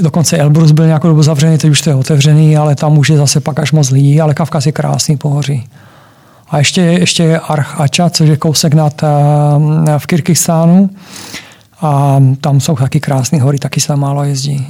Dokonce 0.00 0.38
Elbrus 0.38 0.70
byl 0.72 0.86
nějakou 0.86 1.08
dobu 1.08 1.22
zavřený, 1.22 1.58
teď 1.58 1.70
už 1.70 1.80
to 1.80 1.90
je 1.90 1.96
otevřený, 1.96 2.56
ale 2.56 2.74
tam 2.74 2.98
už 2.98 3.10
je 3.10 3.16
zase 3.16 3.40
pak 3.40 3.58
až 3.58 3.72
moc 3.72 3.90
lidí, 3.90 4.20
ale 4.20 4.34
Kavkaz 4.34 4.66
je 4.66 4.72
krásný 4.72 5.16
pohoří. 5.16 5.68
A 6.50 6.58
ještě, 6.58 6.80
ještě 6.80 7.22
je 7.22 7.38
Arch 7.38 7.80
Ača, 7.80 8.10
což 8.10 8.28
je 8.28 8.36
kousek 8.36 8.74
nad, 8.74 9.02
eh, 9.02 9.98
v 9.98 10.06
Kyrgyzstánu. 10.06 10.90
A 11.80 12.20
tam 12.40 12.60
jsou 12.60 12.76
taky 12.76 13.00
krásné 13.00 13.40
hory, 13.40 13.58
taky 13.58 13.80
se 13.80 13.86
tam 13.86 14.00
málo 14.00 14.24
jezdí. 14.24 14.66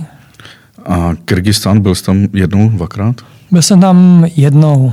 A 0.86 1.10
Kyrgyzstán 1.24 1.80
byl 1.80 1.94
jsi 1.94 2.04
tam 2.04 2.26
jednou, 2.32 2.68
dvakrát? 2.68 3.16
Byl 3.50 3.62
jsem 3.62 3.80
tam 3.80 4.26
jednou. 4.36 4.92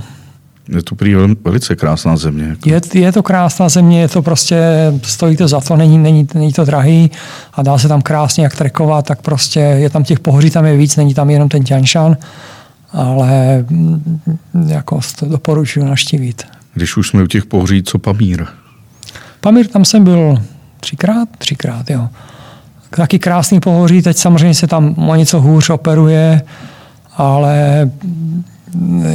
Je 0.70 0.84
to 0.84 0.96
prý 0.96 1.16
velice 1.44 1.76
krásná 1.76 2.18
země. 2.18 2.44
Jako. 2.44 2.70
Je, 2.70 2.82
je 2.94 3.12
to 3.12 3.24
krásná 3.24 3.70
země, 3.70 4.02
je 4.02 4.08
to 4.08 4.22
prostě, 4.22 4.58
stojí 5.04 5.38
to 5.38 5.48
za 5.48 5.62
to, 5.62 5.76
není, 5.76 5.98
není, 5.98 6.28
není 6.34 6.54
to 6.54 6.66
drahý 6.66 7.12
a 7.54 7.64
dá 7.64 7.78
se 7.78 7.88
tam 7.88 8.02
krásně 8.02 8.44
jak 8.44 8.56
trekovat, 8.56 9.06
tak 9.06 9.22
prostě 9.22 9.60
je 9.60 9.90
tam 9.90 10.04
těch 10.04 10.20
pohoří, 10.20 10.50
tam 10.50 10.66
je 10.66 10.78
víc, 10.78 10.96
není 10.96 11.14
tam 11.14 11.30
jenom 11.30 11.50
ten 11.50 11.64
Tianšan, 11.64 12.18
ale 12.94 13.66
mm, 13.70 14.22
jako 14.68 15.00
to 15.20 15.26
doporučuji 15.26 15.86
naštívit. 15.86 16.44
Když 16.74 16.98
už 16.98 17.08
jsme 17.08 17.24
u 17.24 17.28
těch 17.28 17.46
pohoří, 17.46 17.84
co 17.84 17.98
Pamír? 17.98 18.46
Pamír, 19.42 19.68
tam 19.68 19.86
jsem 19.86 20.04
byl 20.04 20.42
třikrát, 20.80 21.30
třikrát, 21.38 21.90
jo. 21.90 22.10
Taky 22.90 23.20
krásný 23.20 23.60
pohoří, 23.60 24.02
teď 24.02 24.18
samozřejmě 24.18 24.54
se 24.54 24.68
tam 24.68 25.10
o 25.10 25.16
něco 25.16 25.42
hůř 25.42 25.70
operuje, 25.70 26.42
ale 27.18 27.90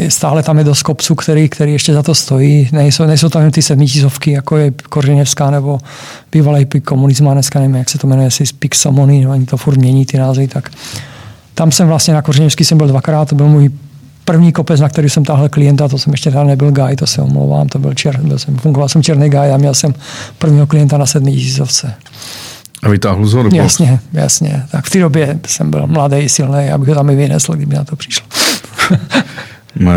stále 0.08 0.42
tam 0.42 0.58
je 0.58 0.64
dost 0.64 0.82
kopců, 0.82 1.14
který, 1.14 1.48
který 1.48 1.72
ještě 1.72 1.94
za 1.94 2.02
to 2.02 2.14
stojí. 2.14 2.68
Nejsou, 2.72 3.04
nejsou 3.04 3.28
tam 3.28 3.42
jen 3.42 3.50
ty 3.50 3.62
sedmitisovky, 3.62 4.30
jako 4.30 4.56
je 4.56 4.72
Kořeněvská 4.88 5.50
nebo 5.50 5.78
bývalý 6.32 6.64
pik 6.64 6.84
komunismu, 6.84 7.32
dneska 7.32 7.58
nevím, 7.58 7.74
jak 7.74 7.90
se 7.90 7.98
to 7.98 8.06
jmenuje, 8.06 8.26
jestli 8.26 8.44
pik 8.58 8.74
Samony, 8.74 9.24
no, 9.24 9.30
oni 9.30 9.46
to 9.46 9.56
furt 9.56 9.76
mění 9.76 10.06
ty 10.06 10.18
názvy, 10.18 10.48
tak 10.48 10.70
tam 11.54 11.72
jsem 11.72 11.88
vlastně 11.88 12.14
na 12.14 12.22
Kořeněvský 12.22 12.64
jsem 12.64 12.78
byl 12.78 12.88
dvakrát, 12.88 13.28
to 13.28 13.34
byl 13.34 13.48
můj 13.48 13.70
první 14.24 14.52
kopec, 14.52 14.80
na 14.80 14.88
který 14.88 15.10
jsem 15.10 15.24
táhl 15.24 15.48
klienta, 15.48 15.88
to 15.88 15.98
jsem 15.98 16.12
ještě 16.12 16.30
tam 16.30 16.46
nebyl 16.46 16.70
guy, 16.70 16.96
to 16.96 17.06
se 17.06 17.22
omlouvám, 17.22 17.68
to 17.68 17.78
byl 17.78 17.94
čer, 17.94 18.20
byl 18.22 18.38
jsem, 18.38 18.56
fungoval 18.56 18.88
jsem 18.88 19.02
černý 19.02 19.30
guy 19.30 19.50
a 19.52 19.56
měl 19.56 19.74
jsem 19.74 19.94
prvního 20.38 20.66
klienta 20.66 20.98
na 20.98 21.06
sedmi 21.06 21.32
tisícovce. 21.32 21.94
A 22.82 22.88
vytáhl 22.88 23.26
z 23.26 23.34
Jasně, 23.52 24.00
jasně. 24.12 24.62
Tak 24.70 24.84
v 24.84 24.90
té 24.90 25.00
době 25.00 25.38
jsem 25.46 25.70
byl 25.70 25.86
mladý, 25.86 26.28
silný, 26.28 26.70
abych 26.70 26.88
ho 26.88 26.94
tam 26.94 27.10
i 27.10 27.16
vynesl, 27.16 27.52
kdyby 27.52 27.76
na 27.76 27.84
to 27.84 27.96
přišlo. 27.96 28.26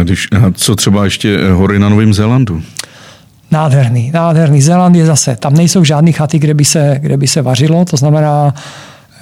Když, 0.03 0.27
co 0.53 0.75
třeba 0.75 1.03
ještě 1.03 1.49
hory 1.51 1.79
na 1.79 1.89
Novém 1.89 2.13
Zélandu? 2.13 2.61
Nádherný, 3.51 4.11
nádherný. 4.13 4.61
Zéland 4.61 4.95
je 4.95 5.05
zase, 5.05 5.35
tam 5.35 5.53
nejsou 5.53 5.83
žádné 5.83 6.11
chaty, 6.11 6.39
kde 6.39 6.53
by, 6.53 6.65
se, 6.65 6.97
kde 7.01 7.17
by 7.17 7.27
se 7.27 7.41
vařilo, 7.41 7.85
to 7.85 7.97
znamená, 7.97 8.53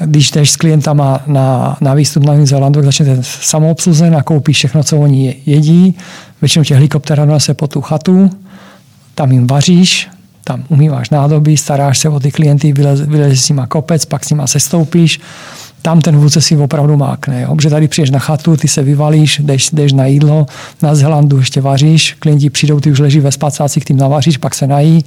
když 0.06 0.32
jdeš 0.32 0.52
s 0.52 0.56
klientama 0.56 1.20
na, 1.28 1.78
na 1.82 1.93
výstup 1.93 2.24
na 2.24 2.32
Novém 2.32 2.48
Zélandu, 2.48 2.80
tak 2.80 2.86
začnete 2.86 3.17
samoobsluze, 3.22 4.10
nakoupíš 4.10 4.58
všechno, 4.58 4.84
co 4.84 4.98
oni 4.98 5.36
jedí, 5.46 5.98
většinou 6.41 6.63
tě 6.63 6.76
helikoptéra 6.76 7.39
se 7.39 7.54
po 7.54 7.67
tu 7.67 7.82
chatu, 7.82 8.30
tam 9.15 9.32
jim 9.32 9.48
vaříš, 9.48 10.10
tam 10.47 10.63
umýváš 10.69 11.10
nádobí, 11.10 11.57
staráš 11.57 11.99
se 11.99 12.10
o 12.10 12.19
ty 12.19 12.31
klienty, 12.31 12.73
vylezeš 13.07 13.41
s 13.41 13.49
nima 13.49 13.67
kopec, 13.67 14.05
pak 14.05 14.25
s 14.25 14.29
nima 14.29 14.47
sestoupíš, 14.47 15.19
tam 15.81 16.01
ten 16.01 16.17
vůdce 16.17 16.41
si 16.41 16.57
opravdu 16.57 16.97
mákne. 16.97 17.41
Jo? 17.41 17.55
Protože 17.55 17.69
tady 17.69 17.88
přijdeš 17.88 18.10
na 18.10 18.19
chatu, 18.19 18.57
ty 18.57 18.67
se 18.67 18.83
vyvalíš, 18.83 19.41
jdeš, 19.43 19.69
jdeš 19.69 19.93
na 19.93 20.05
jídlo, 20.05 20.45
na 20.81 20.95
Zelandu 20.95 21.38
ještě 21.38 21.62
vaříš, 21.62 22.15
klienti 22.19 22.49
přijdou, 22.49 22.79
ty 22.79 22.91
už 22.91 22.99
leží 22.99 23.19
ve 23.19 23.31
spacácích, 23.31 23.86
tím 23.86 23.97
navaříš, 23.97 24.38
pak 24.38 24.55
se 24.55 24.67
nají, 24.67 25.05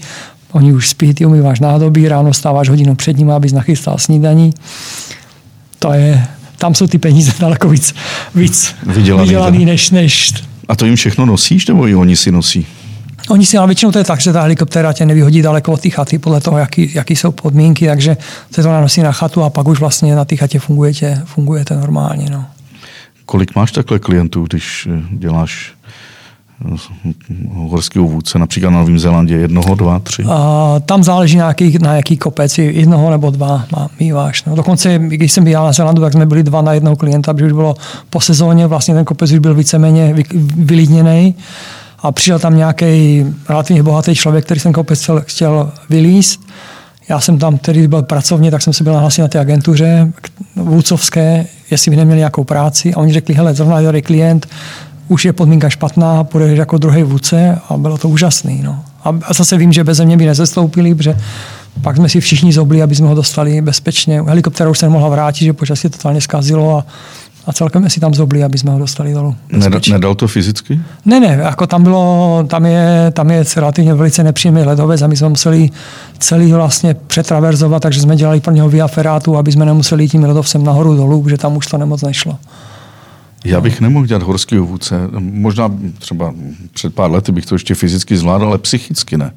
oni 0.52 0.72
už 0.72 0.88
spí, 0.88 1.14
ty 1.14 1.26
umýváš 1.26 1.60
nádobí, 1.60 2.08
ráno 2.08 2.34
stáváš 2.34 2.68
hodinu 2.68 2.94
před 2.94 3.16
ním, 3.16 3.30
abys 3.30 3.52
nachystal 3.52 3.98
snídaní. 3.98 4.54
To 5.78 5.92
je, 5.92 6.26
tam 6.58 6.74
jsou 6.74 6.86
ty 6.86 6.98
peníze 6.98 7.32
daleko 7.40 7.68
víc, 7.68 7.94
víc 8.34 8.74
vydělaný, 8.86 9.28
vydělaný 9.28 9.64
než, 9.64 9.90
než... 9.90 10.32
A 10.68 10.76
to 10.76 10.86
jim 10.86 10.96
všechno 10.96 11.26
nosíš, 11.26 11.66
nebo 11.66 11.88
i 11.88 11.94
oni 11.94 12.16
si 12.16 12.32
nosí? 12.32 12.66
Oni 13.30 13.46
si 13.46 13.58
ale 13.58 13.66
většinou 13.66 13.92
to 13.92 13.98
je 13.98 14.04
tak, 14.04 14.20
že 14.20 14.32
ta 14.32 14.42
helikoptéra 14.42 14.92
tě 14.92 15.06
nevyhodí 15.06 15.42
daleko 15.42 15.72
od 15.72 15.80
té 15.80 15.90
chaty 15.90 16.18
podle 16.18 16.40
toho, 16.40 16.58
jaký, 16.58 16.94
jaký 16.94 17.16
jsou 17.16 17.30
podmínky, 17.30 17.86
takže 17.86 18.16
se 18.50 18.62
to 18.62 18.68
nanosí 18.68 19.02
na 19.02 19.12
chatu 19.12 19.42
a 19.42 19.50
pak 19.50 19.68
už 19.68 19.80
vlastně 19.80 20.14
na 20.14 20.24
té 20.24 20.36
chatě 20.36 20.58
fungujete, 20.58 21.22
fungujete 21.24 21.76
normálně. 21.76 22.30
No. 22.30 22.44
Kolik 23.26 23.54
máš 23.54 23.72
takhle 23.72 23.98
klientů, 23.98 24.46
když 24.48 24.88
eh, 24.92 25.02
děláš 25.10 25.72
horského 27.54 28.08
vůdce, 28.08 28.38
například 28.38 28.70
na 28.70 28.78
Novém 28.78 28.98
Zélandě, 28.98 29.34
jednoho, 29.34 29.74
dva, 29.74 29.98
tři? 29.98 30.24
A, 30.28 30.74
tam 30.86 31.04
záleží 31.04 31.36
na 31.36 31.48
jaký, 31.48 31.78
na 31.78 31.94
jaký 31.94 32.16
kopec, 32.16 32.58
jednoho 32.58 33.10
nebo 33.10 33.30
dva 33.30 33.64
má, 33.76 33.88
míváš. 34.00 34.44
No. 34.44 34.56
Dokonce, 34.56 34.98
když 34.98 35.32
jsem 35.32 35.44
byl 35.44 35.64
na 35.64 35.72
Zélandu, 35.72 36.02
tak 36.02 36.12
jsme 36.12 36.26
byli 36.26 36.42
dva 36.42 36.62
na 36.62 36.72
jednoho 36.72 36.96
klienta, 36.96 37.34
protože 37.34 37.46
už 37.46 37.52
bylo 37.52 37.74
po 38.10 38.20
sezóně, 38.20 38.66
vlastně 38.66 38.94
ten 38.94 39.04
kopec 39.04 39.32
už 39.32 39.38
byl 39.38 39.54
víceméně 39.54 40.12
vy, 40.14 40.24
vylídněný 40.56 41.34
a 42.02 42.12
přišel 42.12 42.38
tam 42.38 42.56
nějaký 42.56 43.24
relativně 43.48 43.82
bohatý 43.82 44.14
člověk, 44.14 44.44
který 44.44 44.60
jsem 44.60 44.72
kopec 44.72 45.02
chtěl, 45.02 45.22
chtěl 45.26 45.72
vylíst. 45.90 46.40
Já 47.08 47.20
jsem 47.20 47.38
tam, 47.38 47.58
který 47.58 47.88
byl 47.88 48.02
pracovně, 48.02 48.50
tak 48.50 48.62
jsem 48.62 48.72
se 48.72 48.84
byl 48.84 48.92
nahlásil 48.92 49.24
na 49.24 49.28
té 49.28 49.38
agentuře 49.38 50.12
vůcovské, 50.56 51.46
jestli 51.70 51.90
by 51.90 51.96
neměli 51.96 52.18
nějakou 52.18 52.44
práci. 52.44 52.94
A 52.94 52.96
oni 52.96 53.12
řekli, 53.12 53.34
hele, 53.34 53.54
zrovna 53.54 53.82
tady 53.82 54.02
klient, 54.02 54.48
už 55.08 55.24
je 55.24 55.32
podmínka 55.32 55.68
špatná, 55.68 56.24
půjdeš 56.24 56.58
jako 56.58 56.78
druhý 56.78 57.02
vůdce 57.02 57.58
a 57.68 57.76
bylo 57.76 57.98
to 57.98 58.08
úžasný. 58.08 58.62
No. 58.62 58.84
A 59.04 59.34
zase 59.34 59.56
vím, 59.56 59.72
že 59.72 59.84
bez 59.84 60.00
mě 60.00 60.16
by 60.16 60.26
nezestoupili, 60.26 60.94
protože 60.94 61.16
pak 61.82 61.96
jsme 61.96 62.08
si 62.08 62.20
všichni 62.20 62.52
zobli, 62.52 62.82
aby 62.82 62.94
jsme 62.94 63.08
ho 63.08 63.14
dostali 63.14 63.60
bezpečně. 63.60 64.22
Helikoptéra 64.22 64.70
už 64.70 64.78
se 64.78 64.86
nemohla 64.86 65.08
vrátit, 65.08 65.44
že 65.44 65.52
počasí 65.52 65.88
totálně 65.88 66.20
zkazilo 66.20 66.78
a, 66.78 66.86
a 67.46 67.52
celkem 67.52 67.82
jsme 67.82 67.90
si 67.90 68.00
tam 68.00 68.14
zobli, 68.14 68.44
aby 68.44 68.58
jsme 68.58 68.70
ho 68.70 68.78
dostali 68.78 69.12
dolů. 69.12 69.36
Nedal, 69.52 69.80
nedal 69.90 70.14
to 70.14 70.28
fyzicky? 70.28 70.80
Ne, 71.04 71.20
ne, 71.20 71.38
jako 71.42 71.66
tam 71.66 71.82
bylo, 71.82 72.44
tam 72.48 72.66
je, 72.66 73.10
tam 73.12 73.30
je 73.30 73.44
relativně 73.56 73.94
velice 73.94 74.24
nepříjemný 74.24 74.62
ledovec 74.62 75.02
a 75.02 75.06
my 75.06 75.16
jsme 75.16 75.28
museli 75.28 75.70
celý 76.18 76.52
vlastně 76.52 76.94
přetraverzovat, 76.94 77.82
takže 77.82 78.00
jsme 78.00 78.16
dělali 78.16 78.40
pro 78.40 78.52
něho 78.52 78.68
via 78.68 78.86
ferátu, 78.86 79.36
aby 79.36 79.52
jsme 79.52 79.64
nemuseli 79.64 80.08
tím 80.08 80.24
ledovcem 80.24 80.64
nahoru 80.64 80.96
dolů, 80.96 81.22
protože 81.22 81.38
tam 81.38 81.56
už 81.56 81.66
to 81.66 81.78
nemoc 81.78 82.02
nešlo. 82.02 82.38
Já 83.44 83.60
bych 83.60 83.80
nemohl 83.80 84.06
dělat 84.06 84.22
horský 84.22 84.58
vůdce. 84.58 85.00
Možná 85.18 85.72
třeba 85.98 86.34
před 86.72 86.94
pár 86.94 87.10
lety 87.10 87.32
bych 87.32 87.46
to 87.46 87.54
ještě 87.54 87.74
fyzicky 87.74 88.16
zvládal, 88.16 88.48
ale 88.48 88.58
psychicky 88.58 89.16
ne. 89.18 89.32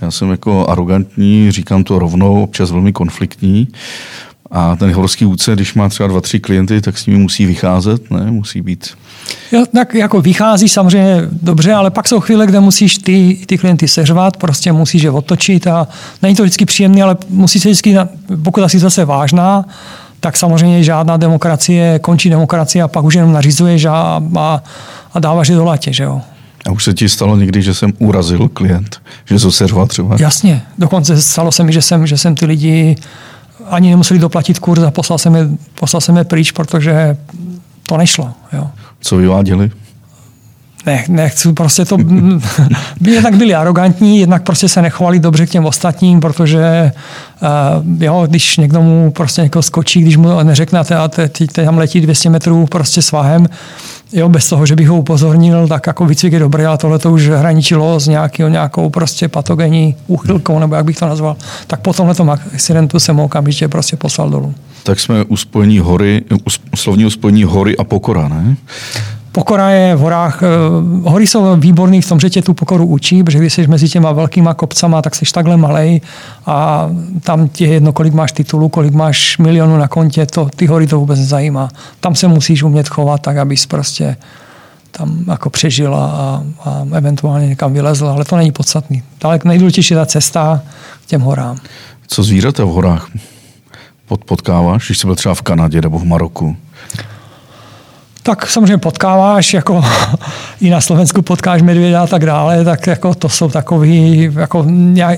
Já 0.00 0.10
jsem 0.10 0.30
jako 0.30 0.66
arrogantní, 0.68 1.52
říkám 1.52 1.84
to 1.84 1.98
rovnou, 1.98 2.42
občas 2.42 2.70
velmi 2.70 2.92
konfliktní. 2.92 3.68
A 4.50 4.76
ten 4.76 4.92
horský 4.92 5.24
vůdce, 5.24 5.54
když 5.54 5.74
má 5.74 5.88
třeba 5.88 6.06
dva, 6.06 6.20
tři 6.20 6.40
klienty, 6.40 6.80
tak 6.80 6.98
s 6.98 7.06
nimi 7.06 7.18
musí 7.18 7.46
vycházet, 7.46 8.10
ne? 8.10 8.30
Musí 8.30 8.62
být 8.62 8.86
Jo, 9.52 9.64
tak 9.74 9.94
jako 9.94 10.20
vychází 10.20 10.68
samozřejmě 10.68 11.22
dobře, 11.42 11.72
ale 11.72 11.90
pak 11.90 12.08
jsou 12.08 12.20
chvíle, 12.20 12.46
kde 12.46 12.60
musíš 12.60 12.98
ty, 12.98 13.38
ty 13.46 13.58
klienty 13.58 13.88
seřvat, 13.88 14.36
prostě 14.36 14.72
musíš 14.72 15.02
je 15.02 15.10
otočit 15.10 15.66
a 15.66 15.88
není 16.22 16.36
to 16.36 16.42
vždycky 16.42 16.64
příjemné, 16.64 17.02
ale 17.02 17.16
musí 17.28 17.60
se 17.60 17.68
vždycky, 17.68 17.96
pokud 18.42 18.60
ta 18.60 18.68
situace 18.68 19.04
vážná, 19.04 19.64
tak 20.20 20.36
samozřejmě 20.36 20.84
žádná 20.84 21.16
demokracie, 21.16 21.98
končí 21.98 22.30
demokracie 22.30 22.82
a 22.82 22.88
pak 22.88 23.04
už 23.04 23.14
jenom 23.14 23.32
nařizuješ 23.32 23.84
a, 23.84 24.22
a, 24.38 24.62
a 25.14 25.18
dáváš 25.18 25.48
je 25.48 25.56
do 25.56 25.64
latě, 25.64 25.92
že 25.92 26.04
jo. 26.04 26.20
A 26.66 26.70
už 26.70 26.84
se 26.84 26.94
ti 26.94 27.08
stalo 27.08 27.36
někdy, 27.36 27.62
že 27.62 27.74
jsem 27.74 27.92
urazil 27.98 28.48
klient, 28.48 29.02
že 29.24 29.38
seřval 29.38 29.86
třeba? 29.86 30.16
Jasně, 30.18 30.62
dokonce 30.78 31.22
stalo 31.22 31.52
se 31.52 31.64
mi, 31.64 31.72
že 31.72 31.82
jsem, 31.82 32.06
že 32.06 32.18
jsem 32.18 32.34
ty 32.34 32.46
lidi 32.46 32.96
ani 33.66 33.90
nemuseli 33.90 34.20
doplatit 34.20 34.58
kurz 34.58 34.82
a 34.82 34.90
poslal 34.90 35.18
jsem 35.18 35.34
je, 35.34 35.48
poslal 35.80 36.00
jsem 36.00 36.16
je 36.16 36.24
pryč, 36.24 36.50
protože 36.50 37.16
to 37.88 37.96
nešlo. 37.96 38.30
Jo. 38.52 38.70
Co 39.00 39.16
vyváděli? 39.16 39.70
Ne, 40.86 41.04
nechci 41.08 41.52
prostě 41.52 41.84
to, 41.84 41.96
jednak 43.00 43.36
byli 43.36 43.54
arrogantní, 43.54 44.18
jednak 44.18 44.42
prostě 44.42 44.68
se 44.68 44.82
nechovali 44.82 45.18
dobře 45.18 45.46
k 45.46 45.50
těm 45.50 45.66
ostatním, 45.66 46.20
protože 46.20 46.92
uh, 47.42 48.02
jo, 48.02 48.26
když 48.30 48.56
někdo 48.56 48.82
mu 48.82 49.10
prostě 49.10 49.42
někoho 49.42 49.62
skočí, 49.62 50.00
když 50.00 50.16
mu 50.16 50.42
neřekne, 50.42 50.78
a 50.78 51.08
teď 51.08 51.52
tam 51.52 51.78
letí 51.78 52.00
200 52.00 52.30
metrů 52.30 52.66
prostě 52.66 53.02
svahem, 53.02 53.48
jo, 54.12 54.28
bez 54.28 54.48
toho, 54.48 54.66
že 54.66 54.76
bych 54.76 54.88
ho 54.88 54.96
upozornil, 54.96 55.68
tak 55.68 55.86
jako 55.86 56.06
výcvik 56.06 56.32
je 56.32 56.38
dobrý, 56.38 56.64
ale 56.64 56.78
tohle 56.78 56.98
to 56.98 57.12
už 57.12 57.28
hraničilo 57.28 58.00
s 58.00 58.08
nějakou, 58.08 58.48
nějakou 58.48 58.90
prostě 58.90 59.28
patogenní 59.28 59.96
úchylkou, 60.06 60.58
nebo 60.58 60.74
jak 60.74 60.84
bych 60.84 60.96
to 60.96 61.06
nazval, 61.06 61.36
tak 61.66 61.80
po 61.80 61.92
tomhle 61.92 62.38
accidentu 62.54 63.00
jsem 63.00 63.16
ho 63.16 63.24
okamžitě 63.24 63.68
prostě 63.68 63.96
poslal 63.96 64.30
dolů. 64.30 64.54
Tak 64.82 65.00
jsme 65.00 65.24
u 65.24 65.36
spojení 65.36 65.78
hory, 65.78 66.22
u 66.46 66.76
slovního 66.76 67.10
spojení 67.10 67.44
hory 67.44 67.76
a 67.76 67.84
pokora, 67.84 68.28
ne? 68.28 68.56
Pokora 69.32 69.70
je 69.70 69.96
v 69.96 69.98
horách, 69.98 70.42
eh, 70.42 70.46
hory 71.08 71.26
jsou 71.26 71.56
výborný 71.56 72.02
v 72.02 72.08
tom, 72.08 72.20
že 72.20 72.30
tě 72.30 72.42
tu 72.42 72.54
pokoru 72.54 72.86
učí, 72.86 73.22
protože 73.22 73.38
když 73.38 73.52
jsi 73.52 73.66
mezi 73.66 73.88
těma 73.88 74.12
velkýma 74.12 74.54
kopcama, 74.54 75.02
tak 75.02 75.14
jsi 75.14 75.24
takhle 75.34 75.56
malej 75.56 76.00
a 76.46 76.88
tam 77.20 77.48
tě 77.48 77.66
jedno, 77.66 77.92
kolik 77.92 78.14
máš 78.14 78.32
titulů, 78.32 78.68
kolik 78.68 78.94
máš 78.94 79.38
milionů 79.38 79.76
na 79.76 79.88
kontě, 79.88 80.26
to, 80.26 80.48
ty 80.56 80.66
hory 80.66 80.86
to 80.86 80.98
vůbec 80.98 81.18
nezajímá. 81.18 81.68
Tam 82.00 82.14
se 82.14 82.28
musíš 82.28 82.62
umět 82.62 82.88
chovat 82.88 83.20
tak, 83.20 83.36
abys 83.36 83.66
prostě 83.66 84.16
tam 84.90 85.24
jako 85.28 85.50
přežila 85.50 86.06
a, 86.06 86.42
a 86.64 86.84
eventuálně 86.92 87.46
někam 87.46 87.72
vylezla, 87.72 88.12
ale 88.12 88.24
to 88.24 88.36
není 88.36 88.52
podstatný. 88.52 89.02
Ale 89.22 89.40
nejdůležitější 89.44 89.94
je 89.94 89.98
ta 90.00 90.06
cesta 90.06 90.62
k 91.04 91.06
těm 91.06 91.20
horám. 91.20 91.58
Co 92.06 92.22
zvířata 92.22 92.64
v 92.64 92.68
horách 92.68 93.08
potkáváš, 94.26 94.86
když 94.86 94.98
jsi 94.98 95.06
byl 95.06 95.16
třeba 95.16 95.34
v 95.34 95.42
Kanadě 95.42 95.80
nebo 95.80 95.98
v 95.98 96.04
Maroku? 96.04 96.56
Tak 98.22 98.46
samozřejmě 98.46 98.78
potkáváš, 98.78 99.54
jako 99.54 99.84
i 100.60 100.70
na 100.70 100.80
Slovensku 100.80 101.22
potkáš 101.22 101.62
medvěda 101.62 102.02
a 102.02 102.06
tak 102.06 102.26
dále, 102.26 102.64
tak 102.64 102.86
jako 102.86 103.14
to 103.14 103.28
jsou 103.28 103.48
takový, 103.48 104.30
jako 104.36 104.64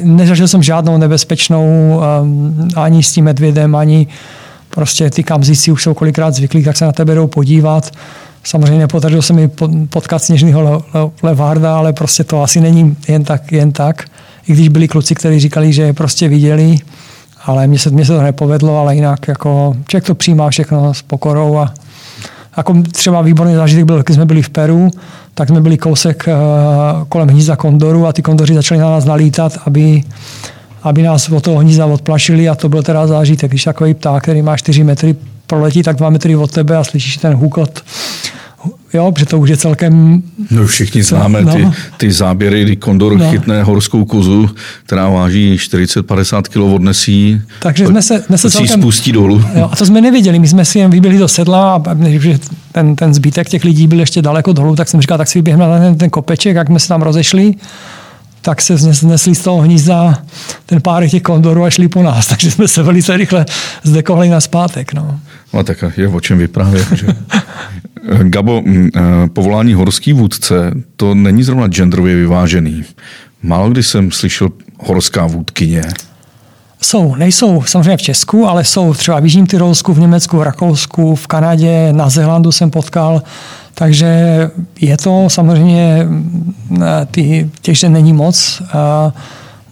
nezažil 0.02 0.48
jsem 0.48 0.62
žádnou 0.62 0.98
nebezpečnou 0.98 1.64
um, 2.22 2.68
ani 2.76 3.02
s 3.02 3.12
tím 3.12 3.24
medvědem, 3.24 3.74
ani 3.74 4.06
prostě 4.70 5.10
ty 5.10 5.22
kamzíci 5.22 5.72
už 5.72 5.82
jsou 5.82 5.94
kolikrát 5.94 6.34
zvyklí, 6.34 6.64
tak 6.64 6.76
se 6.76 6.84
na 6.84 6.92
tebe 6.92 7.14
jdou 7.14 7.26
podívat. 7.26 7.90
Samozřejmě 8.44 8.78
nepodařilo 8.78 9.22
se 9.22 9.32
mi 9.32 9.50
potkat 9.88 10.18
sněžného 10.18 10.62
le, 10.62 10.70
le, 10.70 11.10
levarda, 11.22 11.76
ale 11.76 11.92
prostě 11.92 12.24
to 12.24 12.42
asi 12.42 12.60
není 12.60 12.96
jen 13.08 13.24
tak, 13.24 13.52
jen 13.52 13.72
tak. 13.72 14.04
I 14.48 14.52
když 14.52 14.68
byli 14.68 14.88
kluci, 14.88 15.14
kteří 15.14 15.40
říkali, 15.40 15.72
že 15.72 15.82
je 15.82 15.92
prostě 15.92 16.28
viděli, 16.28 16.78
ale 17.44 17.66
mně 17.66 17.78
se, 17.78 17.90
mně 17.90 18.04
se 18.04 18.12
to 18.12 18.22
nepovedlo, 18.22 18.78
ale 18.78 18.94
jinak 18.94 19.28
jako 19.28 19.74
člověk 19.86 20.06
to 20.06 20.14
přijímá 20.14 20.50
všechno 20.50 20.94
s 20.94 21.02
pokorou 21.02 21.58
a 21.58 21.74
jako 22.56 22.82
třeba 22.92 23.22
výborný 23.22 23.54
zážitek 23.54 23.84
byl, 23.84 24.02
když 24.02 24.14
jsme 24.14 24.24
byli 24.24 24.42
v 24.42 24.50
Peru, 24.50 24.90
tak 25.34 25.48
jsme 25.48 25.60
byli 25.60 25.78
kousek 25.78 26.24
uh, 26.28 27.04
kolem 27.08 27.28
hnízda 27.28 27.56
kondoru 27.56 28.06
a 28.06 28.12
ty 28.12 28.22
kondoři 28.22 28.54
začali 28.54 28.80
na 28.80 28.90
nás 28.90 29.04
nalítat, 29.04 29.58
aby, 29.66 30.02
aby 30.82 31.02
nás 31.02 31.28
od 31.28 31.44
toho 31.44 31.58
hnízda 31.58 31.86
odplašili 31.86 32.48
a 32.48 32.54
to 32.54 32.68
byl 32.68 32.82
teda 32.82 33.06
zážitek. 33.06 33.50
Když 33.50 33.64
takový 33.64 33.94
pták, 33.94 34.22
který 34.22 34.42
má 34.42 34.56
4 34.56 34.84
metry, 34.84 35.16
proletí 35.46 35.82
tak 35.82 35.96
2 35.96 36.10
metry 36.10 36.36
od 36.36 36.50
tebe 36.50 36.76
a 36.76 36.84
slyšíš 36.84 37.16
ten 37.16 37.34
hukot 37.34 37.82
jo, 38.94 39.12
protože 39.12 39.26
to 39.26 39.38
už 39.38 39.50
je 39.50 39.56
celkem... 39.56 40.22
No 40.50 40.66
všichni 40.66 41.02
známe 41.02 41.42
no. 41.42 41.52
ty, 41.52 41.68
ty 41.96 42.12
záběry, 42.12 42.62
kdy 42.62 42.76
kondor 42.76 43.16
no. 43.16 43.30
chytne 43.30 43.62
horskou 43.62 44.04
kozu, 44.04 44.50
která 44.86 45.08
váží 45.08 45.56
40-50 45.56 46.42
kg 46.42 46.74
odnesí. 46.74 47.40
Takže 47.58 47.86
jsme 47.86 48.02
se, 48.02 48.22
jsme 48.22 48.38
se 48.38 48.50
celkem... 48.50 48.80
spustí 48.80 49.12
dolů. 49.12 49.44
Jo, 49.54 49.68
a 49.72 49.76
to 49.76 49.86
jsme 49.86 50.00
neviděli, 50.00 50.38
my 50.38 50.48
jsme 50.48 50.64
si 50.64 50.78
jen 50.78 50.90
vyběhli 50.90 51.18
do 51.18 51.28
sedla 51.28 51.74
a 51.74 51.96
že 52.08 52.38
ten, 52.72 52.96
ten 52.96 53.14
zbytek 53.14 53.48
těch 53.48 53.64
lidí 53.64 53.86
byl 53.86 54.00
ještě 54.00 54.22
daleko 54.22 54.52
dolů, 54.52 54.76
tak 54.76 54.88
jsem 54.88 55.00
říkal, 55.00 55.18
tak 55.18 55.28
si 55.28 55.38
vyběhneme 55.38 55.70
na 55.72 55.78
ten, 55.78 55.98
ten 55.98 56.10
kopeček, 56.10 56.56
jak 56.56 56.66
jsme 56.66 56.80
se 56.80 56.88
tam 56.88 57.02
rozešli 57.02 57.54
tak 58.44 58.62
se 58.62 58.76
znesli 58.76 59.34
z 59.34 59.42
toho 59.42 59.62
hnízda 59.62 60.22
ten 60.66 60.80
pár 60.80 61.08
těch 61.08 61.22
kondorů 61.22 61.64
a 61.64 61.70
šli 61.70 61.88
po 61.88 62.02
nás. 62.02 62.26
Takže 62.28 62.50
jsme 62.50 62.68
se 62.68 62.82
velice 62.82 63.16
rychle 63.16 63.46
zdekovali 63.82 64.28
na 64.28 64.40
zpátek. 64.40 64.92
No. 64.92 65.20
no 65.52 65.64
tak 65.64 65.84
je 65.96 66.08
o 66.08 66.20
čem 66.20 66.38
vyprávět. 66.38 66.92
Že? 66.92 67.06
Gabo, 68.22 68.62
eh, 68.66 69.00
povolání 69.32 69.74
horský 69.74 70.12
vůdce, 70.12 70.72
to 70.96 71.14
není 71.14 71.42
zrovna 71.42 71.68
genderově 71.68 72.16
vyvážený. 72.16 72.84
Málo 73.42 73.70
kdy 73.70 73.82
jsem 73.82 74.10
slyšel 74.10 74.48
horská 74.78 75.26
vůdkyně. 75.26 75.82
Jsou, 76.82 77.14
nejsou 77.14 77.62
samozřejmě 77.66 77.96
v 77.96 78.02
Česku, 78.02 78.48
ale 78.48 78.64
jsou 78.64 78.94
třeba 78.94 79.20
v 79.20 79.24
Jižním 79.24 79.46
Tyrolsku, 79.46 79.94
v 79.94 80.00
Německu, 80.00 80.38
v 80.38 80.42
Rakousku, 80.42 81.14
v 81.14 81.26
Kanadě, 81.26 81.92
na 81.92 82.08
Zélandu 82.08 82.52
jsem 82.52 82.70
potkal. 82.70 83.22
Takže 83.74 84.06
je 84.80 84.96
to 84.96 85.30
samozřejmě, 85.30 86.06
eh, 86.82 87.06
ty, 87.10 87.50
těch, 87.60 87.78
že 87.78 87.88
není 87.88 88.12
moc, 88.12 88.62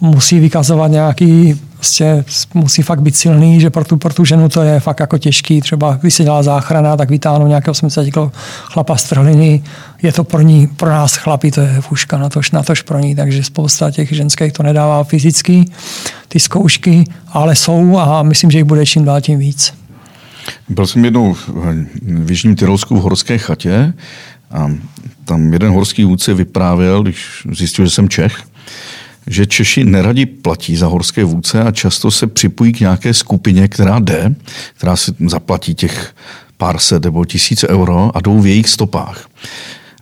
musí 0.01 0.39
vykazovat 0.39 0.91
nějaký 0.91 1.61
prostě 1.83 2.25
musí 2.53 2.81
fakt 2.81 3.01
být 3.01 3.15
silný, 3.15 3.61
že 3.61 3.69
pro 3.69 3.83
tu, 3.83 3.97
pro 3.97 4.13
tu 4.13 4.25
ženu 4.25 4.49
to 4.49 4.61
je 4.61 4.79
fakt 4.79 4.99
jako 4.99 5.17
těžký. 5.17 5.61
Třeba 5.61 5.97
když 6.01 6.13
se 6.13 6.23
dělá 6.23 6.43
záchrana, 6.43 6.97
tak 6.97 7.09
vytáhnou 7.09 7.47
nějakého 7.47 7.71
80 7.71 8.05
kg 8.05 8.33
chlapa 8.63 8.97
z 8.97 9.03
trhliny. 9.03 9.63
Je 10.01 10.13
to 10.13 10.23
pro 10.23 10.41
ní, 10.41 10.67
pro 10.67 10.89
nás 10.89 11.15
chlapí, 11.15 11.51
to 11.51 11.61
je 11.61 11.81
fuška 11.81 12.17
na 12.17 12.29
tož, 12.29 12.51
na 12.51 12.63
tož 12.63 12.81
pro 12.81 12.99
ní, 12.99 13.15
takže 13.15 13.43
spousta 13.43 13.91
těch 13.91 14.13
ženských 14.13 14.53
to 14.53 14.63
nedává 14.63 15.03
fyzicky, 15.03 15.65
ty 16.27 16.39
zkoušky, 16.39 17.03
ale 17.27 17.55
jsou 17.55 17.97
a 17.97 18.23
myslím, 18.23 18.51
že 18.51 18.57
jich 18.57 18.65
bude 18.65 18.85
čím 18.85 19.05
dál 19.05 19.21
tím 19.21 19.39
víc. 19.39 19.73
Byl 20.69 20.87
jsem 20.87 21.05
jednou 21.05 21.35
v 22.01 22.29
Jižním 22.29 22.55
Tyrolsku 22.55 22.95
v 22.95 23.01
horské 23.01 23.37
chatě 23.37 23.93
A 24.51 24.71
tam 25.25 25.53
jeden 25.53 25.71
horský 25.71 26.03
vůdce 26.03 26.33
vyprávěl, 26.33 27.03
když 27.03 27.47
zjistil, 27.51 27.85
že 27.85 27.91
jsem 27.91 28.09
Čech, 28.09 28.43
že 29.27 29.45
Češi 29.45 29.83
neradi 29.83 30.25
platí 30.25 30.75
za 30.75 30.87
horské 30.87 31.23
vůdce 31.23 31.61
a 31.61 31.71
často 31.71 32.11
se 32.11 32.27
připojí 32.27 32.73
k 32.73 32.79
nějaké 32.79 33.13
skupině, 33.13 33.67
která 33.67 33.99
jde, 33.99 34.35
která 34.77 34.95
si 34.95 35.11
zaplatí 35.27 35.75
těch 35.75 36.15
pár 36.57 36.79
set 36.79 37.03
nebo 37.03 37.25
tisíc 37.25 37.63
euro 37.63 38.17
a 38.17 38.21
jdou 38.21 38.39
v 38.39 38.47
jejich 38.47 38.69
stopách. 38.69 39.27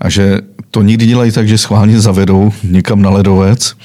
A 0.02 0.10
že 0.10 0.38
to 0.72 0.82
nikdy 0.82 1.06
dělají 1.06 1.32
tak, 1.32 1.48
že 1.48 1.58
schválně 1.58 2.00
zavedou 2.00 2.54
někam 2.64 3.02
na 3.02 3.10
ledovec, 3.10 3.76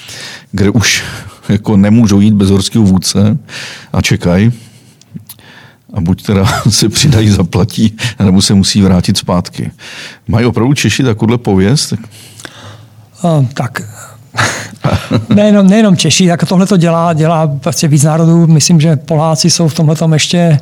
kde 0.52 0.70
už 0.70 1.04
jako 1.48 1.76
nemůžou 1.76 2.20
jít 2.20 2.34
bez 2.34 2.50
horského 2.50 2.84
vůdce 2.84 3.38
a 3.92 4.02
čekají. 4.02 4.52
A 5.92 6.00
buď 6.00 6.22
teda 6.22 6.46
se 6.70 6.88
přidají, 6.88 7.28
zaplatí, 7.28 7.96
nebo 8.24 8.42
se 8.42 8.54
musí 8.54 8.82
vrátit 8.82 9.18
zpátky. 9.18 9.70
Mají 10.28 10.46
opravdu 10.46 10.74
Češi 10.74 11.02
takovouhle 11.02 11.38
pověst? 11.38 11.94
Uh, 13.22 13.46
tak 13.54 13.82
nejenom, 15.34 15.66
nejenom 15.66 15.96
Češi, 15.96 16.28
tak 16.28 16.44
tohle 16.48 16.66
to 16.66 16.76
dělá, 16.76 17.12
dělá 17.12 17.46
prostě 17.46 17.88
víc 17.88 18.02
národů. 18.02 18.46
Myslím, 18.46 18.80
že 18.80 18.96
Poláci 18.96 19.50
jsou 19.50 19.68
v 19.68 19.74
tomhle 19.74 19.96
ještě, 20.12 20.58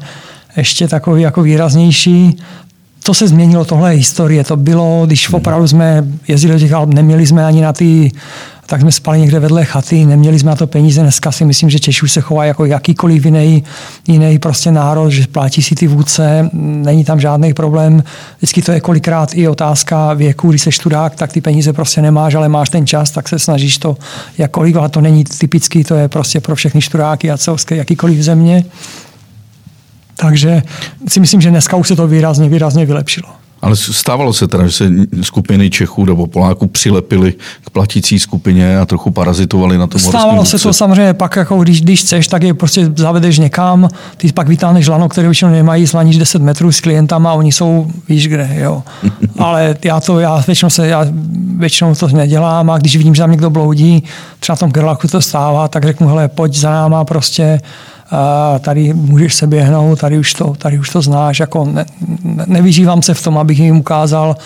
ještě 0.57 0.89
takový 0.89 1.23
jako 1.23 1.43
výraznější. 1.43 2.37
To 3.05 3.15
se 3.15 3.29
změnilo, 3.29 3.65
tohle 3.65 3.93
je 3.93 3.97
historie. 3.97 4.45
To 4.45 4.57
bylo, 4.57 5.07
když 5.07 5.29
hmm. 5.29 5.35
opravdu 5.35 5.69
jsme 5.69 6.05
jezdili 6.29 6.55
do 6.55 6.61
těch 6.61 6.73
Alp, 6.73 6.95
neměli 6.95 7.27
jsme 7.27 7.45
ani 7.45 7.61
na 7.61 7.73
ty 7.73 8.13
tak 8.67 8.81
jsme 8.81 8.93
spali 8.93 9.21
někde 9.21 9.41
vedle 9.41 9.65
chaty, 9.65 10.05
neměli 10.05 10.39
jsme 10.39 10.51
na 10.51 10.57
to 10.57 10.67
peníze. 10.67 11.03
Dneska 11.03 11.33
si 11.33 11.45
myslím, 11.45 11.71
že 11.71 11.79
Češi 11.79 12.03
už 12.03 12.13
se 12.13 12.21
chovají 12.21 12.49
jako 12.49 12.65
jakýkoliv 12.65 13.25
jiný, 13.25 13.65
jiný 14.07 14.39
prostě 14.39 14.71
národ, 14.71 15.11
že 15.11 15.27
platí 15.27 15.63
si 15.63 15.75
ty 15.75 15.87
vůdce, 15.87 16.51
není 16.53 17.05
tam 17.05 17.21
žádný 17.21 17.55
problém. 17.55 18.05
Vždycky 18.37 18.63
to 18.63 18.73
je 18.73 18.81
kolikrát 18.81 19.31
i 19.35 19.49
otázka 19.49 20.13
věku, 20.13 20.51
když 20.51 20.63
jsi 20.63 20.73
studák, 20.73 21.15
tak 21.15 21.33
ty 21.33 21.41
peníze 21.41 21.73
prostě 21.73 22.03
nemáš, 22.03 22.35
ale 22.35 22.49
máš 22.49 22.69
ten 22.69 22.87
čas, 22.87 23.11
tak 23.11 23.29
se 23.29 23.39
snažíš 23.39 23.79
to 23.79 23.97
jakkoliv, 24.39 24.77
ale 24.77 24.89
to 24.89 25.01
není 25.01 25.25
typický, 25.25 25.85
to 25.85 25.95
je 25.95 26.09
prostě 26.09 26.41
pro 26.41 26.57
všechny 26.57 26.81
študáky 26.81 27.31
a 27.31 27.39
celské 27.39 27.77
jakýkoliv 27.77 28.23
země. 28.23 28.65
Takže 30.17 30.63
si 31.09 31.21
myslím, 31.21 31.41
že 31.41 31.51
dneska 31.51 31.77
už 31.77 31.89
se 31.89 31.97
to 31.97 32.07
výrazně, 32.07 32.49
výrazně 32.49 32.87
vylepšilo. 32.87 33.44
Ale 33.65 33.77
stávalo 33.77 34.33
se 34.33 34.49
teda, 34.49 34.67
že 34.67 34.73
se 34.73 34.91
skupiny 35.23 35.71
Čechů 35.71 36.05
nebo 36.05 36.27
Poláků 36.27 36.67
přilepili 36.67 37.35
k 37.65 37.71
platící 37.71 38.19
skupině 38.19 38.79
a 38.79 38.87
trochu 38.87 39.11
parazitovali 39.11 39.79
na 39.79 39.87
tom 39.87 40.01
Stávalo 40.01 40.45
se 40.45 40.59
to 40.59 40.73
samozřejmě 40.73 41.15
pak, 41.15 41.37
jako 41.37 41.59
když, 41.59 41.81
když 41.83 42.01
chceš, 42.01 42.29
tak 42.29 42.43
je 42.43 42.55
prostě 42.55 42.91
zavedeš 42.97 43.39
někam, 43.39 43.89
ty 44.17 44.33
pak 44.33 44.49
vytáhneš 44.49 44.89
lano, 44.89 45.09
které 45.09 45.29
většinou 45.29 45.51
nemají, 45.51 45.87
zlaníš 45.87 46.17
10 46.17 46.43
metrů 46.43 46.73
s 46.73 46.81
klientama 46.81 47.31
a 47.31 47.35
oni 47.35 47.53
jsou, 47.53 47.87
víš 48.09 48.29
kde, 48.29 48.49
jo. 48.53 48.83
Ale 49.39 49.77
já 49.85 50.01
to, 50.01 50.21
já 50.21 50.45
většinou, 50.47 50.71
se, 50.71 50.87
já 50.87 51.07
většinou 51.57 51.95
to 51.95 52.09
nedělám 52.09 52.71
a 52.71 52.79
když 52.79 52.97
vidím, 52.97 53.15
že 53.15 53.23
tam 53.23 53.31
někdo 53.31 53.51
bloudí, 53.51 54.03
třeba 54.41 54.57
v 54.57 54.59
tom 54.59 54.71
Gerlachu 54.71 55.09
to 55.09 55.21
stává, 55.21 55.69
tak 55.69 55.85
řeknu, 55.85 56.09
hele, 56.09 56.29
pojď 56.29 56.55
za 56.55 56.71
náma 56.71 57.05
prostě, 57.05 57.61
a 58.11 58.59
tady 58.59 58.95
můžeš 58.95 59.35
se 59.35 59.47
běhnout, 59.47 59.99
tady 59.99 60.19
už 60.19 60.33
to, 60.33 60.55
tady 60.59 60.79
už 60.79 60.91
to 60.91 61.03
znáš, 61.03 61.41
jako 61.41 61.65
ne, 61.65 61.85
nevyžívám 62.47 63.03
se 63.03 63.15
v 63.15 63.23
tom, 63.23 63.39
abych 63.39 63.59
jim 63.59 63.77
ukázal, 63.77 64.37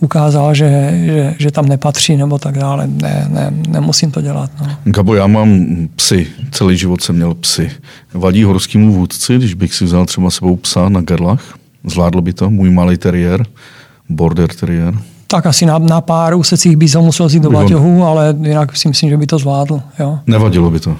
ukázal, 0.00 0.54
že, 0.54 1.00
že, 1.04 1.34
že 1.38 1.50
tam 1.50 1.66
nepatří 1.66 2.16
nebo 2.16 2.38
tak 2.38 2.58
dále. 2.58 2.86
Ne, 2.86 3.26
ne, 3.28 3.52
nemusím 3.68 4.10
to 4.10 4.20
dělat. 4.20 4.50
No. 4.60 4.66
Gabo, 4.84 5.14
já 5.14 5.26
mám 5.26 5.66
psy. 5.96 6.26
Celý 6.50 6.76
život 6.76 7.02
jsem 7.02 7.16
měl 7.16 7.34
psy. 7.34 7.70
Vadí 8.14 8.44
horskému 8.44 8.92
vůdci, 8.92 9.36
když 9.36 9.54
bych 9.54 9.74
si 9.74 9.84
vzal 9.84 10.06
třeba 10.06 10.30
sebou 10.30 10.56
psa 10.56 10.88
na 10.88 11.00
gerlach? 11.00 11.54
Zvládl 11.84 12.20
by 12.20 12.32
to 12.32 12.50
můj 12.50 12.70
malý 12.70 12.96
teriér, 12.96 13.46
border 14.08 14.48
teriér? 14.48 14.94
Tak 15.26 15.46
asi 15.46 15.66
na, 15.66 15.78
na 15.78 16.00
pár 16.00 16.34
úsecích 16.34 16.76
by 16.76 16.88
se 16.88 16.98
musel 16.98 17.28
jít 17.28 17.42
do 17.42 17.50
baťohu, 17.50 18.04
ale 18.04 18.34
jinak 18.42 18.76
si 18.76 18.88
myslím, 18.88 19.10
že 19.10 19.16
by 19.16 19.26
to 19.26 19.38
zvládl. 19.38 19.82
Jo. 19.98 20.18
Nevadilo 20.26 20.70
by 20.70 20.80
to? 20.80 20.96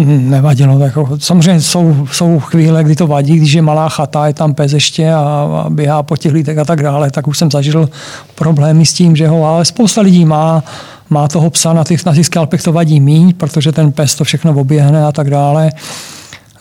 Mhm, 0.00 0.30
nevadilo. 0.30 0.78
Jako, 0.78 1.08
samozřejmě 1.18 1.60
jsou, 1.60 2.06
jsou 2.12 2.40
chvíle, 2.40 2.84
kdy 2.84 2.96
to 2.96 3.06
vadí, 3.06 3.36
když 3.36 3.52
je 3.52 3.62
malá 3.62 3.88
chata, 3.88 4.26
je 4.26 4.34
tam 4.34 4.54
pes 4.54 4.72
ještě 4.72 5.12
a, 5.12 5.18
a 5.18 5.70
běhá 5.70 6.02
po 6.02 6.16
těch 6.16 6.32
lítek 6.32 6.58
a 6.58 6.64
tak 6.64 6.82
dále, 6.82 7.10
tak 7.10 7.28
už 7.28 7.38
jsem 7.38 7.50
zažil 7.50 7.90
problémy 8.34 8.86
s 8.86 8.92
tím, 8.92 9.16
že 9.16 9.28
ho, 9.28 9.46
ale 9.46 9.64
spousta 9.64 10.00
lidí 10.00 10.24
má, 10.24 10.64
má 11.10 11.28
toho 11.28 11.50
psa 11.50 11.72
na 11.72 11.84
těch, 11.84 12.06
na 12.06 12.14
těch 12.14 12.26
skalpech 12.26 12.62
to 12.62 12.72
vadí 12.72 13.00
míň, 13.00 13.34
protože 13.34 13.72
ten 13.72 13.92
pes 13.92 14.14
to 14.14 14.24
všechno 14.24 14.52
oběhne 14.52 15.04
a 15.04 15.12
tak 15.12 15.30
dále. 15.30 15.72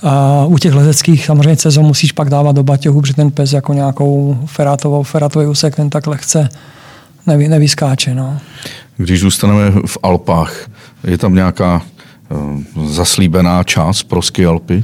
A 0.03 0.45
u 0.45 0.57
těch 0.57 0.73
lezeckých 0.73 1.25
samozřejmě 1.25 1.55
sezon 1.55 1.85
musíš 1.85 2.11
pak 2.11 2.29
dávat 2.29 2.55
do 2.55 2.63
baťohu, 2.63 3.01
protože 3.01 3.13
ten 3.13 3.31
pes 3.31 3.53
jako 3.53 3.73
nějakou 3.73 4.37
ferátovou, 4.45 5.03
ferátový 5.03 5.47
úsek 5.47 5.75
ten 5.75 5.89
tak 5.89 6.07
lehce 6.07 6.49
nevy, 7.27 7.47
nevyskáče. 7.47 8.15
No. 8.15 8.39
Když 8.97 9.19
zůstaneme 9.19 9.71
v 9.85 9.97
Alpách, 10.03 10.69
je 11.03 11.17
tam 11.17 11.35
nějaká 11.35 11.81
zaslíbená 12.85 13.63
část 13.63 14.03
Prosky 14.03 14.45
Alpy? 14.45 14.83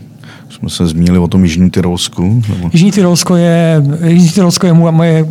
Jsme 0.50 0.70
se 0.70 0.88
zmínili 0.88 1.18
o 1.18 1.28
tom 1.28 1.44
Jižním 1.44 1.70
Tyrolsku. 1.70 2.42
Nebo... 2.50 2.70
Jižní 2.74 2.92
Tyrolsko 2.92 3.36
je, 3.36 3.84
Jižní 4.08 4.30
Tyrolsko 4.30 4.68
je 4.68 4.74
moje 4.74 5.26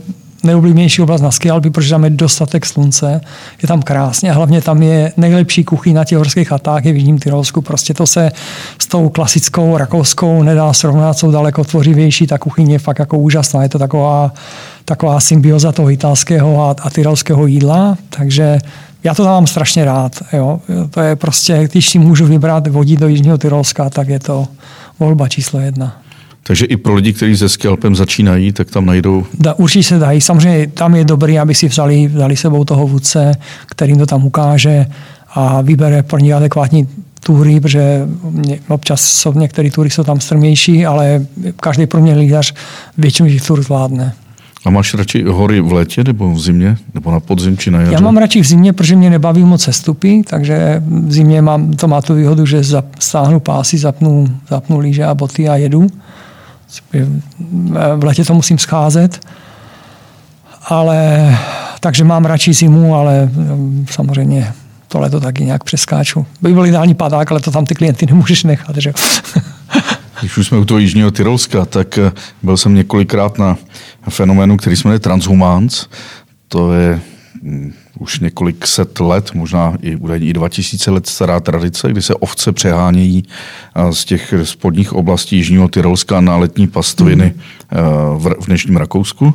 nejoblíbenější 0.44 1.02
oblast 1.02 1.20
na 1.20 1.30
Skialpy, 1.30 1.70
protože 1.70 1.90
tam 1.90 2.04
je 2.04 2.10
dostatek 2.10 2.66
slunce, 2.66 3.20
je 3.62 3.68
tam 3.68 3.82
krásně 3.82 4.30
a 4.30 4.34
hlavně 4.34 4.60
tam 4.62 4.82
je 4.82 5.12
nejlepší 5.16 5.64
kuchyň 5.64 5.94
na 5.94 6.04
těch 6.04 6.18
horských 6.18 6.48
chatách 6.48 6.84
je 6.84 6.92
v 6.92 6.96
Jižním 6.96 7.18
Tyrolsku. 7.18 7.60
Prostě 7.60 7.94
to 7.94 8.06
se 8.06 8.30
s 8.78 8.86
tou 8.86 9.08
klasickou 9.08 9.76
rakouskou 9.76 10.42
nedá 10.42 10.72
srovnat, 10.72 11.18
jsou 11.18 11.30
daleko 11.30 11.64
tvořivější, 11.64 12.26
ta 12.26 12.38
kuchyň 12.38 12.70
je 12.70 12.78
fakt 12.78 12.98
jako 12.98 13.18
úžasná, 13.18 13.62
je 13.62 13.68
to 13.68 13.78
taková, 13.78 14.32
taková 14.84 15.20
symbioza 15.20 15.72
toho 15.72 15.90
italského 15.90 16.62
a, 16.62 16.74
a 16.82 16.90
tyrolského 16.90 17.46
jídla, 17.46 17.96
takže 18.10 18.58
já 19.05 19.14
to 19.14 19.24
mám 19.24 19.46
strašně 19.46 19.84
rád. 19.84 20.22
Jo. 20.32 20.61
To 20.90 21.00
je 21.00 21.16
prostě, 21.16 21.68
když 21.72 21.88
si 21.88 21.98
můžu 21.98 22.26
vybrat 22.26 22.66
vodit 22.66 23.00
do 23.00 23.09
Jižního 23.09 23.38
Tyrolska, 23.38 23.90
tak 23.90 24.09
je 24.09 24.18
to 24.18 24.46
volba 25.00 25.28
číslo 25.28 25.61
jedna. 25.61 26.00
Takže 26.46 26.66
i 26.66 26.76
pro 26.76 26.94
lidi, 26.94 27.12
kteří 27.12 27.36
se 27.36 27.48
skalpem 27.48 27.96
začínají, 27.96 28.52
tak 28.52 28.70
tam 28.70 28.86
najdou... 28.86 29.26
Da, 29.34 29.55
určitě 29.55 29.82
se 29.82 29.98
dají. 29.98 30.20
Samozřejmě 30.20 30.66
tam 30.66 30.94
je 30.94 31.05
dobrý, 31.05 31.38
aby 31.38 31.55
si 31.55 31.68
vzali, 31.68 32.07
vzali 32.09 32.36
sebou 32.36 32.64
toho 32.64 32.86
vůdce, 32.86 33.32
který 33.66 33.98
to 33.98 34.07
tam 34.07 34.24
ukáže 34.24 34.86
a 35.34 35.61
vybere 35.61 36.02
pro 36.02 36.18
ně 36.18 36.34
adekvátní 36.34 36.88
tury, 37.20 37.61
protože 37.61 38.09
občas 38.68 39.00
jsou 39.02 39.32
některé 39.32 39.70
tury 39.70 39.90
jsou 39.90 40.05
tam 40.05 40.20
strmější, 40.20 40.86
ale 40.86 41.26
každý 41.61 41.86
průměrný 41.86 42.22
lídař 42.22 42.55
většinu 42.98 43.28
těch 43.28 43.42
tur 43.42 43.62
zvládne. 43.62 44.14
A 44.64 44.70
máš 44.70 44.94
radši 44.94 45.22
hory 45.22 45.60
v 45.60 45.72
létě 45.72 46.04
nebo 46.04 46.32
v 46.32 46.40
zimě? 46.40 46.76
Nebo 46.94 47.10
na 47.10 47.20
podzim 47.20 47.58
či 47.58 47.70
na 47.70 47.80
jaře? 47.80 47.92
Já 47.92 48.00
mám 48.00 48.16
radši 48.16 48.40
v 48.40 48.46
zimě, 48.46 48.72
protože 48.72 48.96
mě 48.96 49.10
nebaví 49.10 49.44
moc 49.44 49.62
sestupy, 49.62 50.22
takže 50.22 50.82
v 50.86 51.12
zimě 51.12 51.42
mám, 51.42 51.72
to 51.72 51.88
má 51.88 52.02
tu 52.02 52.14
výhodu, 52.14 52.46
že 52.46 52.62
stáhnu 52.98 53.40
pásy, 53.40 53.78
zapnu, 53.78 54.26
zapnu 54.48 54.78
líže 54.78 55.04
a 55.04 55.14
boty 55.14 55.48
a 55.48 55.56
jedu. 55.56 55.86
V 57.96 58.04
létě 58.04 58.24
to 58.24 58.34
musím 58.34 58.58
scházet. 58.58 59.20
Ale, 60.68 61.38
takže 61.80 62.04
mám 62.04 62.24
radši 62.24 62.52
zimu, 62.52 62.94
ale 62.94 63.26
mm, 63.26 63.86
samozřejmě 63.90 64.52
to 65.10 65.20
taky 65.20 65.44
nějak 65.44 65.64
přeskáču. 65.64 66.26
By 66.42 66.52
byl 66.52 66.66
ideální 66.66 66.94
padák, 66.94 67.30
ale 67.30 67.40
to 67.40 67.50
tam 67.50 67.64
ty 67.64 67.74
klienty 67.74 68.06
nemůžeš 68.06 68.44
nechat. 68.44 68.76
Že? 68.76 68.92
Když 70.24 70.38
už 70.38 70.46
jsme 70.46 70.58
u 70.58 70.64
toho 70.64 70.78
Jižního 70.78 71.10
Tyrolska, 71.10 71.64
tak 71.64 71.98
eh, 71.98 72.12
byl 72.42 72.56
jsem 72.56 72.74
několikrát 72.74 73.38
na 73.38 73.56
fenoménu, 74.08 74.56
který 74.56 74.76
se 74.76 74.88
jmenuje 74.88 74.98
transhumans. 74.98 75.86
To 76.48 76.72
je 76.72 77.00
mm, 77.42 77.72
už 77.98 78.20
několik 78.20 78.66
set 78.66 79.00
let, 79.00 79.34
možná 79.34 79.76
i 79.82 79.96
údajně 79.96 80.26
i 80.26 80.32
2000 80.32 80.90
let 80.90 81.06
stará 81.06 81.40
tradice, 81.40 81.88
kdy 81.90 82.02
se 82.02 82.14
ovce 82.14 82.52
přehánějí 82.52 83.24
eh, 83.74 83.92
z 83.92 84.04
těch 84.04 84.34
spodních 84.42 84.92
oblastí 84.92 85.36
Jižního 85.36 85.68
Tyrolska 85.68 86.20
na 86.20 86.36
letní 86.36 86.66
pastviny 86.66 87.34
mm. 87.34 88.18
v 88.18 88.46
dnešním 88.46 88.76
Rakousku. 88.76 89.34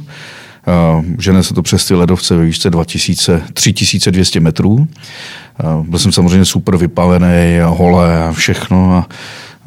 Žene 1.19 1.43
se 1.43 1.53
to 1.53 1.61
přes 1.61 1.87
ty 1.87 1.95
ledovce 1.95 2.35
ve 2.35 2.45
výšce 2.45 2.69
2000, 2.69 3.41
3200 3.53 4.39
metrů. 4.39 4.87
Byl 5.83 5.99
jsem 5.99 6.11
samozřejmě 6.11 6.45
super 6.45 6.77
vypavený, 6.77 7.59
holé 7.63 8.23
a 8.23 8.31
všechno. 8.31 8.93
A 8.93 9.07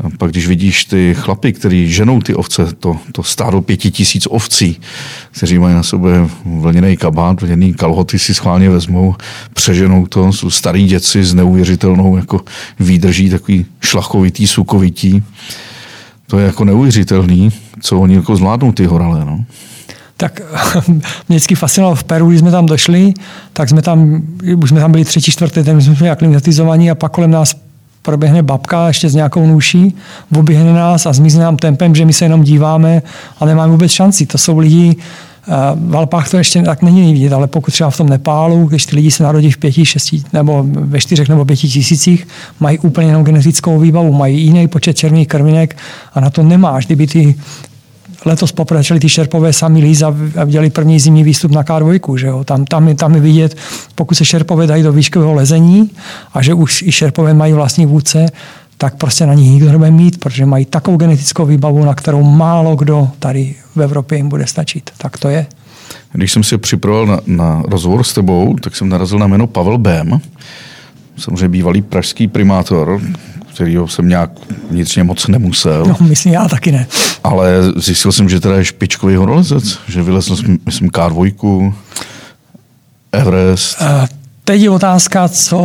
a 0.03 0.09
pak 0.19 0.31
když 0.31 0.47
vidíš 0.47 0.85
ty 0.85 1.15
chlapy, 1.19 1.53
kteří 1.53 1.93
ženou 1.93 2.21
ty 2.21 2.35
ovce, 2.35 2.67
to, 2.79 2.97
to 3.13 3.23
stádo 3.23 3.63
pěti 3.63 3.91
tisíc 3.91 4.27
ovcí, 4.31 4.81
kteří 5.31 5.59
mají 5.59 5.75
na 5.75 5.83
sobě 5.83 6.29
vlněný 6.45 6.97
kabát, 6.97 7.41
vlněný 7.41 7.75
kalhoty 7.75 8.19
si 8.19 8.35
schválně 8.35 8.71
vezmou, 8.71 9.15
přeženou 9.55 10.07
to, 10.07 10.33
jsou 10.33 10.51
starý 10.51 10.87
děci 10.87 11.25
s 11.25 11.35
neuvěřitelnou 11.35 12.17
jako 12.17 12.41
výdrží, 12.81 13.31
takový 13.31 13.67
šlachovitý, 13.81 14.47
sukovitý. 14.47 15.23
To 16.27 16.39
je 16.39 16.47
jako 16.47 16.65
neuvěřitelný, 16.65 17.51
co 17.81 18.01
oni 18.01 18.15
jako 18.15 18.37
zvládnou 18.37 18.73
ty 18.73 18.87
horalé. 18.87 19.25
No 19.25 19.45
tak 20.23 20.41
mě 20.89 21.03
vždycky 21.29 21.55
fascinovalo 21.55 21.97
v 21.97 22.05
Peru, 22.05 22.29
když 22.29 22.41
jsme 22.41 22.51
tam 22.51 22.67
došli, 22.67 23.15
tak 23.53 23.69
jsme 23.69 23.83
tam, 23.83 24.23
už 24.57 24.69
jsme 24.71 24.81
tam 24.81 24.93
byli 24.93 25.05
třetí, 25.05 25.33
čtvrtý 25.33 25.63
den, 25.63 25.81
jsme 25.81 25.95
byli 25.95 26.11
aklimatizovaní 26.11 26.91
a 26.91 26.95
pak 26.95 27.13
kolem 27.13 27.31
nás 27.31 27.55
proběhne 28.03 28.43
babka 28.43 28.89
ještě 28.89 29.09
s 29.09 29.15
nějakou 29.15 29.47
nůší, 29.47 29.95
oběhne 30.37 30.73
nás 30.73 31.07
a 31.07 31.13
zmizne 31.13 31.45
nám 31.45 31.57
tempem, 31.57 31.95
že 31.95 32.05
my 32.05 32.13
se 32.13 32.25
jenom 32.25 32.43
díváme 32.43 33.03
a 33.41 33.45
nemáme 33.45 33.73
vůbec 33.73 33.93
šanci. 33.93 34.27
To 34.27 34.39
jsou 34.39 34.59
lidi, 34.59 34.97
v 35.89 35.97
Alpách 35.97 36.31
to 36.31 36.37
ještě 36.37 36.63
tak 36.63 36.83
není 36.83 37.13
vidět, 37.13 37.33
ale 37.33 37.47
pokud 37.47 37.71
třeba 37.71 37.91
v 37.91 37.97
tom 37.97 38.09
Nepálu, 38.09 38.67
když 38.67 38.87
ty 38.87 38.97
lidi 38.97 39.11
se 39.11 39.23
narodí 39.23 39.51
v 39.51 39.59
pěti, 39.59 39.85
šesti, 39.85 40.23
nebo 40.33 40.65
ve 40.67 41.01
čtyřech 41.01 41.29
nebo 41.29 41.45
pěti 41.45 41.69
tisících, 41.69 42.29
mají 42.61 42.79
úplně 42.79 43.07
jinou 43.07 43.23
genetickou 43.23 43.79
výbavu, 43.79 44.13
mají 44.13 44.43
jiný 44.43 44.69
počet 44.69 44.97
černých 44.97 45.29
krvinek 45.29 45.77
a 46.15 46.21
na 46.21 46.31
to 46.31 46.43
nemáš. 46.43 46.87
Kdyby 46.87 47.07
ty 47.07 47.35
letos 48.25 48.53
poprvé 48.53 48.81
začali 48.81 49.01
ty 49.01 49.09
šerpové 49.09 49.53
sami 49.53 49.81
líz 49.81 50.03
a 50.03 50.15
dělali 50.47 50.71
první 50.71 51.01
zimní 51.01 51.25
výstup 51.25 51.51
na 51.51 51.63
K2. 51.63 52.17
Že 52.17 52.27
jo? 52.27 52.45
Tam, 52.45 52.65
tam, 52.65 52.97
tam 52.97 53.15
je 53.15 53.21
vidět, 53.21 53.57
pokud 53.95 54.15
se 54.15 54.25
šerpové 54.25 54.67
dají 54.67 54.83
do 54.83 54.93
výškového 54.93 55.33
lezení 55.33 55.91
a 56.35 56.43
že 56.43 56.55
už 56.55 56.83
i 56.83 56.93
šerpové 56.93 57.35
mají 57.35 57.53
vlastní 57.53 57.87
vůdce, 57.87 58.27
tak 58.79 58.97
prostě 58.97 59.27
na 59.27 59.35
nich 59.35 59.51
nikdo 59.51 59.73
nebude 59.73 59.91
mít, 59.91 60.21
protože 60.21 60.47
mají 60.47 60.65
takovou 60.65 60.97
genetickou 60.97 61.47
výbavu, 61.47 61.85
na 61.85 61.95
kterou 61.95 62.23
málo 62.23 62.77
kdo 62.77 63.09
tady 63.19 63.55
v 63.77 63.83
Evropě 63.83 64.19
jim 64.19 64.29
bude 64.29 64.47
stačit. 64.47 64.91
Tak 64.99 65.19
to 65.19 65.29
je. 65.29 65.47
Když 66.13 66.33
jsem 66.33 66.45
si 66.45 66.59
připravoval 66.59 67.07
na, 67.07 67.21
na 67.27 67.63
rozhovor 67.69 68.05
s 68.05 68.15
tebou, 68.15 68.57
tak 68.61 68.77
jsem 68.77 68.89
narazil 68.89 69.19
na 69.19 69.27
jméno 69.27 69.47
Pavel 69.47 69.79
Bém, 69.79 70.21
samozřejmě 71.17 71.49
bývalý 71.49 71.83
pražský 71.83 72.29
primátor, 72.29 73.01
kterýho 73.55 73.89
jsem 73.89 74.09
nějak 74.09 74.31
vnitřně 74.71 75.05
moc 75.05 75.27
nemusel. 75.27 75.85
No, 75.87 75.97
myslím, 76.01 76.33
já 76.33 76.49
taky 76.49 76.73
ne. 76.73 76.87
Ale 77.25 77.53
zjistil 77.77 78.13
jsem, 78.13 78.29
že 78.29 78.41
teda 78.41 78.57
je 78.57 78.65
špičkový 78.65 79.17
horolezec, 79.17 79.79
že 79.89 80.03
vylezl, 80.03 80.37
myslím, 80.67 80.91
K2, 80.91 81.73
Everest. 83.13 83.81
Uh, 83.81 84.07
Teď 84.45 84.63
je 84.63 84.71
otázka, 84.71 85.29
co, 85.29 85.61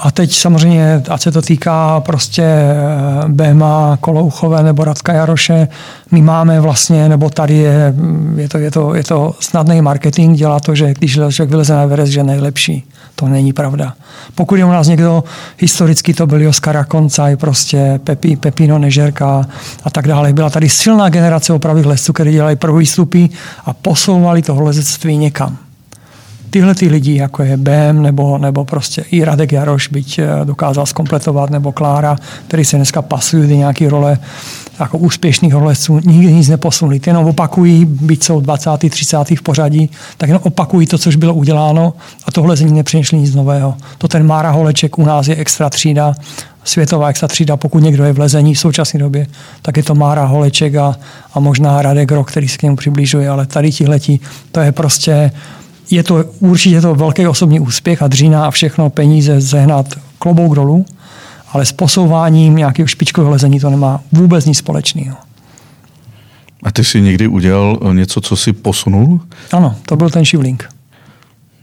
a 0.00 0.10
teď 0.10 0.34
samozřejmě, 0.34 1.02
ať 1.08 1.22
se 1.22 1.32
to 1.32 1.42
týká 1.42 2.00
prostě 2.00 2.42
eh, 2.42 3.28
Béma, 3.28 3.98
Kolouchové 4.00 4.62
nebo 4.62 4.84
Radka 4.84 5.12
Jaroše, 5.12 5.68
my 6.10 6.22
máme 6.22 6.60
vlastně, 6.60 7.08
nebo 7.08 7.30
tady 7.30 7.54
je, 7.54 7.94
je 8.36 8.48
to, 8.48 8.58
je 8.58 8.70
to, 8.70 8.94
je 8.94 9.04
to 9.04 9.34
snadný 9.40 9.80
marketing, 9.80 10.36
dělá 10.36 10.60
to, 10.60 10.74
že 10.74 10.94
když 10.94 11.12
člověk 11.12 11.50
vyleze 11.50 11.74
na 11.74 11.82
Everest, 11.82 12.12
že 12.12 12.22
nejlepší. 12.22 12.84
To 13.18 13.28
není 13.28 13.52
pravda. 13.52 13.94
Pokud 14.34 14.54
je 14.54 14.64
u 14.64 14.70
nás 14.70 14.88
někdo, 14.88 15.24
historicky 15.58 16.14
to 16.14 16.26
byl 16.26 16.48
Oskar 16.48 16.74
Rakoncaj, 16.74 17.36
prostě 17.36 18.00
Pepi, 18.04 18.36
Pepino 18.36 18.78
Nežerka 18.78 19.46
a 19.84 19.90
tak 19.90 20.08
dále. 20.08 20.32
Byla 20.32 20.50
tady 20.50 20.68
silná 20.68 21.08
generace 21.08 21.52
opravých 21.52 21.86
lesců, 21.86 22.12
kteří 22.12 22.30
dělali 22.30 22.56
první 22.56 22.86
stupy 22.86 23.28
a 23.64 23.72
posouvali 23.72 24.42
to 24.42 24.62
lezectví 24.62 25.16
někam 25.16 25.67
tyhle 26.50 26.74
ty 26.74 26.88
lidi, 26.88 27.14
jako 27.14 27.42
je 27.42 27.56
BM 27.56 28.02
nebo, 28.02 28.38
nebo 28.38 28.64
prostě 28.64 29.04
i 29.10 29.24
Radek 29.24 29.52
Jaroš, 29.52 29.88
byť 29.88 30.18
eh, 30.18 30.28
dokázal 30.44 30.86
zkompletovat, 30.86 31.50
nebo 31.50 31.72
Klára, 31.72 32.16
který 32.46 32.64
se 32.64 32.76
dneska 32.76 33.02
pasují 33.02 33.48
do 33.48 33.54
nějaké 33.54 33.88
role 33.88 34.18
jako 34.80 34.98
úspěšných 34.98 35.54
horolezců, 35.54 36.00
nikdy 36.04 36.32
nic 36.32 36.48
neposunuli. 36.48 37.00
Ty 37.00 37.10
jenom 37.10 37.26
opakují, 37.26 37.84
byť 37.84 38.24
jsou 38.24 38.40
20. 38.40 38.70
30. 38.90 39.16
v 39.30 39.42
pořadí, 39.42 39.90
tak 40.16 40.28
jenom 40.28 40.42
opakují 40.44 40.86
to, 40.86 40.98
což 40.98 41.16
bylo 41.16 41.34
uděláno 41.34 41.92
a 42.24 42.32
tohle 42.32 42.56
z 42.56 42.60
ní 42.60 42.72
nepřišli 42.72 43.18
nic 43.18 43.34
nového. 43.34 43.74
To 43.98 44.08
ten 44.08 44.26
Mára 44.26 44.50
Holeček 44.50 44.98
u 44.98 45.04
nás 45.04 45.28
je 45.28 45.36
extra 45.36 45.70
třída, 45.70 46.14
světová 46.64 47.08
extra 47.08 47.28
třída, 47.28 47.56
pokud 47.56 47.78
někdo 47.78 48.04
je 48.04 48.12
v 48.12 48.18
lezení 48.18 48.54
v 48.54 48.58
současné 48.58 49.00
době, 49.00 49.26
tak 49.62 49.76
je 49.76 49.82
to 49.82 49.94
Mára 49.94 50.24
Holeček 50.24 50.74
a, 50.74 50.96
a 51.34 51.40
možná 51.40 51.82
Radek 51.82 52.12
Rok, 52.12 52.30
který 52.30 52.48
se 52.48 52.58
k 52.58 52.62
němu 52.62 52.76
přibližuje, 52.76 53.28
ale 53.28 53.46
tady 53.46 53.72
tihleti, 53.72 54.20
to 54.52 54.60
je 54.60 54.72
prostě 54.72 55.30
je 55.90 56.02
to 56.02 56.24
určitě 56.40 56.80
to 56.80 56.94
velký 56.94 57.26
osobní 57.26 57.60
úspěch 57.60 58.02
a 58.02 58.08
dřína 58.08 58.46
a 58.46 58.50
všechno 58.50 58.90
peníze 58.90 59.40
zehnat 59.40 59.86
klobouk 60.18 60.54
dolů, 60.54 60.86
ale 61.52 61.66
s 61.66 61.72
posouváním 61.72 62.56
nějakého 62.56 62.86
špičkového 62.86 63.30
lezení 63.30 63.60
to 63.60 63.70
nemá 63.70 64.00
vůbec 64.12 64.44
nic 64.44 64.58
společného. 64.58 65.16
A 66.62 66.72
ty 66.72 66.84
jsi 66.84 67.00
někdy 67.00 67.26
udělal 67.26 67.78
něco, 67.92 68.20
co 68.20 68.36
si 68.36 68.52
posunul? 68.52 69.20
Ano, 69.52 69.76
to 69.86 69.96
byl 69.96 70.10
ten 70.10 70.24
šivlink. 70.24 70.68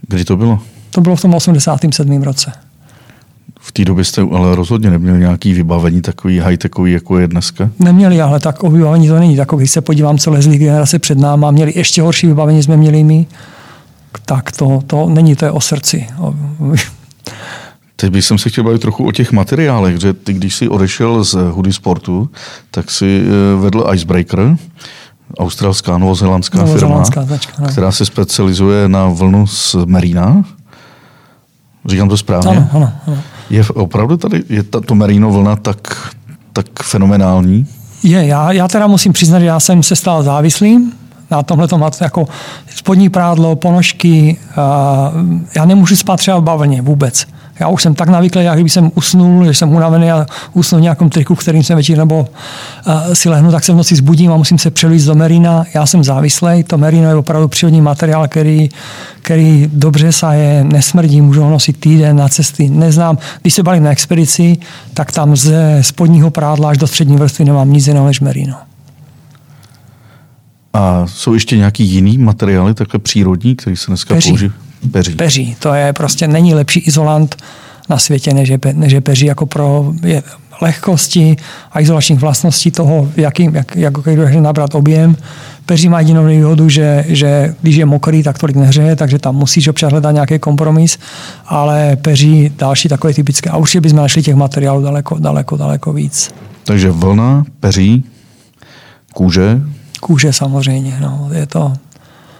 Kdy 0.08 0.24
to 0.24 0.36
bylo? 0.36 0.58
To 0.90 1.00
bylo 1.00 1.16
v 1.16 1.22
tom 1.22 1.34
87. 1.34 2.22
roce. 2.22 2.52
V 3.60 3.72
té 3.72 3.84
době 3.84 4.04
jste 4.04 4.22
ale 4.32 4.54
rozhodně 4.54 4.90
neměli 4.90 5.18
nějaký 5.18 5.52
vybavení 5.52 6.02
takový 6.02 6.40
high-techový, 6.40 6.92
jako 6.92 7.18
je 7.18 7.28
dneska? 7.28 7.70
Neměli, 7.78 8.20
ale 8.20 8.40
tak 8.40 8.64
o 8.64 8.70
vybavení 8.70 9.08
to 9.08 9.18
není. 9.18 9.36
Tak 9.36 9.48
když 9.56 9.70
se 9.70 9.80
podívám, 9.80 10.18
co 10.18 10.30
lezli 10.30 10.58
generace 10.58 10.98
před 10.98 11.18
náma, 11.18 11.50
měli 11.50 11.72
ještě 11.76 12.02
horší 12.02 12.26
vybavení, 12.26 12.62
jsme 12.62 12.76
měli 12.76 13.04
my 13.04 13.26
tak 14.24 14.52
to, 14.52 14.80
to 14.86 15.08
není, 15.08 15.36
to 15.36 15.44
je 15.44 15.50
o 15.50 15.60
srdci. 15.60 16.06
Teď 17.96 18.10
bych 18.10 18.24
se 18.24 18.48
chtěl 18.48 18.64
bavit 18.64 18.80
trochu 18.80 19.08
o 19.08 19.12
těch 19.12 19.32
materiálech, 19.32 20.00
že 20.00 20.12
ty, 20.12 20.32
když 20.32 20.56
jsi 20.56 20.68
odešel 20.68 21.24
z 21.24 21.34
Hudy 21.50 21.72
Sportu, 21.72 22.30
tak 22.70 22.90
si 22.90 23.22
eh, 23.24 23.60
vedl 23.60 23.90
Icebreaker, 23.94 24.56
australská, 25.38 25.98
novozelandská 25.98 26.66
firma, 26.66 27.04
značka, 27.04 27.26
no. 27.60 27.68
která 27.68 27.92
se 27.92 28.04
specializuje 28.04 28.88
na 28.88 29.08
vlnu 29.08 29.46
z 29.46 29.76
Merina. 29.84 30.44
Říkám 31.86 32.08
to 32.08 32.16
správně? 32.16 32.50
Ano, 32.50 32.68
ano, 32.72 32.92
ano. 33.06 33.18
Je 33.50 33.64
opravdu 33.74 34.16
tady, 34.16 34.42
je 34.48 34.62
tato 34.62 34.94
Merino 34.94 35.32
vlna 35.32 35.56
tak, 35.56 36.10
tak 36.52 36.66
fenomenální? 36.82 37.66
Je, 38.02 38.26
já, 38.26 38.52
já 38.52 38.68
teda 38.68 38.86
musím 38.86 39.12
přiznat, 39.12 39.40
že 39.40 39.46
já 39.46 39.60
jsem 39.60 39.82
se 39.82 39.96
stal 39.96 40.22
závislým 40.22 40.92
na 41.30 41.42
tomhle 41.42 41.68
jako 42.00 42.28
spodní 42.76 43.08
prádlo, 43.08 43.56
ponožky. 43.56 44.36
Já 45.56 45.64
nemůžu 45.64 45.96
spát 45.96 46.16
třeba 46.16 46.38
v 46.38 46.42
bavlně 46.42 46.82
vůbec. 46.82 47.26
Já 47.60 47.68
už 47.68 47.82
jsem 47.82 47.94
tak 47.94 48.08
navyklý, 48.08 48.44
jak 48.44 48.60
když 48.60 48.72
jsem 48.72 48.90
usnul, 48.94 49.44
že 49.44 49.54
jsem 49.54 49.72
unavený 49.72 50.10
a 50.10 50.26
usnul 50.52 50.78
v 50.78 50.82
nějakém 50.82 51.10
triku, 51.10 51.34
kterým 51.34 51.62
jsem 51.62 51.76
večer 51.76 51.98
nebo 51.98 52.28
si 53.12 53.28
lehnu, 53.28 53.52
tak 53.52 53.64
se 53.64 53.72
v 53.72 53.76
noci 53.76 53.96
zbudím 53.96 54.32
a 54.32 54.36
musím 54.36 54.58
se 54.58 54.70
přelíst 54.70 55.06
do 55.06 55.14
merina. 55.14 55.64
Já 55.74 55.86
jsem 55.86 56.04
závislý, 56.04 56.64
to 56.64 56.78
merino 56.78 57.08
je 57.08 57.14
opravdu 57.14 57.48
přírodní 57.48 57.80
materiál, 57.80 58.28
který, 58.28 58.68
který 59.22 59.70
dobře 59.72 60.12
saje, 60.12 60.64
nesmrdí, 60.64 61.20
můžu 61.20 61.42
ho 61.42 61.50
nosit 61.50 61.80
týden 61.80 62.16
na 62.16 62.28
cesty. 62.28 62.68
Neznám, 62.68 63.18
když 63.42 63.54
se 63.54 63.62
balím 63.62 63.82
na 63.82 63.90
expedici, 63.90 64.58
tak 64.94 65.12
tam 65.12 65.36
ze 65.36 65.78
spodního 65.80 66.30
prádla 66.30 66.70
až 66.70 66.78
do 66.78 66.86
střední 66.86 67.16
vrstvy 67.16 67.44
nemám 67.44 67.72
nic 67.72 67.86
jiného 67.86 68.06
než 68.06 68.20
merino. 68.20 68.56
A 70.76 71.06
jsou 71.06 71.34
ještě 71.34 71.56
nějaký 71.56 71.84
jiný 71.84 72.18
materiály, 72.18 72.74
takhle 72.74 73.00
přírodní, 73.00 73.56
který 73.56 73.76
se 73.76 73.86
dneska 73.86 74.14
peří. 74.14 74.28
používají? 74.28 74.60
Peří. 74.92 75.14
Peří. 75.14 75.56
To 75.58 75.74
je 75.74 75.92
prostě, 75.92 76.28
není 76.28 76.54
lepší 76.54 76.80
izolant 76.80 77.36
na 77.88 77.98
světě, 77.98 78.34
než 78.34 78.48
je, 78.48 78.58
než 78.72 78.92
je 78.92 79.00
peří 79.00 79.26
jako 79.26 79.46
pro 79.46 79.92
je, 80.02 80.22
lehkosti 80.60 81.36
a 81.72 81.80
izolačních 81.80 82.20
vlastností 82.20 82.70
toho, 82.70 83.08
jaký, 83.16 83.48
jak, 83.52 83.76
jak, 83.76 83.94
jak 84.06 84.34
nabrat 84.34 84.74
objem. 84.74 85.16
Peří 85.66 85.88
má 85.88 86.00
jedinou 86.00 86.26
výhodu, 86.26 86.68
že, 86.68 87.04
že 87.08 87.54
když 87.62 87.76
je 87.76 87.86
mokrý, 87.86 88.22
tak 88.22 88.38
tolik 88.38 88.56
nehřeje, 88.56 88.96
takže 88.96 89.18
tam 89.18 89.36
musíš 89.36 89.68
občas 89.68 89.90
hledat 89.90 90.10
nějaký 90.10 90.38
kompromis, 90.38 90.98
ale 91.46 91.96
peří 91.96 92.52
další 92.58 92.88
takové 92.88 93.14
typické. 93.14 93.50
A 93.50 93.56
určitě 93.56 93.80
bychom 93.80 93.98
našli 93.98 94.22
těch 94.22 94.34
materiálů 94.34 94.82
daleko, 94.82 95.18
daleko, 95.18 95.56
daleko 95.56 95.92
víc. 95.92 96.34
Takže 96.64 96.90
vlna, 96.90 97.44
peří, 97.60 98.04
kůže, 99.14 99.60
kůže 100.06 100.32
samozřejmě. 100.32 100.98
No. 101.00 101.28
Je 101.32 101.46
to, 101.46 101.72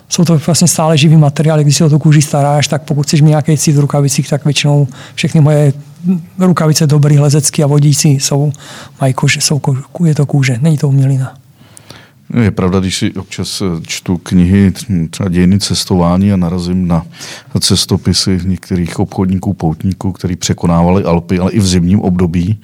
jsou 0.09 0.25
to 0.25 0.39
vlastně 0.39 0.69
stále 0.69 0.99
živý 0.99 1.17
materiály, 1.17 1.65
když 1.65 1.77
si 1.77 1.85
o 1.85 1.91
tu 1.91 1.99
kůži 1.99 2.23
staráš, 2.23 2.69
tak 2.69 2.83
pokud 2.83 3.03
chceš 3.03 3.21
mít 3.21 3.29
nějaký 3.29 3.59
cít 3.59 3.77
v 3.77 3.81
rukavicích, 3.81 4.29
tak 4.29 4.45
většinou 4.45 4.87
všechny 5.15 5.41
moje 5.41 5.73
rukavice 6.39 6.87
dobrý 6.87 7.19
lezecky 7.19 7.63
a 7.63 7.67
vodící 7.67 8.11
jsou, 8.11 8.53
mají 9.01 9.15
kůže, 9.15 9.41
jsou, 9.41 9.61
je 10.05 10.15
to 10.15 10.27
kůže, 10.27 10.59
není 10.63 10.79
to 10.79 10.89
umělina. 10.89 11.35
Je 12.43 12.51
pravda, 12.51 12.81
když 12.81 12.99
si 12.99 13.13
občas 13.13 13.63
čtu 13.87 14.17
knihy, 14.17 14.73
třeba 15.11 15.29
dějiny 15.29 15.59
cestování 15.59 16.33
a 16.33 16.37
narazím 16.37 16.89
na 16.89 17.07
cestopisy 17.61 18.41
některých 18.45 18.99
obchodníků, 18.99 19.55
poutníků, 19.55 20.13
kteří 20.13 20.37
překonávali 20.37 21.05
Alpy, 21.05 21.39
ale 21.39 21.53
i 21.53 21.59
v 21.59 21.67
zimním 21.67 22.01
období. 22.01 22.59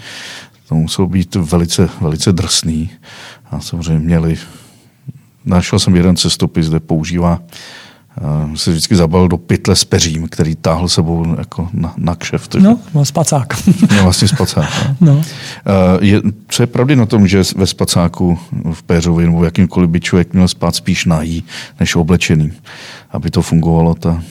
To 0.69 0.75
muselo 0.75 1.09
být 1.09 1.35
velice, 1.35 1.89
velice 2.01 2.33
drsný. 2.33 2.91
A 3.51 3.61
samozřejmě 3.61 4.05
měli 4.05 4.39
Našel 5.45 5.79
jsem 5.79 5.97
jeden 5.97 6.17
cestopis, 6.17 6.69
kde 6.69 6.81
používá 6.81 7.43
uh, 8.21 8.55
se 8.55 8.71
vždycky 8.71 8.97
zabal 8.97 9.29
do 9.29 9.37
pytle 9.37 9.77
s 9.77 9.85
peřím, 9.85 10.29
který 10.29 10.57
táhl 10.57 10.89
sebou 10.89 11.35
jako 11.39 11.69
na, 11.73 11.95
na 11.97 12.15
kšeft. 12.15 12.55
No, 12.55 12.79
no 12.95 13.05
spacák. 13.05 13.67
no, 13.97 14.03
vlastně 14.03 14.29
spacák. 14.29 14.71
No. 15.01 15.13
No. 15.13 15.17
Uh, 15.17 15.23
je, 16.01 16.21
co 16.49 16.63
je 16.63 16.67
pravdy 16.67 16.97
na 16.97 17.07
tom, 17.07 17.29
že 17.29 17.43
ve 17.57 17.67
spacáku 17.67 18.39
v 18.73 18.83
péřovi 18.83 19.25
nebo 19.25 19.41
v 19.41 19.45
jakýmkoliv 19.45 19.91
by 19.91 20.01
člověk 20.01 20.33
měl 20.33 20.49
spát 20.49 20.75
spíš 20.77 21.05
nají, 21.05 21.45
než 21.81 21.97
oblečený, 21.97 22.53
aby 23.11 23.31
to 23.31 23.43
fungovalo 23.43 23.95
ta 23.95 24.23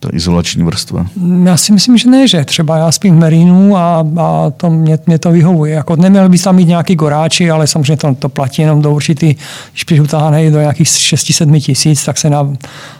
ta 0.00 0.08
izolační 0.12 0.62
vrstva? 0.62 1.06
Já 1.44 1.56
si 1.56 1.72
myslím, 1.72 1.98
že 1.98 2.10
ne, 2.10 2.28
že 2.28 2.44
třeba 2.44 2.76
já 2.76 2.92
spím 2.92 3.14
v 3.14 3.18
Merínu 3.18 3.76
a, 3.76 4.06
a 4.20 4.50
to 4.56 4.70
mě, 4.70 4.98
mě, 5.06 5.18
to 5.18 5.30
vyhovuje. 5.30 5.74
Jako 5.74 5.96
neměl 5.96 6.28
by 6.28 6.38
tam 6.38 6.56
mít 6.56 6.68
nějaký 6.68 6.94
goráči, 6.94 7.50
ale 7.50 7.66
samozřejmě 7.66 7.96
to, 7.96 8.14
to 8.14 8.28
platí 8.28 8.62
jenom 8.62 8.82
do 8.82 8.92
určitý, 8.92 9.34
když 9.72 9.84
bys 9.84 10.00
utáhne 10.00 10.50
do 10.50 10.60
nějakých 10.60 10.88
6-7 10.88 11.60
tisíc, 11.60 12.04
tak 12.04 12.18
se 12.18 12.30
na, 12.30 12.52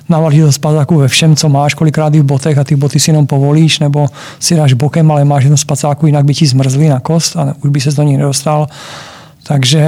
navalí 0.08 0.40
do 0.40 0.52
spacáku 0.52 0.96
ve 0.96 1.08
všem, 1.08 1.36
co 1.36 1.48
máš, 1.48 1.74
kolikrát 1.74 2.14
i 2.14 2.20
v 2.20 2.24
botech 2.24 2.58
a 2.58 2.64
ty 2.64 2.76
boty 2.76 3.00
si 3.00 3.10
jenom 3.10 3.26
povolíš, 3.26 3.78
nebo 3.78 4.08
si 4.40 4.56
dáš 4.56 4.72
bokem, 4.72 5.10
ale 5.10 5.24
máš 5.24 5.44
jenom 5.44 5.56
spacáku, 5.56 6.06
jinak 6.06 6.24
by 6.24 6.34
ti 6.34 6.46
zmrzli 6.46 6.88
na 6.88 7.00
kost 7.00 7.36
a 7.36 7.54
už 7.64 7.70
by 7.70 7.80
se 7.80 7.90
do 7.90 8.02
ní 8.02 8.16
nedostal. 8.16 8.68
Takže 9.42 9.82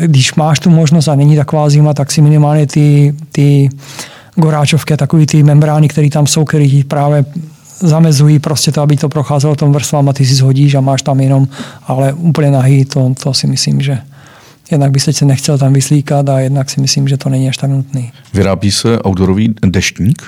když 0.00 0.34
máš 0.34 0.58
tu 0.58 0.70
možnost 0.70 1.08
a 1.08 1.14
není 1.14 1.36
taková 1.36 1.70
zima, 1.70 1.94
tak 1.94 2.12
si 2.12 2.22
minimálně 2.22 2.66
ty, 2.66 3.14
ty 3.32 3.68
goráčovky, 4.36 4.96
takový 4.96 5.26
ty 5.26 5.42
membrány, 5.42 5.88
které 5.88 6.10
tam 6.10 6.26
jsou, 6.26 6.44
které 6.44 6.80
právě 6.88 7.24
zamezují 7.80 8.38
prostě 8.38 8.72
to, 8.72 8.82
aby 8.82 8.96
to 8.96 9.08
procházelo 9.08 9.56
tom 9.56 9.72
vrstvám 9.72 10.08
a 10.08 10.12
ty 10.12 10.26
si 10.26 10.34
zhodíš 10.34 10.74
a 10.74 10.80
máš 10.80 11.02
tam 11.02 11.20
jenom, 11.20 11.48
ale 11.86 12.12
úplně 12.12 12.50
nahý, 12.50 12.84
to, 12.84 13.12
to 13.22 13.34
si 13.34 13.46
myslím, 13.46 13.80
že 13.80 13.98
jednak 14.70 14.90
by 14.90 15.00
se 15.00 15.24
nechtěl 15.24 15.58
tam 15.58 15.72
vyslíkat 15.72 16.28
a 16.28 16.40
jednak 16.40 16.70
si 16.70 16.80
myslím, 16.80 17.08
že 17.08 17.16
to 17.16 17.28
není 17.28 17.48
až 17.48 17.56
tak 17.56 17.70
nutný. 17.70 18.12
Vyrábí 18.34 18.70
se 18.70 18.98
outdoorový 19.06 19.54
deštník? 19.66 20.22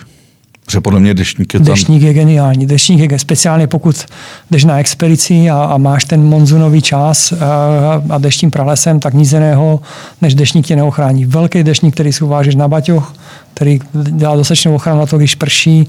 Protože 0.69 0.81
podle 0.81 1.01
mě 1.01 1.15
deštník 1.15 1.55
je 1.55 1.61
tam... 1.61 1.67
Deštník 1.67 2.03
je 2.03 2.13
geniální. 2.13 2.67
Deštník 2.67 3.13
je 3.13 3.19
speciálně, 3.19 3.67
pokud 3.67 4.05
jdeš 4.51 4.65
na 4.65 4.79
expedici 4.79 5.51
a, 5.51 5.65
a 5.65 5.77
máš 5.77 6.05
ten 6.05 6.23
monzunový 6.23 6.83
čas 6.83 7.33
a, 7.33 8.03
a 8.11 8.19
deštím 8.19 8.51
pralesem, 8.51 9.01
tak 9.01 9.15
nic 9.15 9.33
jiného 9.33 9.81
než 10.23 10.35
deštník 10.35 10.67
tě 10.67 10.77
neochrání. 10.77 11.27
Velký 11.27 11.63
deštník, 11.63 11.95
který 11.95 12.13
si 12.13 12.25
uvážeš 12.25 12.55
na 12.55 12.69
baťoch, 12.69 13.15
který 13.55 13.79
dělá 13.93 14.37
dostatečnou 14.37 14.75
ochranu 14.75 15.01
na 15.01 15.07
to, 15.07 15.19
když 15.19 15.35
prší 15.35 15.89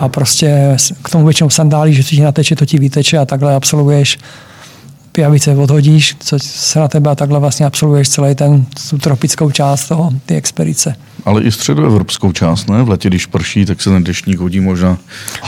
a 0.00 0.08
prostě 0.08 0.76
k 1.02 1.10
tomu 1.10 1.24
většinou 1.24 1.50
sandálí, 1.50 1.94
že 1.94 2.02
ti 2.02 2.20
nateče, 2.20 2.56
to 2.56 2.66
ti 2.66 2.78
vyteče 2.78 3.18
a 3.18 3.24
takhle 3.24 3.54
absolvuješ 3.54 4.18
pijavice 5.12 5.56
odhodíš, 5.56 6.16
co 6.20 6.38
se 6.38 6.78
na 6.78 6.88
tebe 6.88 7.10
a 7.10 7.14
takhle 7.14 7.40
vlastně 7.40 7.66
absolvuješ 7.66 8.08
celý 8.08 8.34
ten, 8.34 8.66
tu 8.90 8.98
tropickou 8.98 9.50
část 9.50 9.88
toho, 9.88 10.10
ty 10.26 10.36
expedice. 10.36 10.94
Ale 11.24 11.42
i 11.42 11.52
středoevropskou 11.52 12.32
část, 12.32 12.68
ne? 12.68 12.82
V 12.82 12.88
letě, 12.88 13.08
když 13.08 13.26
prší, 13.26 13.66
tak 13.66 13.82
se 13.82 13.90
ten 13.90 14.04
deštník 14.04 14.38
hodí 14.38 14.60
možná. 14.60 14.98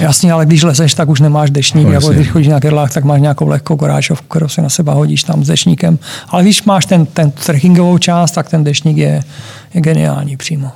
Jasně, 0.01 0.33
ale 0.33 0.47
když 0.47 0.63
lezeš, 0.63 0.95
tak 0.95 1.09
už 1.09 1.21
nemáš 1.21 1.51
deštník. 1.51 1.87
No, 1.87 1.93
jako 1.93 2.09
když 2.09 2.29
chodíš 2.29 2.49
na 2.49 2.61
kerlách, 2.61 2.93
tak 2.93 3.05
máš 3.05 3.21
nějakou 3.21 3.49
lehkou 3.49 3.77
koráčovku, 3.77 4.27
kterou 4.29 4.49
si 4.49 4.63
na 4.63 4.69
sebe 4.69 4.93
hodíš 4.93 5.25
tam 5.25 5.45
s 5.45 5.49
deštníkem. 5.49 5.99
Ale 6.29 6.43
když 6.43 6.63
máš 6.63 6.87
ten, 6.87 7.07
ten 7.07 7.31
trekkingovou 7.31 7.99
část, 7.99 8.31
tak 8.31 8.49
ten 8.49 8.65
deštník 8.65 8.97
je, 8.97 9.23
je 9.75 9.81
geniální 9.81 10.37
přímo 10.37 10.73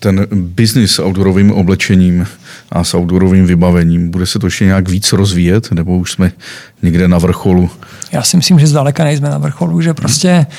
ten 0.00 0.26
biznis 0.32 0.92
s 0.92 1.02
outdoorovým 1.02 1.52
oblečením 1.52 2.26
a 2.72 2.84
s 2.84 2.94
outdoorovým 2.94 3.46
vybavením, 3.46 4.10
bude 4.10 4.26
se 4.26 4.38
to 4.38 4.46
ještě 4.46 4.64
nějak 4.64 4.88
víc 4.88 5.12
rozvíjet, 5.12 5.72
nebo 5.72 5.96
už 5.96 6.12
jsme 6.12 6.32
někde 6.82 7.08
na 7.08 7.18
vrcholu? 7.18 7.70
Já 8.12 8.22
si 8.22 8.36
myslím, 8.36 8.58
že 8.58 8.66
zdaleka 8.66 9.04
nejsme 9.04 9.30
na 9.30 9.38
vrcholu, 9.38 9.80
že 9.80 9.94
prostě 9.94 10.46
uh, 10.48 10.54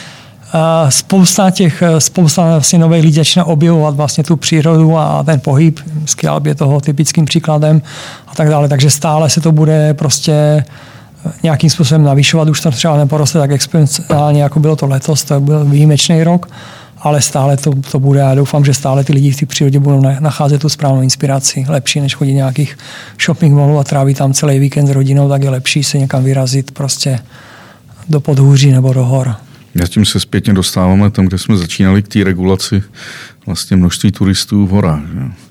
spousta 0.89 1.51
těch, 1.51 1.83
spousta 1.99 2.49
vlastně 2.51 2.79
nových 2.79 3.03
lidí 3.03 3.15
začíná 3.15 3.45
objevovat 3.45 3.95
vlastně 3.95 4.23
tu 4.23 4.35
přírodu 4.35 4.97
a 4.97 5.23
ten 5.23 5.39
pohyb. 5.39 5.79
Skyalp 6.05 6.45
je 6.45 6.55
toho 6.55 6.81
typickým 6.81 7.25
příkladem 7.25 7.81
a 8.27 8.35
tak 8.35 8.49
dále. 8.49 8.69
Takže 8.69 8.89
stále 8.89 9.29
se 9.29 9.41
to 9.41 9.51
bude 9.51 9.93
prostě 9.93 10.65
nějakým 11.43 11.69
způsobem 11.69 12.03
navyšovat. 12.03 12.49
Už 12.49 12.61
to 12.61 12.71
třeba 12.71 12.97
neporoste 12.97 13.39
tak 13.39 13.51
exponenciálně, 13.51 14.43
jako 14.43 14.59
bylo 14.59 14.75
to 14.75 14.87
letos. 14.87 15.23
To 15.23 15.39
byl 15.39 15.65
výjimečný 15.65 16.23
rok 16.23 16.47
ale 17.01 17.21
stále 17.21 17.57
to, 17.57 17.71
to 17.91 17.99
bude. 17.99 18.19
Já 18.19 18.35
doufám, 18.35 18.65
že 18.65 18.73
stále 18.73 19.03
ty 19.03 19.13
lidi 19.13 19.31
v 19.31 19.39
té 19.39 19.45
přírodě 19.45 19.79
budou 19.79 20.01
nacházet 20.19 20.61
tu 20.61 20.69
správnou 20.69 21.01
inspiraci. 21.01 21.65
Lepší, 21.69 21.99
než 21.99 22.15
chodit 22.15 22.33
nějakých 22.33 22.77
shopping 23.25 23.55
mallů 23.55 23.79
a 23.79 23.83
trávit 23.83 24.17
tam 24.17 24.33
celý 24.33 24.59
víkend 24.59 24.87
s 24.87 24.89
rodinou, 24.89 25.29
tak 25.29 25.43
je 25.43 25.49
lepší 25.49 25.83
se 25.83 25.97
někam 25.97 26.23
vyrazit 26.23 26.71
prostě 26.71 27.19
do 28.09 28.19
podhůří 28.19 28.71
nebo 28.71 28.93
do 28.93 29.05
hor. 29.05 29.35
Já 29.76 29.88
tím 29.88 30.05
se 30.05 30.20
zpětně 30.20 30.53
dostáváme 30.53 31.09
tam, 31.09 31.26
kde 31.26 31.38
jsme 31.38 31.57
začínali 31.57 32.03
k 32.03 32.07
té 32.07 32.24
regulaci 32.24 32.84
vlastně 33.45 33.78
množství 33.78 34.11
turistů 34.11 34.67
v 34.67 34.70
horách. 34.70 35.01
Že? 35.13 35.49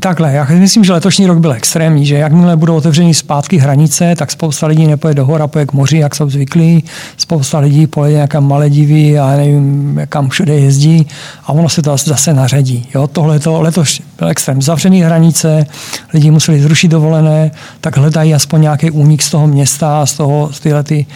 Takhle, 0.00 0.32
já 0.32 0.46
myslím, 0.50 0.84
že 0.84 0.92
letošní 0.92 1.26
rok 1.26 1.38
byl 1.38 1.52
extrémní, 1.52 2.06
že 2.06 2.14
jakmile 2.14 2.56
budou 2.56 2.76
otevřeny 2.76 3.14
zpátky 3.14 3.58
hranice, 3.58 4.14
tak 4.16 4.30
spousta 4.30 4.66
lidí 4.66 4.86
nepojede 4.86 5.16
do 5.16 5.26
hora, 5.26 5.46
pojede 5.46 5.66
k 5.66 5.72
moři, 5.72 5.98
jak 5.98 6.14
jsou 6.14 6.30
zvyklí, 6.30 6.84
spousta 7.16 7.58
lidí 7.58 7.86
pojede 7.86 8.14
nějakam 8.14 8.48
Maledivy 8.48 9.18
a 9.18 9.36
nevím, 9.36 10.00
kam 10.08 10.28
všude 10.28 10.54
jezdí 10.54 11.06
a 11.44 11.52
ono 11.52 11.68
se 11.68 11.82
to 11.82 11.96
zase 11.96 12.34
naředí. 12.34 12.88
Jo, 12.94 13.06
tohle 13.06 13.38
to 13.38 13.62
letos 13.62 14.00
byl 14.18 14.28
extrém. 14.28 14.62
Zavřený 14.62 15.02
hranice, 15.02 15.66
lidi 16.14 16.30
museli 16.30 16.60
zrušit 16.60 16.88
dovolené, 16.88 17.50
tak 17.80 17.96
hledají 17.96 18.34
aspoň 18.34 18.60
nějaký 18.60 18.90
únik 18.90 19.22
z 19.22 19.30
toho 19.30 19.46
města, 19.46 20.06
z 20.06 20.12
toho, 20.12 20.50
z 20.52 20.60
tyhle 20.60 20.82
ty, 20.82 21.06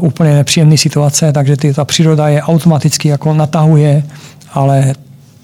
úplně 0.00 0.34
nepříjemné 0.34 0.76
situace, 0.76 1.32
takže 1.32 1.56
ty, 1.56 1.74
ta 1.74 1.84
příroda 1.84 2.28
je 2.28 2.42
automaticky 2.42 3.08
jako 3.08 3.34
natahuje, 3.34 4.02
ale 4.52 4.94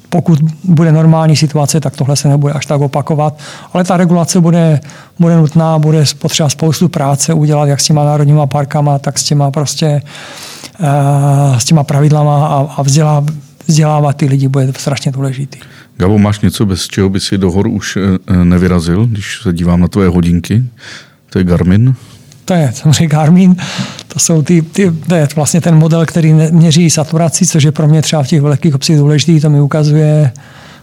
pokud 0.08 0.38
bude 0.64 0.92
normální 0.92 1.36
situace, 1.36 1.80
tak 1.80 1.96
tohle 1.96 2.16
se 2.16 2.28
nebude 2.28 2.52
až 2.52 2.66
tak 2.66 2.80
opakovat. 2.80 3.38
Ale 3.72 3.84
ta 3.84 3.96
regulace 3.96 4.40
bude, 4.40 4.80
bude 5.18 5.36
nutná, 5.36 5.78
bude 5.78 6.04
potřeba 6.18 6.48
spoustu 6.48 6.88
práce 6.88 7.34
udělat, 7.34 7.66
jak 7.66 7.80
s 7.80 7.84
těma 7.84 8.04
národníma 8.04 8.46
parkama, 8.46 8.98
tak 8.98 9.18
s 9.18 9.24
těma 9.24 9.50
prostě 9.50 10.02
s 11.58 11.64
těma 11.64 11.84
pravidlama 11.84 12.46
a, 12.46 12.74
a 12.76 12.82
vzdělá, 12.82 13.24
vzdělávat 13.66 14.16
ty 14.16 14.26
lidi 14.26 14.48
bude 14.48 14.72
strašně 14.76 15.12
důležitý. 15.12 15.58
Gabo, 15.96 16.18
máš 16.18 16.40
něco, 16.40 16.66
bez 16.66 16.86
čeho 16.86 17.08
by 17.08 17.20
si 17.20 17.38
do 17.38 17.50
hor 17.50 17.66
už 17.66 17.96
eh, 17.96 18.44
nevyrazil, 18.44 19.06
když 19.06 19.40
se 19.42 19.52
dívám 19.52 19.80
na 19.80 19.88
tvoje 19.88 20.08
hodinky? 20.08 20.64
To 21.30 21.38
je 21.38 21.44
Garmin? 21.44 21.94
To 22.50 22.54
je 22.54 22.70
samozřejmě 22.74 23.06
Garmin, 23.06 23.56
to 24.08 24.18
jsou 24.18 24.42
ty, 24.42 24.62
ty, 24.62 24.90
to 25.08 25.14
je 25.14 25.28
vlastně 25.36 25.60
ten 25.60 25.74
model, 25.74 26.06
který 26.06 26.32
měří 26.32 26.90
saturaci, 26.90 27.46
což 27.46 27.62
je 27.62 27.72
pro 27.72 27.88
mě 27.88 28.02
třeba 28.02 28.22
v 28.22 28.26
těch 28.26 28.40
velkých 28.40 28.74
obcích 28.74 28.96
důležitý, 28.96 29.40
to 29.40 29.50
mi 29.50 29.60
ukazuje 29.60 30.32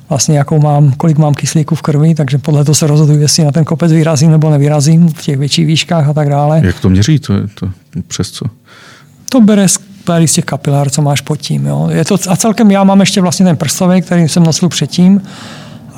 vlastně 0.09 0.38
jakou 0.38 0.59
mám, 0.59 0.91
kolik 0.91 1.18
mám 1.18 1.34
kyslíku 1.34 1.76
v 1.76 1.82
krvi, 1.82 2.15
takže 2.15 2.38
podle 2.38 2.65
toho 2.65 2.76
se 2.76 2.88
rozhoduji, 2.88 3.22
jestli 3.22 3.43
na 3.43 3.51
ten 3.51 3.65
kopec 3.65 3.91
vyrazím 3.91 4.32
nebo 4.32 4.49
nevyrazím 4.49 5.09
v 5.09 5.22
těch 5.22 5.38
větších 5.38 5.65
výškách 5.65 6.09
a 6.09 6.13
tak 6.13 6.30
dále. 6.30 6.61
Jak 6.63 6.80
to 6.80 6.89
měří? 6.89 7.20
To 7.20 7.34
je 7.34 7.41
to 7.59 7.70
přes 8.07 8.32
co? 8.32 8.45
To 9.30 9.41
bere 9.41 9.68
z, 9.68 9.80
z 10.26 10.34
těch 10.34 10.45
kapilár, 10.45 10.89
co 10.89 11.01
máš 11.01 11.22
pod 11.22 11.36
tím. 11.36 11.65
Jo. 11.65 11.89
Je 11.91 12.05
to, 12.05 12.18
a 12.30 12.36
celkem 12.36 12.72
já 12.72 12.84
mám 12.84 12.99
ještě 12.99 13.22
vlastně 13.22 13.45
ten 13.45 13.57
prstový, 13.57 14.01
který 14.01 14.30
jsem 14.30 14.43
nosil 14.43 14.70
předtím 14.70 15.22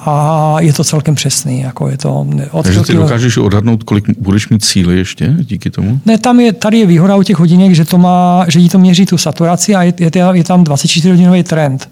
a 0.06 0.56
je 0.60 0.74
to 0.74 0.84
celkem 0.84 1.16
přesný. 1.16 1.62
Jako 1.62 1.90
je 1.90 1.98
to 1.98 2.28
od 2.52 2.64
Takže 2.64 2.82
ty 2.82 2.94
dokážeš 2.94 3.38
odhadnout, 3.38 3.84
kolik 3.84 4.06
budeš 4.20 4.50
mít 4.50 4.66
síly 4.66 4.98
ještě 4.98 5.36
díky 5.40 5.70
tomu? 5.70 6.00
Ne, 6.06 6.18
tam 6.18 6.40
je, 6.40 6.54
tady 6.54 6.80
je 6.80 6.86
výhoda 6.86 7.16
u 7.16 7.24
těch 7.24 7.38
hodinek, 7.38 7.76
že, 7.76 7.86
to 7.86 7.98
má, 7.98 8.46
že 8.48 8.60
jí 8.60 8.70
to 8.70 8.80
měří 8.80 9.06
tu 9.06 9.18
saturaci 9.18 9.76
a 9.76 9.84
je, 9.84 9.94
je, 10.00 10.12
je 10.34 10.44
tam 10.44 10.64
24-hodinový 10.64 11.44
trend. 11.44 11.90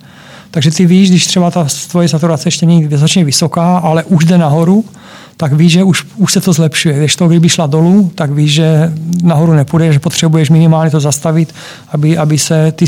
Takže 0.52 0.72
ty 0.72 0.86
víš, 0.86 1.10
když 1.10 1.28
třeba 1.28 1.52
ta 1.52 1.68
tvoje 1.92 2.08
saturace 2.08 2.48
ještě 2.48 2.66
není 2.66 2.88
dostatečně 2.88 3.26
vysoká, 3.26 3.78
ale 3.78 4.04
už 4.04 4.26
jde 4.26 4.38
nahoru, 4.38 4.86
tak 5.38 5.54
víš, 5.54 5.72
že 5.72 5.84
už, 5.84 6.04
už 6.16 6.34
se 6.34 6.42
to 6.42 6.54
zlepšuje. 6.54 6.98
Když 6.98 7.16
to, 7.16 7.28
kdyby 7.28 7.50
šla 7.50 7.68
dolů, 7.68 8.12
tak 8.16 8.32
víš, 8.32 8.54
že 8.54 8.94
nahoru 9.24 9.54
nepůjde, 9.54 9.94
že 9.94 10.00
potřebuješ 10.00 10.50
minimálně 10.50 10.92
to 10.92 11.00
zastavit, 11.00 11.54
aby, 11.92 12.18
aby 12.18 12.38
se 12.38 12.72
ty 12.72 12.86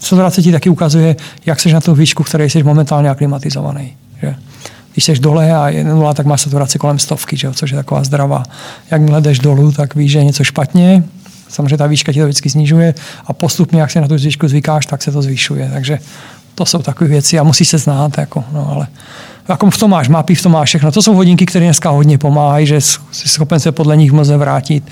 saturace 0.00 0.42
ti 0.42 0.52
taky 0.52 0.70
ukazuje, 0.70 1.16
jak 1.46 1.60
jsi 1.60 1.72
na 1.72 1.80
tu 1.80 1.94
výšku, 1.94 2.22
které 2.22 2.44
jsi 2.44 2.62
momentálně 2.62 3.10
aklimatizovaný. 3.10 3.92
Že? 4.22 4.34
Když 4.92 5.04
jsi 5.04 5.14
dole 5.18 5.52
a 5.52 5.68
je 5.68 5.84
nula, 5.84 6.14
tak 6.14 6.26
máš 6.26 6.40
saturaci 6.40 6.78
kolem 6.78 6.98
stovky, 6.98 7.36
že? 7.36 7.52
což 7.52 7.70
je 7.70 7.76
taková 7.76 8.04
zdravá. 8.04 8.42
Jakmile 8.90 9.20
jdeš 9.20 9.38
dolů, 9.38 9.72
tak 9.72 9.94
víš, 9.94 10.12
že 10.12 10.18
je 10.18 10.24
něco 10.24 10.44
špatně, 10.44 11.04
samozřejmě 11.48 11.76
ta 11.76 11.86
výška 11.86 12.12
ti 12.12 12.20
to 12.20 12.26
vždycky 12.26 12.50
snižuje 12.50 12.94
a 13.26 13.32
postupně, 13.32 13.80
jak 13.80 13.90
si 13.90 14.00
na 14.00 14.08
tu 14.08 14.14
výšku 14.14 14.48
zvykáš, 14.48 14.86
tak 14.86 15.02
se 15.02 15.12
to 15.12 15.22
zvyšuje. 15.22 15.70
Takže 15.72 15.98
to 16.54 16.66
jsou 16.66 16.78
takové 16.78 17.10
věci 17.10 17.38
a 17.38 17.42
musí 17.42 17.64
se 17.64 17.78
znát. 17.78 18.18
Jako, 18.18 18.44
no, 18.52 18.72
ale 18.72 18.86
jako 19.48 19.70
v 19.70 19.78
tom 19.78 19.90
máš 19.90 20.08
mapy, 20.08 20.34
v 20.34 20.42
tom 20.42 20.52
máš 20.52 20.68
všechno. 20.68 20.92
To 20.92 21.02
jsou 21.02 21.14
hodinky, 21.14 21.46
které 21.46 21.64
dneska 21.64 21.90
hodně 21.90 22.18
pomáhají, 22.18 22.66
že 22.66 22.80
jsi 22.80 22.98
schopen 23.12 23.60
se 23.60 23.72
podle 23.72 23.96
nich 23.96 24.12
moze 24.12 24.36
vrátit 24.36 24.84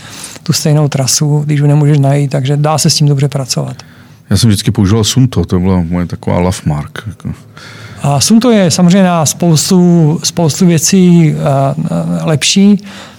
tu 0.43 0.53
stejnou 0.53 0.89
trasu, 0.89 1.43
když 1.45 1.61
ji 1.61 1.69
nemůžeš 1.69 1.99
najít, 1.99 2.31
takže 2.31 2.57
dá 2.57 2.79
se 2.79 2.91
s 2.91 2.95
tím 2.95 3.09
dobře 3.09 3.29
pracovat. 3.29 3.77
Já 4.31 4.37
jsem 4.37 4.51
vždycky 4.51 4.71
používal 4.71 5.05
Sunto, 5.05 5.45
to 5.45 5.61
byla 5.61 5.81
moje 5.81 6.07
taková 6.07 6.39
love 6.39 6.59
mark. 6.65 7.03
Jako. 7.07 7.29
A 8.05 8.21
Sunto 8.21 8.51
je 8.51 8.71
samozřejmě 8.71 9.03
na 9.03 9.27
spoustu, 9.27 10.21
spoustu 10.23 10.67
věcí 10.67 11.35
lepší. 12.25 12.79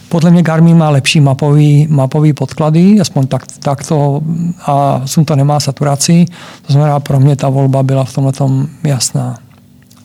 Podle 0.10 0.32
mě 0.32 0.42
Garmin 0.42 0.78
má 0.78 0.90
lepší 0.90 1.20
mapový, 1.20 1.88
mapový 1.90 2.34
podklady, 2.34 3.00
aspoň 3.00 3.28
tak, 3.28 3.48
tak 3.60 3.88
to, 3.88 4.22
a 4.66 5.02
Sunto 5.06 5.36
nemá 5.36 5.60
saturaci. 5.60 6.26
To 6.68 6.74
znamená, 6.74 7.00
pro 7.00 7.20
mě 7.20 7.36
ta 7.36 7.50
volba 7.50 7.84
byla 7.84 8.04
v 8.04 8.14
tomhle 8.14 8.34
jasná. 8.84 9.38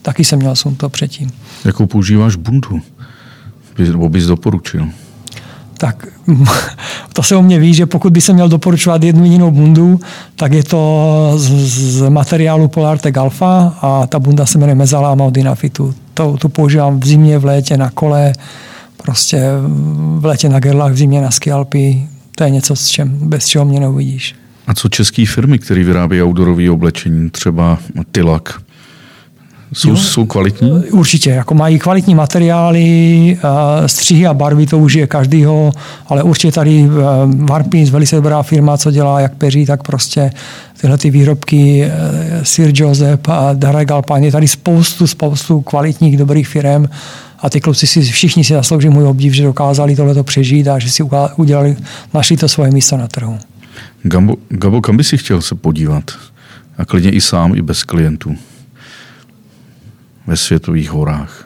Taky 0.03 0.25
jsem 0.25 0.39
měl 0.39 0.57
Sunto 0.57 0.89
předtím. 0.89 1.31
Jakou 1.65 1.87
používáš 1.87 2.37
bundu? 2.37 2.81
Nebo 3.79 4.09
bys 4.09 4.27
doporučil? 4.27 4.89
Tak 5.81 6.07
to 7.13 7.23
se 7.23 7.37
o 7.37 7.43
mě 7.43 7.59
ví, 7.59 7.75
že 7.75 7.87
pokud 7.87 8.13
by 8.13 8.21
se 8.21 8.33
měl 8.33 8.49
doporučovat 8.49 9.03
jednu 9.03 9.25
jedinou 9.25 9.51
bundu, 9.51 10.01
tak 10.37 10.53
je 10.53 10.65
to 10.65 11.33
z, 11.37 11.51
z 11.97 12.09
materiálu 12.09 12.69
Polartec 12.69 13.17
Alpha 13.17 13.79
a 13.81 14.07
ta 14.07 14.19
bunda 14.19 14.47
se 14.47 14.59
jmenuje 14.59 14.75
Mezalama 14.75 15.25
od 15.25 15.37
Inafitu. 15.37 15.95
To, 16.15 16.37
tu 16.37 16.49
používám 16.49 17.01
v 17.01 17.07
zimě, 17.07 17.39
v 17.39 17.45
létě 17.45 17.77
na 17.77 17.91
kole, 17.91 18.33
prostě 19.03 19.43
v 20.19 20.25
létě 20.25 20.49
na 20.49 20.61
gerlách, 20.61 20.93
v 20.93 20.97
zimě 20.97 21.21
na 21.21 21.31
skialpy. 21.31 22.09
To 22.35 22.45
je 22.45 22.51
něco, 22.51 22.77
s 22.77 22.89
čem, 22.89 23.19
bez 23.23 23.47
čeho 23.47 23.65
mě 23.65 23.81
neuvidíš. 23.81 24.35
A 24.67 24.75
co 24.75 24.89
české 24.89 25.27
firmy, 25.27 25.59
které 25.59 25.85
vyrábí 25.85 26.23
outdoorové 26.23 26.71
oblečení, 26.71 27.31
třeba 27.31 27.79
Tilak? 28.13 28.63
Jsou, 29.73 29.97
jsou 29.97 30.27
kvalitní? 30.27 30.71
Určitě, 30.71 31.31
jako 31.31 31.55
mají 31.55 31.79
kvalitní 31.79 32.15
materiály, 32.15 33.39
eh, 33.39 33.89
střihy 33.89 34.27
a 34.27 34.35
barvy, 34.35 34.67
to 34.67 34.79
už 34.79 34.95
je 34.95 35.07
každýho, 35.07 35.73
ale 36.07 36.23
určitě 36.23 36.53
tady 36.53 36.89
Warpins, 37.27 37.91
velice 37.91 38.17
dobrá 38.17 38.43
firma, 38.43 38.79
co 38.79 38.91
dělá 38.91 39.21
jak 39.21 39.35
peří, 39.35 39.67
tak 39.67 39.83
prostě 39.83 40.33
tyhle 40.81 40.99
ty 40.99 41.11
výrobky 41.11 41.91
Sir 42.43 42.71
Joseph 42.75 43.29
a 43.29 43.53
Darek 43.53 43.89
je 44.17 44.33
tady 44.33 44.49
spoustu, 44.49 45.07
spoustu 45.07 45.61
kvalitních, 45.61 46.17
dobrých 46.17 46.49
firm 46.49 46.87
a 47.41 47.51
ty 47.51 47.61
kluci 47.61 47.87
si 47.87 48.03
všichni 48.03 48.45
si 48.45 48.53
zaslouží 48.53 48.89
můj 48.89 49.05
obdiv, 49.05 49.33
že 49.33 49.45
dokázali 49.45 49.97
tohleto 49.97 50.25
přežít 50.25 50.69
a 50.69 50.79
že 50.79 50.91
si 50.91 51.03
udělali, 51.37 51.77
našli 52.15 52.37
to 52.37 52.49
svoje 52.49 52.71
místo 52.71 52.97
na 52.97 53.09
trhu. 53.09 53.39
Gabo, 54.03 54.37
Gabo, 54.49 54.81
kam 54.81 54.97
by 54.97 55.05
si 55.05 55.19
chtěl 55.19 55.43
se 55.43 55.55
podívat? 55.55 56.05
A 56.79 56.85
klidně 56.85 57.11
i 57.11 57.21
sám, 57.21 57.55
i 57.55 57.63
bez 57.63 57.85
klientů. 57.85 58.37
Ve 60.27 60.37
světových 60.37 60.91
horách. 60.91 61.45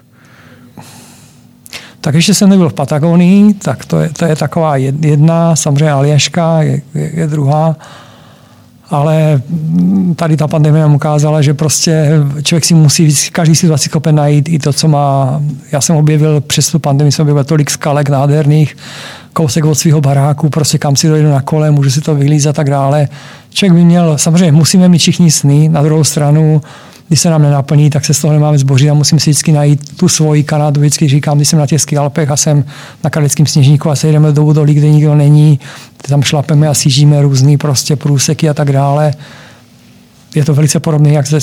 Tak 2.01 2.15
ještě 2.15 2.35
jsem 2.35 2.49
nebyl 2.49 2.69
v 2.69 2.75
Patagonii, 2.75 3.55
tak 3.55 3.85
to 3.85 4.01
je, 4.01 4.09
to 4.09 4.25
je 4.25 4.37
taková 4.37 4.77
jedna, 4.77 5.57
samozřejmě 5.57 5.91
Aljaška 5.91 6.63
je, 6.63 6.83
je, 6.95 7.11
je 7.15 7.27
druhá 7.27 7.77
ale 8.91 9.43
tady 10.17 10.37
ta 10.37 10.49
pandemie 10.49 10.83
nám 10.83 10.95
ukázala, 10.95 11.43
že 11.43 11.55
prostě 11.55 12.11
člověk 12.43 12.65
si 12.65 12.75
musí 12.75 13.15
každý 13.33 13.55
situaci 13.55 13.89
schopen 13.89 14.15
najít 14.15 14.49
i 14.49 14.59
to, 14.59 14.73
co 14.73 14.89
má. 14.89 15.41
Já 15.73 15.81
jsem 15.81 15.97
objevil 15.97 16.41
přes 16.41 16.71
tu 16.71 16.79
pandemii, 16.79 17.13
jsem 17.13 17.23
objevil 17.23 17.45
tolik 17.45 17.71
skalek 17.71 18.09
nádherných, 18.09 18.77
kousek 19.33 19.65
od 19.65 19.75
svého 19.75 20.01
baráku, 20.01 20.49
prostě 20.49 20.79
kam 20.79 20.97
si 20.97 21.09
dojdu 21.09 21.31
na 21.31 21.43
kole, 21.43 21.71
můžu 21.71 21.91
si 21.91 22.01
to 22.01 22.15
vylízat 22.15 22.51
a 22.51 22.57
tak 22.57 22.71
dále. 22.71 23.09
Člověk 23.51 23.73
by 23.73 23.85
měl, 23.85 24.19
samozřejmě 24.19 24.53
musíme 24.53 24.89
mít 24.89 24.99
všichni 24.99 25.31
sny, 25.31 25.69
na 25.69 25.83
druhou 25.83 26.05
stranu 26.05 26.63
když 27.09 27.21
se 27.21 27.31
nám 27.31 27.43
nenaplní, 27.43 27.91
tak 27.91 28.05
se 28.05 28.15
z 28.15 28.21
toho 28.21 28.33
nemáme 28.33 28.59
zbořit 28.59 28.91
a 28.91 28.95
musím 28.95 29.21
si 29.21 29.31
vždycky 29.31 29.53
najít 29.53 29.97
tu 29.97 30.09
svoji 30.09 30.45
Kanadu. 30.45 30.81
Vždycky 30.81 31.09
říkám, 31.09 31.39
když 31.39 31.49
jsem 31.49 31.59
na 31.59 31.67
těch 31.67 31.99
Alpech 31.99 32.31
a 32.31 32.37
jsem 32.37 32.65
na 33.05 33.11
kanaděckém 33.11 33.47
sněžníku 33.47 33.91
a 33.91 33.97
se 33.97 34.13
jdeme 34.13 34.33
do 34.33 34.45
údolí, 34.45 34.75
kde 34.75 34.91
nikdo 34.91 35.15
není, 35.15 35.61
tam 36.09 36.23
šlapeme 36.23 36.69
a 36.69 36.75
sjíždíme 36.75 37.23
různý 37.23 37.57
prostě 37.57 37.97
průseky 37.97 38.49
a 38.49 38.55
tak 38.55 38.73
dále. 38.73 39.13
Je 40.35 40.45
to 40.45 40.55
velice 40.55 40.81
podobné, 40.81 41.13
jak 41.13 41.27
ze 41.27 41.39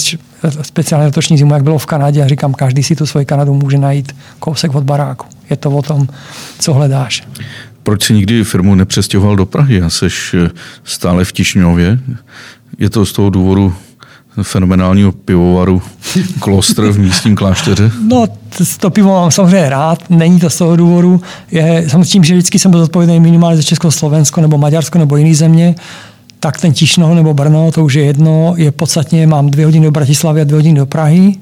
speciálně 0.62 1.06
letošní 1.06 1.38
zimu, 1.38 1.54
jak 1.54 1.64
bylo 1.64 1.78
v 1.78 1.86
Kanadě. 1.86 2.24
A 2.24 2.28
říkám, 2.28 2.54
každý 2.54 2.84
si 2.84 2.96
tu 2.96 3.06
svoji 3.06 3.26
Kanadu 3.26 3.54
může 3.54 3.78
najít 3.78 4.16
kousek 4.40 4.76
od 4.76 4.84
baráku. 4.84 5.28
Je 5.50 5.56
to 5.58 5.72
o 5.72 5.82
tom, 5.82 6.08
co 6.60 6.74
hledáš. 6.74 7.24
Proč 7.84 8.04
si 8.04 8.14
nikdy 8.14 8.44
firmu 8.44 8.76
nepřestěhoval 8.76 9.36
do 9.36 9.46
Prahy 9.46 9.82
a 9.82 9.90
seš 9.90 10.34
eh, 10.34 10.50
stále 10.84 11.26
v 11.26 11.32
Tišňově? 11.32 12.00
Je 12.78 12.90
to 12.90 13.06
z 13.06 13.14
toho 13.14 13.30
důvodu 13.30 13.74
fenomenálního 14.44 15.12
pivovaru 15.12 15.82
Klostr 16.40 16.92
v 16.92 17.00
místním 17.00 17.36
klášteře? 17.36 17.92
No, 18.08 18.28
to 18.80 18.90
pivo 18.90 19.10
mám 19.10 19.32
samozřejmě 19.32 19.70
rád, 19.70 20.10
není 20.10 20.40
to 20.40 20.50
z 20.50 20.58
toho 20.58 20.76
důvodu. 20.76 21.22
Je, 21.52 21.86
samozřejmě, 21.90 22.28
že 22.28 22.34
vždycky 22.34 22.60
jsem 22.60 22.72
byl 22.72 22.80
zodpovědný 22.80 23.20
minimálně 23.20 23.58
za 23.58 23.64
Československo 23.64 24.42
nebo 24.42 24.58
Maďarsko 24.58 25.00
nebo 25.00 25.18
jiné 25.18 25.36
země, 25.36 25.76
tak 26.40 26.62
ten 26.62 26.74
Tišno 26.74 27.16
nebo 27.16 27.34
Brno, 27.34 27.72
to 27.72 27.86
už 27.86 27.94
je 27.94 28.04
jedno, 28.04 28.54
je 28.58 28.72
podstatně, 28.72 29.28
mám 29.28 29.50
dvě 29.50 29.66
hodiny 29.66 29.86
do 29.86 29.92
Bratislavy 29.92 30.42
a 30.42 30.44
dvě 30.44 30.56
hodiny 30.56 30.80
do 30.80 30.86
Prahy, 30.86 31.36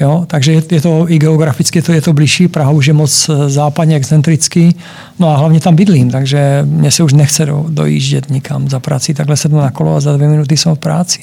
Jo, 0.00 0.24
takže 0.26 0.52
je, 0.52 0.62
je 0.70 0.80
to 0.80 1.10
i 1.10 1.18
geograficky 1.18 1.82
to 1.82 1.92
je 1.92 2.00
to 2.00 2.12
blížší. 2.12 2.48
Praha 2.48 2.70
už 2.70 2.86
je 2.86 2.92
moc 2.92 3.28
eh, 3.28 3.48
západně 3.50 3.96
excentrický. 3.96 4.76
No 5.18 5.28
a 5.28 5.36
hlavně 5.36 5.60
tam 5.60 5.76
bydlím, 5.76 6.10
takže 6.10 6.60
mě 6.64 6.90
se 6.90 7.02
už 7.02 7.12
nechce 7.12 7.46
do, 7.46 7.66
dojíždět 7.68 8.30
nikam 8.30 8.68
za 8.68 8.80
prací. 8.80 9.14
Takhle 9.14 9.36
sednu 9.36 9.58
na 9.58 9.70
kolo 9.70 9.96
a 9.96 10.00
za 10.00 10.16
dvě 10.16 10.28
minuty 10.28 10.56
jsem 10.56 10.74
v 10.74 10.78
práci. 10.78 11.20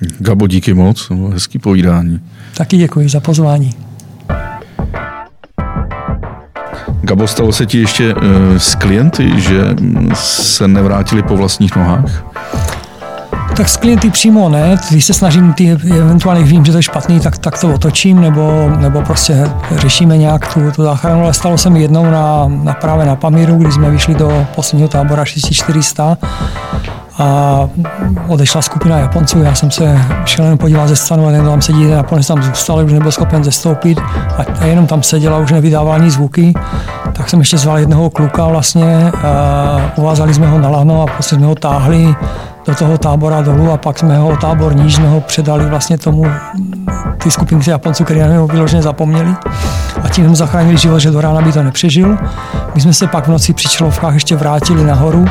Gabo, 0.00 0.46
díky 0.46 0.74
moc, 0.74 1.12
hezký 1.32 1.58
povídání. 1.58 2.20
Taky 2.56 2.76
děkuji 2.76 3.08
za 3.08 3.20
pozvání. 3.20 3.74
Gabo, 7.02 7.26
stalo 7.26 7.52
se 7.52 7.66
ti 7.66 7.78
ještě 7.78 8.14
uh, 8.14 8.22
s 8.56 8.74
klienty, 8.74 9.40
že 9.40 9.60
se 10.14 10.68
nevrátili 10.68 11.22
po 11.22 11.36
vlastních 11.36 11.76
nohách? 11.76 12.24
Tak 13.56 13.68
s 13.68 13.76
klienty 13.76 14.10
přímo 14.10 14.48
ne, 14.48 14.78
když 14.90 15.04
se 15.04 15.14
snažím, 15.14 15.52
ty 15.52 15.70
eventuálně 15.70 16.44
vím, 16.44 16.64
že 16.64 16.72
to 16.72 16.78
je 16.78 16.82
špatný, 16.82 17.20
tak, 17.20 17.38
tak 17.38 17.60
to 17.60 17.74
otočím, 17.74 18.20
nebo, 18.20 18.72
nebo 18.80 19.02
prostě 19.02 19.50
řešíme 19.76 20.16
nějak 20.16 20.54
tu, 20.54 20.72
tu 20.72 20.82
záchranu, 20.82 21.22
ale 21.22 21.34
stalo 21.34 21.58
se 21.58 21.70
mi 21.70 21.82
jednou 21.82 22.04
na, 22.04 22.48
na 22.48 22.74
právě 22.74 23.06
na 23.06 23.16
Pamíru, 23.16 23.56
kdy 23.56 23.72
jsme 23.72 23.90
vyšli 23.90 24.14
do 24.14 24.46
posledního 24.54 24.88
tábora 24.88 25.24
6400 25.24 26.18
a 27.18 27.60
odešla 28.28 28.62
skupina 28.62 28.98
Japonců. 28.98 29.42
Já 29.42 29.54
jsem 29.54 29.70
se 29.70 30.00
šel 30.24 30.44
jenom 30.44 30.58
podívat 30.58 30.88
ze 30.88 30.96
stanu 30.96 31.28
a 31.28 31.30
ten 31.30 31.44
tam 31.44 31.62
sedí, 31.62 31.90
Japonec 31.90 32.26
tam 32.26 32.42
zůstal, 32.42 32.84
už 32.84 32.92
nebyl 32.92 33.12
schopen 33.12 33.44
zestoupit 33.44 33.98
a 34.60 34.64
jenom 34.64 34.86
tam 34.86 35.02
seděl 35.02 35.34
a 35.34 35.38
už 35.38 35.50
nevydával 35.50 35.92
ani 35.92 36.10
zvuky. 36.10 36.54
Tak 37.12 37.30
jsem 37.30 37.38
ještě 37.38 37.58
zval 37.58 37.78
jednoho 37.78 38.10
kluka 38.10 38.46
vlastně, 38.46 39.12
uvázali 39.96 40.34
jsme 40.34 40.46
ho 40.46 40.58
na 40.58 40.68
lahno 40.68 41.02
a 41.02 41.06
prostě 41.06 41.36
jsme 41.36 41.46
ho 41.46 41.54
táhli 41.54 42.14
do 42.66 42.74
toho 42.74 42.98
tábora 42.98 43.42
dolů 43.42 43.72
a 43.72 43.76
pak 43.76 43.98
jsme 43.98 44.18
ho 44.18 44.36
tábor 44.36 44.76
níž 44.76 44.94
jsme 44.94 45.08
ho 45.08 45.20
předali 45.20 45.66
vlastně 45.66 45.98
tomu 45.98 46.24
ty 47.22 47.30
skupinky 47.30 47.70
Japonců, 47.70 48.04
který 48.04 48.20
na 48.20 48.26
něho 48.26 48.46
vyloženě 48.46 48.82
zapomněli 48.82 49.34
a 50.04 50.08
tím 50.08 50.36
zachránili 50.36 50.76
život, 50.76 50.98
že 50.98 51.10
do 51.10 51.20
rána 51.20 51.40
by 51.40 51.52
to 51.52 51.62
nepřežil. 51.62 52.18
My 52.74 52.80
jsme 52.80 52.92
se 52.92 53.06
pak 53.06 53.26
v 53.26 53.30
noci 53.30 53.54
při 53.54 53.68
čelovkách 53.68 54.14
ještě 54.14 54.36
vrátili 54.36 54.84
nahoru 54.84 55.24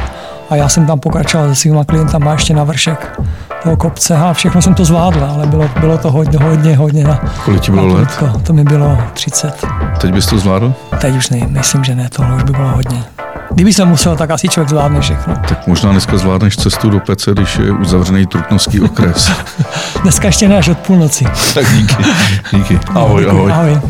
a 0.50 0.56
já 0.56 0.70
jsem 0.70 0.86
tam 0.86 1.00
pokračoval 1.00 1.50
se 1.50 1.56
svýma 1.56 1.84
klientama 1.84 2.32
ještě 2.32 2.54
na 2.54 2.64
vršek 2.64 3.20
toho 3.64 3.78
kopce 3.78 4.16
a 4.16 4.34
všechno 4.34 4.62
jsem 4.62 4.74
to 4.74 4.86
zvládl, 4.86 5.26
ale 5.36 5.48
bylo, 5.48 5.70
bylo 5.80 5.98
to 5.98 6.12
hodně, 6.12 6.40
hodně, 6.40 6.76
hodně. 6.78 7.04
Na, 7.04 7.20
Kolik 7.46 7.62
ti 7.62 7.72
bylo 7.72 7.88
let? 7.88 8.24
To 8.44 8.54
mi 8.54 8.64
bylo 8.64 8.98
30. 9.14 9.66
Teď 10.02 10.14
bys 10.14 10.26
to 10.26 10.38
zvládl? 10.38 10.74
Teď 11.02 11.16
už 11.16 11.30
ne, 11.30 11.38
myslím, 11.48 11.84
že 11.84 11.96
ne, 11.96 12.10
tohle 12.10 12.36
už 12.36 12.44
by 12.44 12.52
bylo 12.52 12.70
hodně. 12.70 13.04
Kdyby 13.52 13.74
se 13.74 13.86
musel, 13.86 14.16
tak 14.16 14.32
asi 14.32 14.48
člověk 14.48 14.70
zvládne 14.70 15.02
všechno. 15.02 15.34
Tak 15.48 15.68
možná 15.68 15.92
dneska 15.92 16.18
zvládneš 16.18 16.58
cestu 16.58 16.90
do 16.90 17.00
Pece, 17.00 17.32
když 17.32 17.56
je 17.58 17.72
uzavřený 17.72 18.26
Trutnovský 18.26 18.82
okres. 18.82 19.32
dneska 20.02 20.28
ještě 20.28 20.48
ne 20.48 20.58
až 20.58 20.68
od 20.68 20.78
půlnoci. 20.78 21.26
tak 21.54 21.66
díky. 21.74 22.04
Díky. 22.58 22.80
Ahoj, 22.94 23.26
ahoj. 23.30 23.52
ahoj. 23.52 23.82